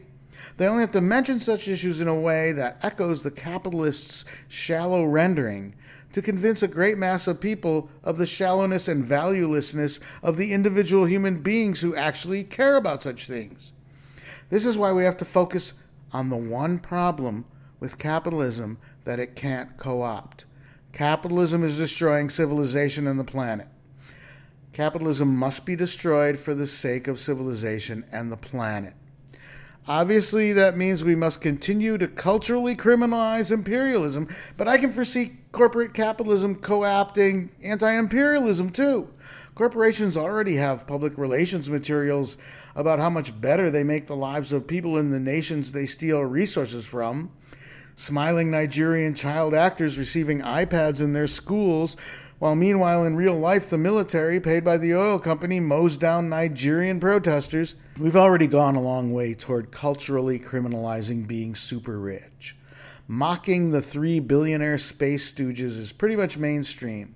[0.56, 5.04] They only have to mention such issues in a way that echoes the capitalists' shallow
[5.04, 5.74] rendering
[6.12, 11.06] to convince a great mass of people of the shallowness and valuelessness of the individual
[11.06, 13.72] human beings who actually care about such things.
[14.52, 15.72] This is why we have to focus
[16.12, 17.46] on the one problem
[17.80, 20.44] with capitalism that it can't co opt.
[20.92, 23.66] Capitalism is destroying civilization and the planet.
[24.74, 28.92] Capitalism must be destroyed for the sake of civilization and the planet.
[29.88, 35.94] Obviously, that means we must continue to culturally criminalize imperialism, but I can foresee corporate
[35.94, 39.14] capitalism co opting anti imperialism too.
[39.54, 42.38] Corporations already have public relations materials
[42.74, 46.22] about how much better they make the lives of people in the nations they steal
[46.22, 47.30] resources from.
[47.94, 51.98] Smiling Nigerian child actors receiving iPads in their schools,
[52.38, 56.98] while meanwhile in real life the military, paid by the oil company, mows down Nigerian
[56.98, 57.76] protesters.
[57.98, 62.56] We've already gone a long way toward culturally criminalizing being super rich.
[63.06, 67.14] Mocking the three billionaire space stooges is pretty much mainstream.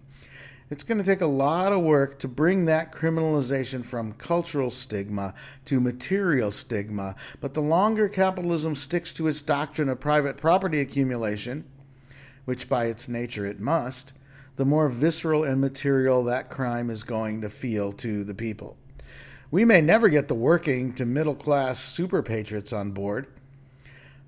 [0.69, 5.33] It's going to take a lot of work to bring that criminalization from cultural stigma
[5.67, 11.65] to material stigma, but the longer capitalism sticks to its doctrine of private property accumulation,
[12.47, 14.13] which by its nature it must,
[14.57, 18.77] the more visceral and material that crime is going to feel to the people.
[19.53, 23.29] We may never get the working to middle class super patriots on board.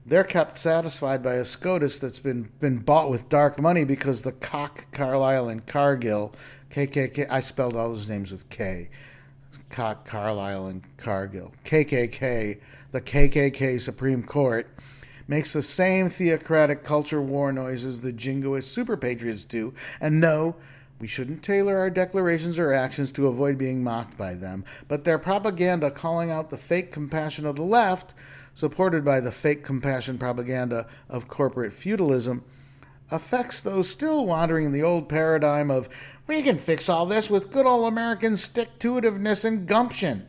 [0.08, 4.32] They're kept satisfied by a SCOTUS that's been, been bought with dark money because the
[4.32, 6.32] Cock, Carlisle, and Cargill,
[6.70, 8.88] KKK, I spelled all those names with K,
[9.68, 12.58] Cock, Carlisle, and Cargill, KKK,
[12.90, 14.66] the KKK Supreme Court,
[15.26, 19.74] makes the same theocratic culture war noises the jingoist super patriots do.
[20.00, 20.56] And no,
[21.00, 25.18] we shouldn't tailor our declarations or actions to avoid being mocked by them, but their
[25.18, 28.14] propaganda calling out the fake compassion of the left,
[28.58, 32.42] supported by the fake compassion propaganda of corporate feudalism,
[33.08, 35.88] affects those still wandering in the old paradigm of
[36.26, 40.26] we can fix all this with good old American stick to itiveness and gumption.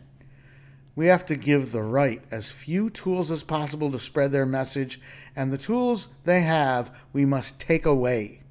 [0.95, 5.01] We have to give the right as few tools as possible to spread their message,
[5.35, 8.43] and the tools they have we must take away.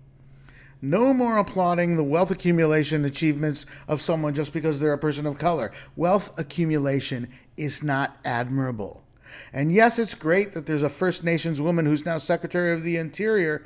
[0.83, 5.39] No more applauding the wealth accumulation achievements of someone just because they're a person of
[5.39, 5.71] color.
[5.95, 9.05] Wealth accumulation is not admirable.
[9.53, 12.97] And yes, it's great that there's a First Nations woman who's now Secretary of the
[12.97, 13.65] Interior,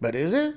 [0.00, 0.54] but is it?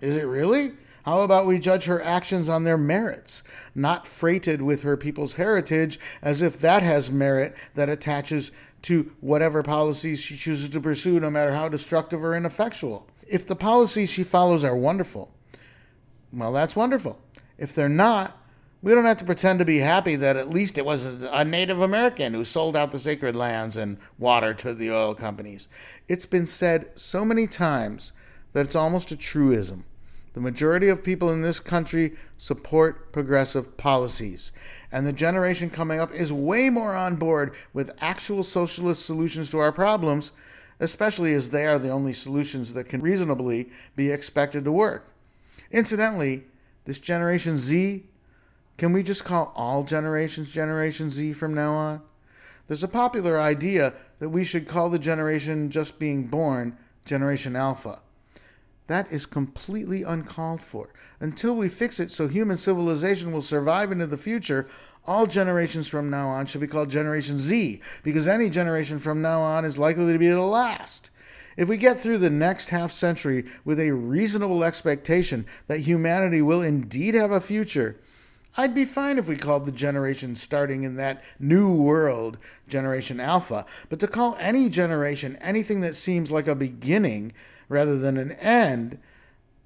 [0.00, 0.72] Is it really?
[1.04, 3.42] How about we judge her actions on their merits,
[3.74, 8.52] not freighted with her people's heritage as if that has merit that attaches
[8.82, 13.08] to whatever policies she chooses to pursue, no matter how destructive or ineffectual?
[13.26, 15.32] If the policies she follows are wonderful,
[16.32, 17.18] well, that's wonderful.
[17.58, 18.38] If they're not,
[18.82, 21.80] we don't have to pretend to be happy that at least it was a Native
[21.80, 25.68] American who sold out the sacred lands and water to the oil companies.
[26.08, 28.12] It's been said so many times
[28.52, 29.84] that it's almost a truism.
[30.34, 34.50] The majority of people in this country support progressive policies,
[34.90, 39.58] and the generation coming up is way more on board with actual socialist solutions to
[39.58, 40.32] our problems,
[40.80, 45.12] especially as they are the only solutions that can reasonably be expected to work.
[45.70, 46.44] Incidentally,
[46.86, 48.04] this Generation Z,
[48.82, 52.02] can we just call all generations Generation Z from now on?
[52.66, 56.76] There's a popular idea that we should call the generation just being born
[57.06, 58.00] Generation Alpha.
[58.88, 60.92] That is completely uncalled for.
[61.20, 64.66] Until we fix it so human civilization will survive into the future,
[65.06, 69.42] all generations from now on should be called Generation Z, because any generation from now
[69.42, 71.12] on is likely to be the last.
[71.56, 76.62] If we get through the next half century with a reasonable expectation that humanity will
[76.62, 78.00] indeed have a future,
[78.56, 82.38] I'd be fine if we called the generation starting in that new world
[82.68, 83.64] Generation Alpha.
[83.88, 87.32] But to call any generation anything that seems like a beginning
[87.68, 88.98] rather than an end,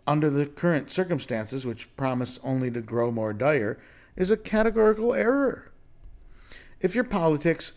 [0.06, 3.78] under the current circumstances, which promise only to grow more dire,
[4.14, 5.72] is a categorical error.
[6.80, 7.72] If your politics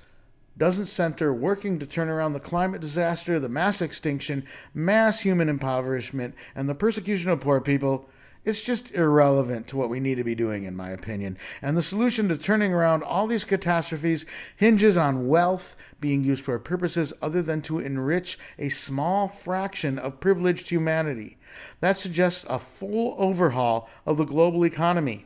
[0.58, 6.36] doesn't center working to turn around the climate disaster, the mass extinction, mass human impoverishment,
[6.54, 8.10] and the persecution of poor people,
[8.46, 11.38] it's just irrelevant to what we need to be doing, in my opinion.
[11.62, 14.26] And the solution to turning around all these catastrophes
[14.56, 20.22] hinges on wealth being used for purposes other than to enrich a small fraction of
[20.22, 21.38] privileged humanity.
[21.82, 25.26] That suggests a full overhaul of the global economy.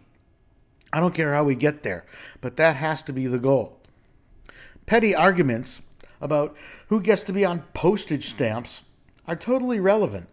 [0.92, 2.06] I don't care how we get there,
[2.42, 3.80] but that has to be the goal.
[4.86, 5.82] Petty arguments
[6.20, 6.56] about
[6.88, 8.84] who gets to be on postage stamps
[9.28, 10.28] are totally relevant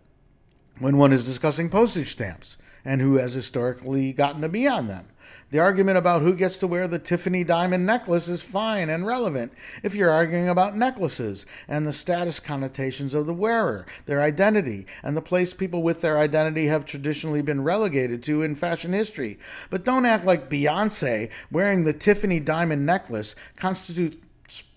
[0.79, 5.07] when one is discussing postage stamps and who has historically gotten to be on them.
[5.51, 9.53] The argument about who gets to wear the Tiffany diamond necklace is fine and relevant
[9.83, 15.17] if you're arguing about necklaces and the status connotations of the wearer, their identity, and
[15.17, 19.39] the place people with their identity have traditionally been relegated to in fashion history.
[19.71, 24.17] But don't act like Beyonce wearing the Tiffany diamond necklace constitutes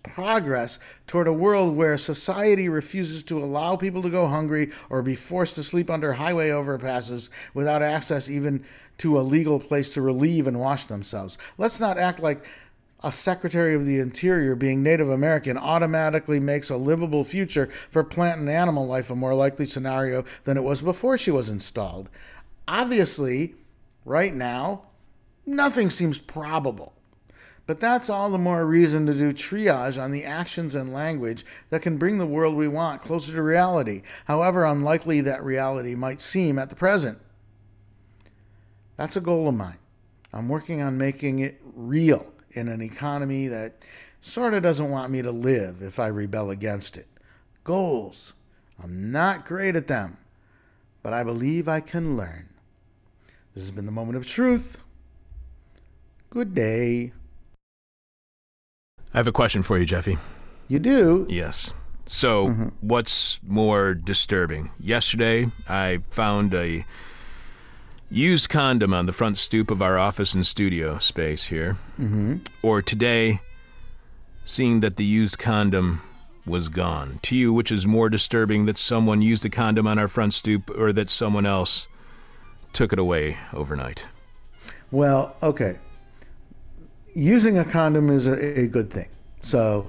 [0.03, 5.15] progress toward a world where society refuses to allow people to go hungry or be
[5.15, 8.63] forced to sleep under highway overpasses without access even
[8.97, 11.37] to a legal place to relieve and wash themselves.
[11.57, 12.45] Let's not act like
[13.03, 18.39] a Secretary of the Interior being Native American automatically makes a livable future for plant
[18.39, 22.09] and animal life a more likely scenario than it was before she was installed.
[22.65, 23.55] Obviously,
[24.05, 24.83] right now,
[25.45, 26.93] nothing seems probable.
[27.65, 31.81] But that's all the more reason to do triage on the actions and language that
[31.81, 36.59] can bring the world we want closer to reality, however unlikely that reality might seem
[36.59, 37.19] at the present.
[38.97, 39.77] That's a goal of mine.
[40.33, 43.75] I'm working on making it real in an economy that
[44.19, 47.07] sort of doesn't want me to live if I rebel against it.
[47.63, 48.33] Goals.
[48.83, 50.17] I'm not great at them,
[51.01, 52.49] but I believe I can learn.
[53.53, 54.79] This has been the moment of truth.
[56.29, 57.13] Good day.
[59.13, 60.17] I have a question for you, Jeffy.
[60.67, 61.27] You do?
[61.29, 61.73] Yes.
[62.07, 64.71] So, what's more disturbing?
[64.79, 66.85] Yesterday, I found a
[68.09, 71.77] used condom on the front stoop of our office and studio space here.
[71.99, 72.37] Mm-hmm.
[72.61, 73.39] Or today,
[74.45, 76.01] seeing that the used condom
[76.45, 77.19] was gone.
[77.23, 80.69] To you, which is more disturbing that someone used a condom on our front stoop
[80.77, 81.87] or that someone else
[82.73, 84.07] took it away overnight?
[84.91, 85.77] Well, okay.
[87.13, 89.09] Using a condom is a, a good thing.
[89.41, 89.87] So,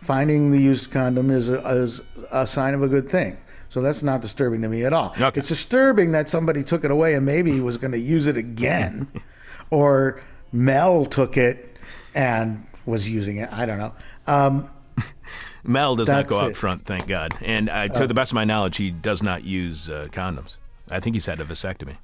[0.00, 3.38] finding the used condom is a, is a sign of a good thing.
[3.68, 5.14] So that's not disturbing to me at all.
[5.20, 5.38] Okay.
[5.38, 8.36] It's disturbing that somebody took it away and maybe he was going to use it
[8.36, 9.08] again,
[9.70, 10.20] or
[10.52, 11.76] Mel took it
[12.14, 13.52] and was using it.
[13.52, 13.92] I don't know.
[14.26, 14.70] Um,
[15.64, 16.56] Mel does not go out it.
[16.56, 17.34] front, thank God.
[17.42, 20.56] And uh, to the best of my knowledge, he does not use uh, condoms.
[20.90, 21.96] I think he's had a vasectomy.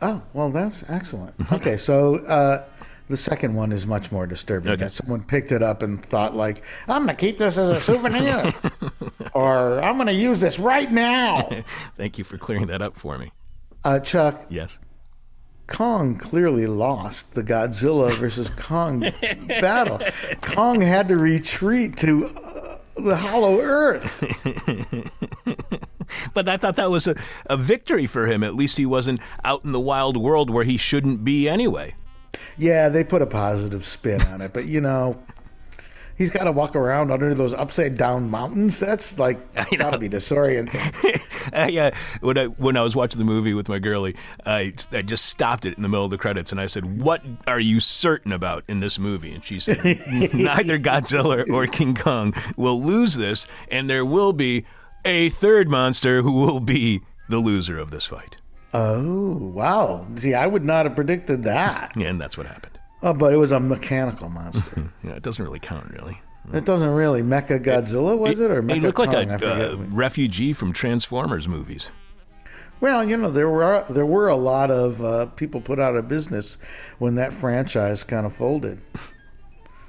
[0.00, 1.34] oh, well, that's excellent.
[1.52, 2.64] Okay, so uh,
[3.10, 4.72] the second one is much more disturbing.
[4.72, 4.84] Okay.
[4.84, 7.80] That someone picked it up and thought, like, I'm going to keep this as a
[7.80, 8.54] souvenir,
[9.34, 11.42] or I'm going to use this right now.
[11.96, 13.32] Thank you for clearing that up for me.
[13.84, 14.78] Uh, Chuck, Yes.
[15.66, 19.00] Kong clearly lost the Godzilla versus Kong
[19.46, 20.00] battle.
[20.40, 24.20] Kong had to retreat to uh, the Hollow Earth.
[26.34, 27.14] But I thought that was a,
[27.46, 28.42] a victory for him.
[28.42, 31.94] At least he wasn't out in the wild world where he shouldn't be anyway.
[32.56, 35.20] Yeah, they put a positive spin on it, but you know,
[36.20, 38.78] he's got to walk around under those upside down mountains.
[38.78, 39.38] That's like
[39.72, 39.78] know.
[39.78, 40.78] got to be disorienting.
[41.52, 41.90] I, uh,
[42.20, 45.64] when I when I was watching the movie with my girlie, I, I just stopped
[45.64, 48.64] it in the middle of the credits and I said, "What are you certain about
[48.68, 49.82] in this movie?" And she said,
[50.34, 54.66] "Neither Godzilla or King Kong will lose this, and there will be
[55.04, 58.36] a third monster who will be the loser of this fight."
[58.72, 60.06] Oh, wow.
[60.16, 61.92] See, I would not have predicted that.
[61.96, 62.78] Yeah, and that's what happened.
[63.02, 64.92] Oh, but it was a mechanical monster.
[65.04, 66.20] Yeah, it doesn't really count, really.
[66.52, 68.50] it doesn't really Mecha Godzilla, was it?
[68.50, 69.30] Or Mecha he looked like Kong?
[69.30, 71.90] I a uh, refugee from Transformers movies.
[72.80, 76.08] Well, you know, there were there were a lot of uh, people put out of
[76.08, 76.56] business
[76.98, 78.80] when that franchise kind of folded.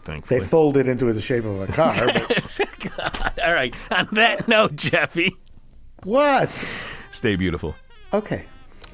[0.03, 0.39] Thankfully.
[0.39, 2.11] They folded into the shape of a car.
[2.11, 3.73] But All right.
[3.91, 5.35] On that note, Jeffy,
[6.03, 6.49] what?
[7.11, 7.75] stay beautiful.
[8.13, 8.45] Okay.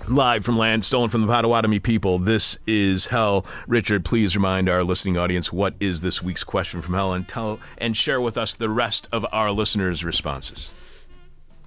[0.09, 3.45] Live from land stolen from the Potawatomi people, this is Hell.
[3.67, 7.59] Richard, please remind our listening audience what is this week's question from Hell and tell
[7.77, 10.71] and share with us the rest of our listeners' responses.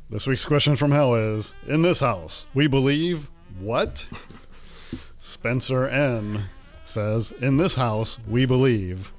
[0.09, 4.07] This week's question from hell is In this house, we believe what?
[5.19, 6.45] Spencer N
[6.87, 9.13] says In this house, we believe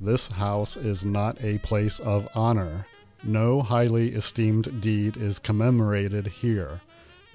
[0.00, 2.86] this house is not a place of honor.
[3.24, 6.80] No highly esteemed deed is commemorated here.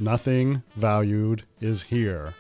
[0.02, 2.34] Nothing valued is here.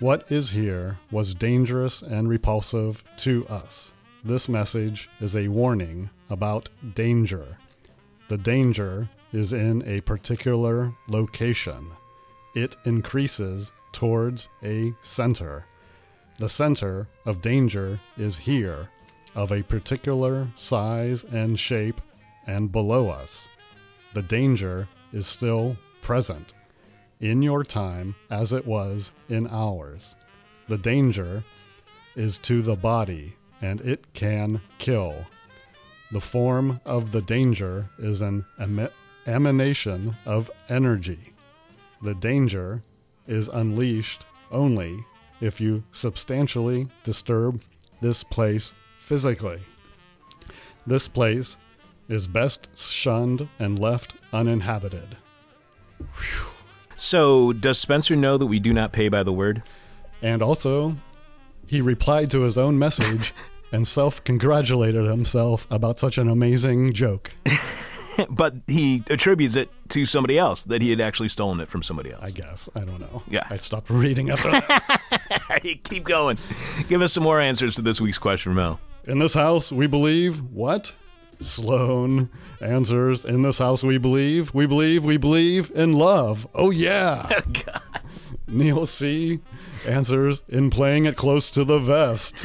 [0.00, 3.94] What is here was dangerous and repulsive to us.
[4.24, 7.56] This message is a warning about danger.
[8.26, 11.88] The danger is in a particular location.
[12.56, 15.64] It increases towards a center.
[16.40, 18.88] The center of danger is here,
[19.36, 22.00] of a particular size and shape,
[22.48, 23.48] and below us.
[24.14, 26.54] The danger is still present
[27.22, 30.16] in your time as it was in ours.
[30.68, 31.44] The danger
[32.16, 35.24] is to the body, and it can kill.
[36.10, 38.90] The form of the danger is an emi-
[39.26, 41.32] emanation of energy.
[42.02, 42.82] The danger
[43.26, 45.04] is unleashed only
[45.40, 47.62] if you substantially disturb
[48.00, 49.62] this place physically.
[50.86, 51.56] This place
[52.08, 55.16] is best shunned and left uninhabited.
[56.96, 59.62] So, does Spencer know that we do not pay by the word?
[60.20, 60.96] And also,
[61.66, 63.34] he replied to his own message
[63.72, 67.34] and self congratulated himself about such an amazing joke.
[68.30, 72.12] but he attributes it to somebody else that he had actually stolen it from somebody
[72.12, 72.22] else.
[72.22, 72.68] I guess.
[72.74, 73.22] I don't know.
[73.28, 73.46] Yeah.
[73.50, 75.60] I stopped reading after that.
[75.84, 76.38] Keep going.
[76.88, 78.80] Give us some more answers to this week's question Mel.
[79.04, 80.94] In this house, we believe what?
[81.42, 86.46] Sloan answers, In this house, we believe, we believe, we believe in love.
[86.54, 87.40] Oh, yeah.
[87.68, 89.40] Oh, Neil C
[89.88, 92.44] answers, In playing it close to the vest.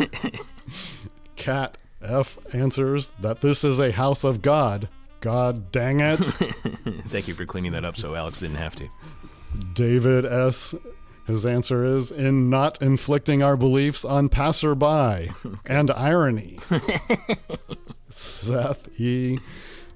[1.36, 4.88] Cat F answers that this is a house of God.
[5.20, 6.18] God dang it.
[7.10, 8.88] Thank you for cleaning that up so Alex didn't have to.
[9.74, 10.74] David S.
[11.26, 15.32] His answer is in not inflicting our beliefs on passerby
[15.66, 16.58] and irony.
[18.18, 19.40] Seth E.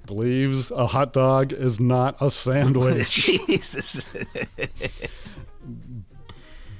[0.06, 3.12] believes a hot dog is not a sandwich.
[3.48, 4.10] Jesus.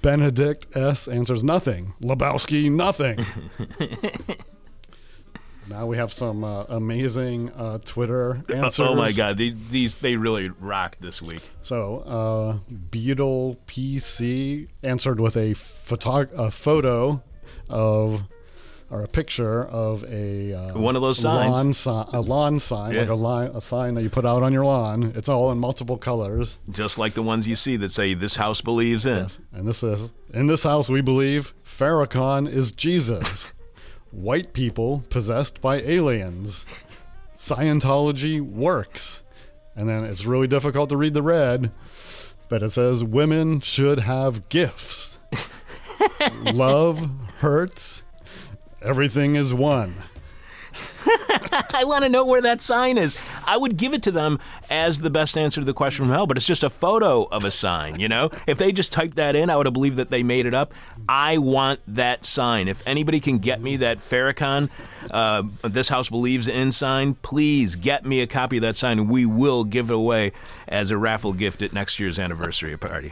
[0.02, 1.08] Benedict S.
[1.08, 1.94] answers nothing.
[2.02, 3.24] Lebowski, nothing.
[5.68, 8.88] now we have some uh, amazing uh, Twitter answers.
[8.88, 11.48] Oh my God, these, these they really rocked this week.
[11.62, 17.22] So, uh, Beetle PC answered with a, a photo
[17.70, 18.24] of,
[18.92, 21.56] or a picture of a uh, One of those signs.
[21.56, 23.12] lawn si- a lawn sign, Yeah.
[23.14, 25.14] like a, a sign that you put out on your lawn.
[25.16, 26.60] It's all in multiple colors.
[26.70, 30.12] Just like the ones you see that say "This house believes in." And this is
[30.34, 33.54] in this house we believe Farrakhan is Jesus.
[34.12, 36.66] White people possessed by aliens.
[37.38, 39.24] Scientology works.
[39.76, 41.72] And then it's really difficult to read the red,
[42.50, 45.18] but it says women should have gifts.
[46.44, 47.10] Love
[47.40, 48.01] hurts.
[48.82, 49.96] Everything is one.
[51.74, 53.16] I want to know where that sign is.
[53.46, 54.40] I would give it to them
[54.70, 57.44] as the best answer to the question from hell, but it's just a photo of
[57.44, 58.30] a sign, you know?
[58.48, 60.74] If they just typed that in, I would have believed that they made it up.
[61.10, 62.68] I want that sign.
[62.68, 64.70] If anybody can get me that Farrakhan,
[65.12, 69.26] uh, This House Believes in sign, please get me a copy of that sign, we
[69.26, 70.32] will give it away
[70.68, 73.12] as a raffle gift at next year's anniversary party.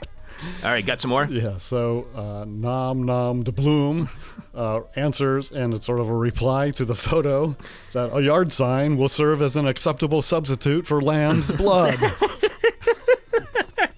[0.63, 1.25] All right, got some more?
[1.25, 4.09] Yeah, so uh, Nom Nom de Plume
[4.55, 7.55] uh, answers, and it's sort of a reply to the photo
[7.93, 11.97] that a yard sign will serve as an acceptable substitute for lamb's blood.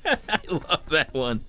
[0.04, 1.46] I love that one.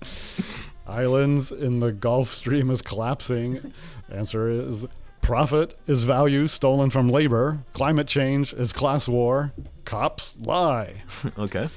[0.85, 3.73] Islands in the Gulf Stream is collapsing.
[4.11, 4.85] Answer is
[5.21, 7.59] profit is value stolen from labor.
[7.73, 9.53] Climate change is class war.
[9.85, 11.03] Cops lie.
[11.39, 11.69] Okay.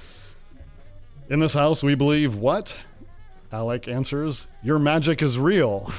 [1.28, 2.78] In this house, we believe what?
[3.56, 5.90] Alec answers, Your magic is real.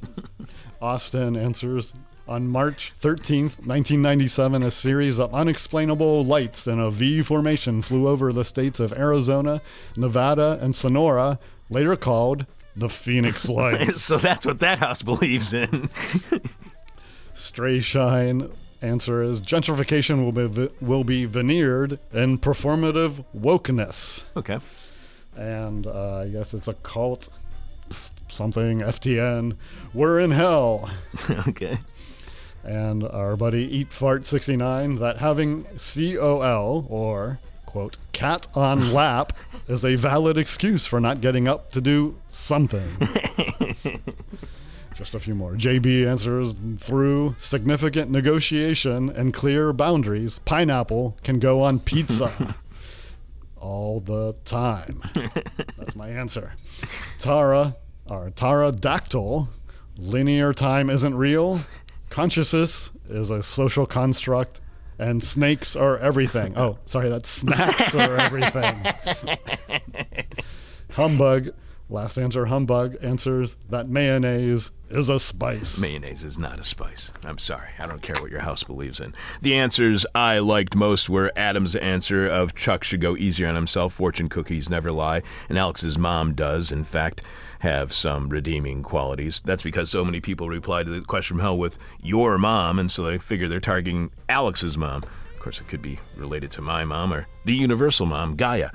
[0.80, 1.92] Austin answers,
[2.28, 8.32] On March 13th, 1997, a series of unexplainable lights in a V formation flew over
[8.32, 9.60] the states of Arizona,
[9.96, 11.40] Nevada, and Sonora,
[11.70, 12.46] later called
[12.76, 14.02] the Phoenix Lights.
[14.02, 15.90] So that's what that house believes in.
[17.34, 18.48] Stray Shine
[18.80, 24.24] answer is gentrification will be will be veneered in performative wokeness.
[24.36, 24.60] okay.
[25.36, 27.28] And uh, I guess it's a cult,
[28.28, 29.56] something FTN.
[29.94, 30.90] We're in hell,
[31.48, 31.78] Okay.
[32.64, 39.32] and our buddy Eat Fart sixty nine that having COL or quote cat on lap
[39.68, 42.88] is a valid excuse for not getting up to do something.
[44.94, 45.52] Just a few more.
[45.52, 50.38] JB answers through significant negotiation and clear boundaries.
[50.46, 52.54] Pineapple can go on pizza
[53.66, 55.02] all the time.
[55.76, 56.54] That's my answer.
[57.18, 57.76] Tara,
[58.08, 59.48] or Tara Dactyl,
[59.98, 61.60] linear time isn't real.
[62.08, 64.60] Consciousness is a social construct,
[65.00, 66.56] and snakes are everything.
[66.56, 68.82] Oh, sorry, that's snacks are everything.
[70.92, 71.50] Humbug,
[71.90, 75.80] last answer, Humbug answers that mayonnaise is a spice.
[75.80, 77.12] Mayonnaise is not a spice.
[77.24, 77.70] I'm sorry.
[77.78, 79.14] I don't care what your house believes in.
[79.42, 83.92] The answers I liked most were Adam's answer of Chuck should go easier on himself.
[83.92, 85.22] Fortune cookies never lie.
[85.48, 87.22] And Alex's mom does, in fact,
[87.60, 89.42] have some redeeming qualities.
[89.44, 92.90] That's because so many people reply to the question from hell with your mom, and
[92.90, 95.02] so they figure they're targeting Alex's mom.
[95.46, 98.70] Course, it could be related to my mom or the universal mom, Gaia.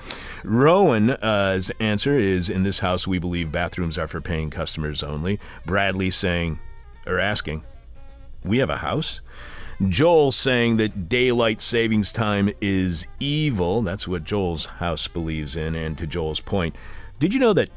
[0.45, 5.37] Rowan's uh, answer is In this house, we believe bathrooms are for paying customers only.
[5.65, 6.59] Bradley saying,
[7.05, 7.65] or asking,
[8.45, 9.19] We have a house?
[9.89, 13.81] Joel saying that daylight savings time is evil.
[13.81, 15.75] That's what Joel's house believes in.
[15.75, 16.73] And to Joel's point,
[17.19, 17.69] did you know that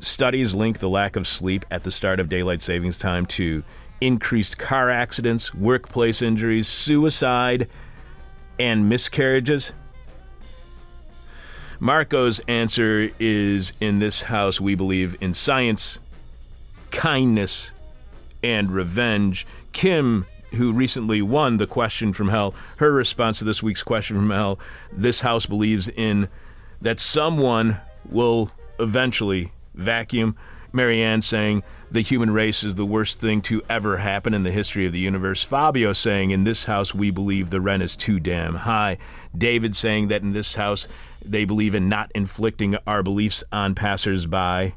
[0.00, 3.62] studies link the lack of sleep at the start of daylight savings time to
[4.00, 7.68] increased car accidents, workplace injuries, suicide,
[8.58, 9.72] and miscarriages?
[11.80, 16.00] Marco's answer is in this house, we believe in science,
[16.90, 17.72] kindness,
[18.42, 19.46] and revenge.
[19.72, 24.30] Kim, who recently won the question from hell, her response to this week's question from
[24.30, 24.58] hell
[24.92, 26.28] this house believes in
[26.80, 27.78] that someone
[28.08, 30.36] will eventually vacuum.
[30.72, 34.86] Marianne saying the human race is the worst thing to ever happen in the history
[34.86, 35.42] of the universe.
[35.42, 38.98] Fabio saying in this house we believe the rent is too damn high.
[39.36, 40.86] David saying that in this house
[41.24, 44.74] they believe in not inflicting our beliefs on passersby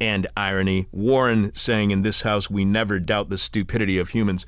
[0.00, 0.86] and irony.
[0.92, 4.46] Warren saying in this house we never doubt the stupidity of humans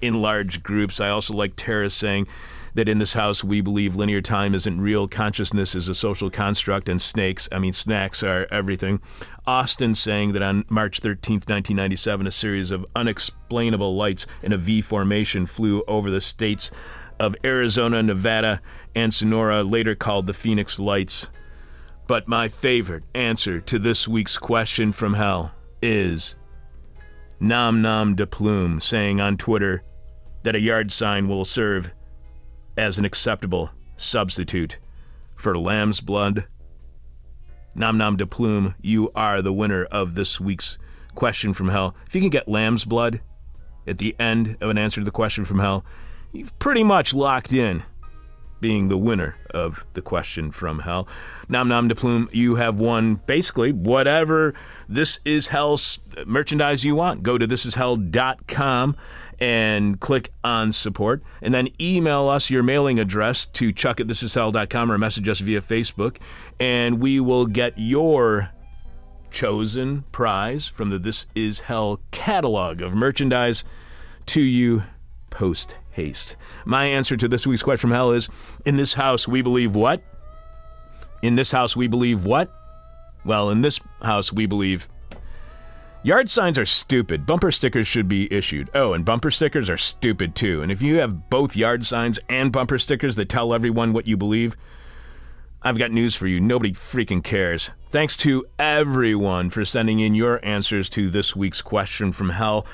[0.00, 1.00] in large groups.
[1.00, 2.26] I also like Tara saying
[2.74, 6.88] that in this house we believe linear time isn't real, consciousness is a social construct,
[6.88, 9.00] and snakes, I mean, snacks are everything.
[9.46, 14.80] Austin saying that on March 13th, 1997, a series of unexplainable lights in a V
[14.80, 16.70] formation flew over the states
[17.20, 18.60] of Arizona, Nevada,
[18.94, 21.30] and Sonora, later called the Phoenix Lights.
[22.06, 26.36] But my favorite answer to this week's question from hell is
[27.40, 29.82] Nom Nom de Plume saying on Twitter
[30.42, 31.92] that a yard sign will serve
[32.76, 34.78] as an acceptable substitute
[35.36, 36.46] for lamb's blood.
[37.74, 40.78] Nom Nom de Plume, you are the winner of this week's
[41.14, 41.94] question from hell.
[42.06, 43.20] If you can get lamb's blood
[43.86, 45.84] at the end of an answer to the question from hell,
[46.32, 47.82] you've pretty much locked in
[48.60, 51.06] being the winner of the question from hell.
[51.48, 54.54] Nom Nom de Plume, you have won basically whatever
[54.88, 57.22] This Is Hell's merchandise you want.
[57.22, 58.96] Go to thisishell.com
[59.40, 61.22] and click on support.
[61.42, 65.60] And then email us your mailing address to chuck at thisishell.com or message us via
[65.60, 66.18] Facebook.
[66.60, 68.50] And we will get your
[69.30, 73.64] chosen prize from the This Is Hell catalog of merchandise
[74.26, 74.84] to you
[75.30, 76.36] post haste.
[76.64, 78.28] My answer to this week's question from hell is
[78.64, 80.02] In this house, we believe what?
[81.22, 82.52] In this house, we believe what?
[83.24, 84.88] Well, in this house, we believe
[86.04, 87.26] yard signs are stupid.
[87.26, 88.70] Bumper stickers should be issued.
[88.74, 90.62] Oh, and bumper stickers are stupid too.
[90.62, 94.16] And if you have both yard signs and bumper stickers that tell everyone what you
[94.16, 94.56] believe,
[95.62, 96.40] I've got news for you.
[96.40, 97.70] Nobody freaking cares.
[97.90, 102.66] Thanks to everyone for sending in your answers to this week's question from hell.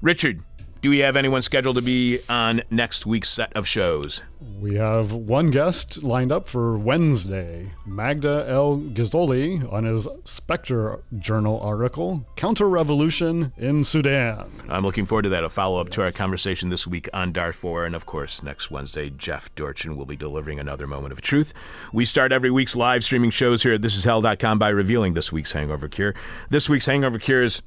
[0.00, 0.42] Richard,
[0.82, 4.22] do we have anyone scheduled to be on next week's set of shows?
[4.58, 11.60] We have one guest lined up for Wednesday Magdi El Gizouli on his Spectre Journal
[11.60, 14.50] article, Counter Revolution in Sudan.
[14.68, 15.44] I'm looking forward to that.
[15.44, 17.84] A follow up to our conversation this week on Darfur.
[17.84, 21.52] And of course, next Wednesday, Jeff Dorchen will be delivering another moment of truth.
[21.92, 25.88] We start every week's live streaming shows here at thisishell.com by revealing this week's Hangover
[25.88, 26.14] Cure.
[26.48, 27.60] This week's Hangover Cure is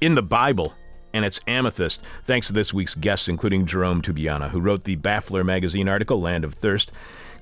[0.00, 0.74] in the Bible
[1.12, 5.44] and it's amethyst, thanks to this week's guests, including Jerome Tubiana, who wrote the Baffler
[5.44, 6.92] magazine article, Land of Thirst,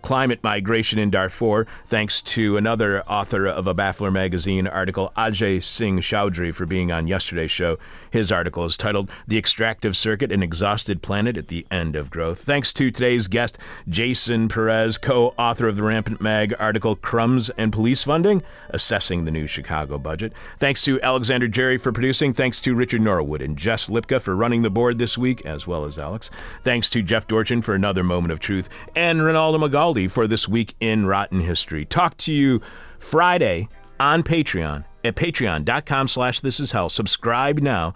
[0.06, 5.98] Climate Migration in Darfur, thanks to another author of a Baffler magazine article, Ajay Singh
[5.98, 7.76] Chowdhury, for being on yesterday's show.
[8.08, 12.38] His article is titled The Extractive Circuit An Exhausted Planet at the End of Growth.
[12.38, 13.58] Thanks to today's guest,
[13.88, 19.32] Jason Perez, co author of the Rampant Mag article, Crumbs and Police Funding, Assessing the
[19.32, 20.32] New Chicago Budget.
[20.60, 22.32] Thanks to Alexander Jerry for producing.
[22.32, 25.84] Thanks to Richard Norwood and Jess Lipka for running the board this week, as well
[25.84, 26.30] as Alex.
[26.62, 30.74] Thanks to Jeff Dorchen for another moment of truth, and Ronaldo Magaldi for this week
[30.80, 31.86] in Rotten History.
[31.86, 32.60] Talk to you
[32.98, 33.68] Friday
[33.98, 36.90] on Patreon at patreon.com slash this is hell.
[36.90, 37.94] Subscribe now.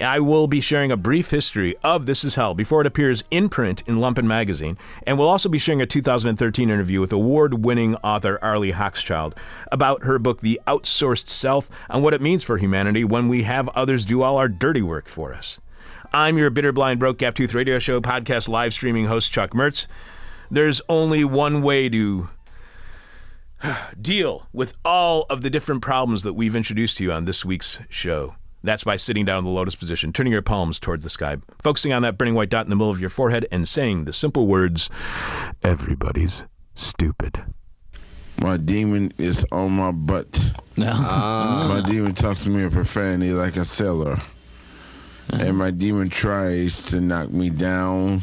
[0.00, 3.50] I will be sharing a brief history of This Is Hell before it appears in
[3.50, 7.96] print in Lumpen Magazine, and we'll also be sharing a 2013 interview with award winning
[7.96, 9.36] author Arlie Hochschild
[9.70, 13.68] about her book, The Outsourced Self, and what it means for humanity when we have
[13.70, 15.58] others do all our dirty work for us.
[16.14, 19.86] I'm your bitter, blind, broke, gap tooth radio show podcast live streaming host, Chuck Mertz.
[20.50, 22.28] There's only one way to
[24.00, 27.80] deal with all of the different problems that we've introduced to you on this week's
[27.88, 28.34] show.
[28.62, 31.92] That's by sitting down in the lotus position, turning your palms towards the sky, focusing
[31.92, 34.46] on that burning white dot in the middle of your forehead, and saying the simple
[34.46, 34.90] words
[35.62, 36.44] Everybody's
[36.74, 37.42] stupid.
[38.40, 40.54] My demon is on my butt.
[40.78, 41.66] Ah.
[41.68, 44.16] My demon talks to me in profanity like a sailor.
[45.32, 48.22] And my demon tries to knock me down.